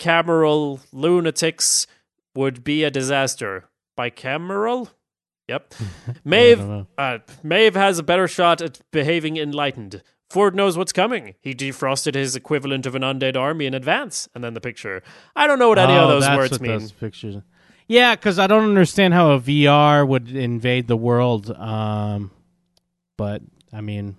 [0.03, 1.87] bicameral lunatics
[2.35, 3.65] would be a disaster.
[3.99, 4.91] Bicameral?
[5.49, 5.75] Yep.
[6.25, 6.87] Maeve, know.
[6.99, 10.03] uh, Maeve has a better shot at behaving enlightened.
[10.31, 11.35] Ford knows what's coming.
[11.43, 14.29] He defrosted his equivalent of an undead army in advance.
[14.35, 15.03] And then the picture.
[15.37, 16.71] I don't know what any Oh, of those that's words what mean.
[16.73, 17.37] those pictures.
[17.87, 21.51] Yeah, because I don't understand how a VR would invade the world.
[21.51, 22.31] Um,
[23.19, 23.43] but
[23.75, 24.17] I mean,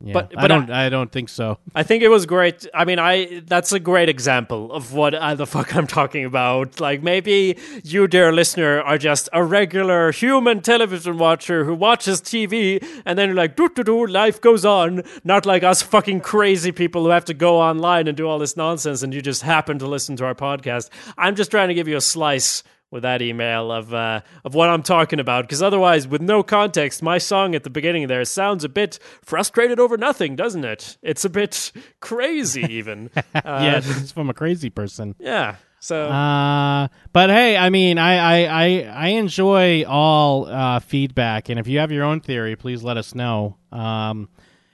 [0.00, 0.70] yeah, But- I don't.
[0.70, 1.58] I, don't think so.
[1.74, 2.66] I think it was great.
[2.74, 6.80] I mean, I that's a great example of what uh, the fuck I'm talking about.
[6.80, 12.84] Like maybe you, dear listener, are just a regular human television watcher who watches TV,
[13.06, 15.02] and then you're like, doo doo doo, life goes on.
[15.22, 18.56] Not like us fucking crazy people who have to go online and do all this
[18.56, 20.90] nonsense, and you just happen to listen to our podcast.
[21.16, 22.62] I'm just trying to give you a slice
[22.94, 25.44] with that email of uh, of what I'm talking about.
[25.44, 29.78] Because otherwise, with no context, my song at the beginning there sounds a bit frustrated
[29.78, 30.96] over nothing, doesn't it?
[31.02, 33.10] It's a bit crazy, even.
[33.16, 35.14] uh, yeah, it's from a crazy person.
[35.18, 35.56] yeah.
[35.80, 41.60] So Uh, but hey, I mean, I I I, I enjoy all uh, feedback, and
[41.60, 43.58] if you have your own theory, please let us know.
[43.70, 44.30] Um,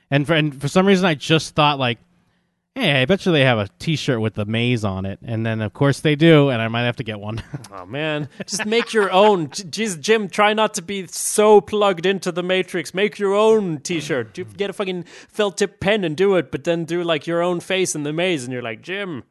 [0.08, 1.98] and for and for some reason, I just thought like
[2.76, 5.60] Hey, I bet you they have a T-shirt with the maze on it, and then
[5.60, 7.42] of course they do, and I might have to get one.
[7.72, 9.48] Oh man, just make your own.
[9.48, 12.92] Jeez, Jim, try not to be so plugged into the Matrix.
[12.92, 14.36] Make your own T-shirt.
[14.36, 17.42] You Get a fucking felt tip pen and do it, but then do like your
[17.42, 19.22] own face in the maze, and you're like Jim.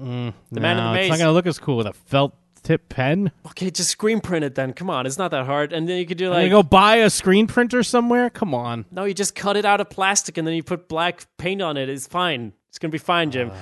[0.00, 1.10] Mm, the man in the maze.
[1.10, 2.34] It's not gonna look as cool with a felt
[2.66, 3.30] tip pen.
[3.46, 4.72] Okay, just screen print it then.
[4.72, 5.72] Come on, it's not that hard.
[5.72, 8.28] And then you could do like gonna go buy a screen printer somewhere.
[8.28, 8.86] Come on.
[8.90, 11.76] no, you just cut it out of plastic and then you put black paint on
[11.76, 11.88] it.
[11.88, 12.52] It's fine.
[12.68, 13.52] It's gonna be fine, Jim.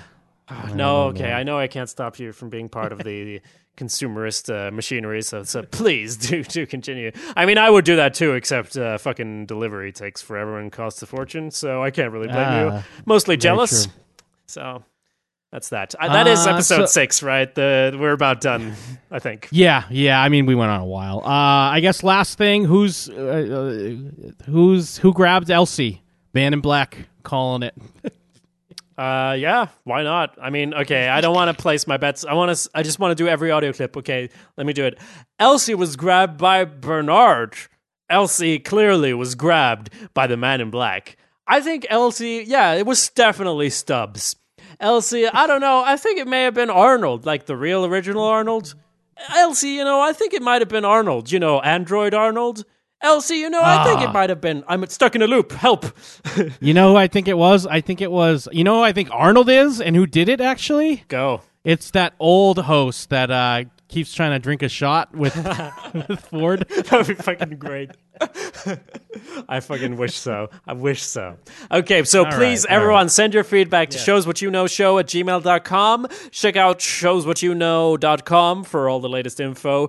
[0.48, 3.40] Ah, no, okay, I know I can't stop you from being part of the
[3.76, 7.12] consumerist uh, machinery, so so please do do continue.
[7.36, 11.02] I mean, I would do that too, except uh, fucking delivery takes forever and costs
[11.02, 12.70] a fortune, so I can't really blame you.
[12.72, 13.94] Ah, Mostly jealous, true.
[14.46, 14.84] so
[15.54, 15.94] that's that.
[16.00, 17.54] Uh, that is Uh, episode so- six, right?
[17.54, 18.74] The we're about done,
[19.12, 19.46] I think.
[19.52, 20.20] Yeah, yeah.
[20.20, 21.20] I mean, we went on a while.
[21.24, 26.02] Uh, I guess last thing, who's uh, uh, who's who grabbed Elsie?
[26.34, 27.74] Man in Black calling it.
[28.96, 30.38] Uh, yeah, why not?
[30.40, 32.24] I mean, okay, I don't want to place my bets.
[32.24, 32.70] I want to.
[32.76, 33.96] I just want to do every audio clip.
[33.96, 35.00] Okay, let me do it.
[35.40, 37.54] Elsie was grabbed by Bernard.
[38.08, 41.16] Elsie clearly was grabbed by the man in black.
[41.44, 42.44] I think Elsie.
[42.46, 44.36] Yeah, it was definitely Stubbs.
[44.80, 45.26] Elsie.
[45.26, 45.82] I don't know.
[45.84, 48.74] I think it may have been Arnold, like the real original Arnold.
[49.34, 51.30] Elsie, you know, I think it might have been Arnold.
[51.30, 52.64] You know, Android Arnold.
[53.00, 54.12] Elsie, you know, I think it Ah.
[54.12, 54.64] might have been.
[54.66, 55.52] I'm stuck in a loop.
[55.52, 55.86] Help.
[56.60, 57.66] You know who I think it was?
[57.66, 58.48] I think it was.
[58.50, 61.04] You know who I think Arnold is, and who did it actually?
[61.08, 61.42] Go.
[61.64, 63.64] It's that old host that uh,
[63.94, 65.36] keeps trying to drink a shot with,
[65.94, 66.66] with Ford.
[66.84, 67.92] That would be fucking great.
[69.48, 70.50] I fucking wish so.
[70.66, 71.38] I wish so.
[71.70, 76.08] Okay, so please, right, all everyone, send your feedback to showswhatyouKnow at gmail.com.
[76.30, 79.88] Check out showswhatyouKnow.com for all the latest info.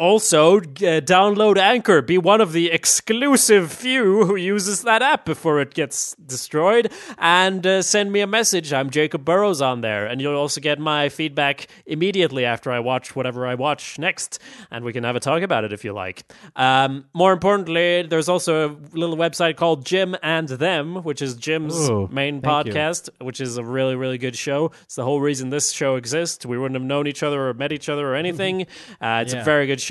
[0.00, 0.62] Also, uh,
[1.04, 2.00] download Anchor.
[2.00, 6.90] Be one of the exclusive few who uses that app before it gets destroyed.
[7.18, 8.72] And uh, send me a message.
[8.72, 10.06] I'm Jacob Burrows on there.
[10.06, 14.38] And you'll also get my feedback immediately after I watch whatever I watch next.
[14.70, 16.22] And we can have a talk about it if you like.
[16.56, 21.90] Um, more importantly, there's also a little website called Jim and Them, which is Jim's
[21.90, 22.72] Ooh, main thank you.
[22.72, 24.72] podcast, which is a really, really good show.
[24.84, 26.46] It's the whole reason this show exists.
[26.46, 28.62] We wouldn't have known each other or met each other or anything.
[28.98, 29.89] Uh, it's a very good show.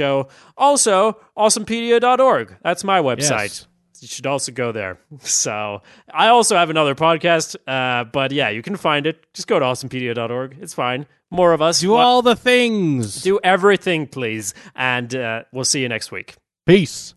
[0.58, 2.58] Also, awesomepedia.org.
[2.64, 3.30] That's my website.
[3.30, 3.68] Yes.
[4.02, 5.00] You should also go there.
[5.20, 5.82] So,
[6.14, 9.26] I also have another podcast, uh, but yeah, you can find it.
[9.34, 10.58] Just go to awesomepedia.org.
[10.62, 11.06] It's fine.
[11.32, 11.82] More of us.
[11.82, 13.22] Do all the things.
[13.22, 14.54] do everything, please.
[14.76, 16.36] And uh, we'll see you next week.
[16.66, 17.14] Peace.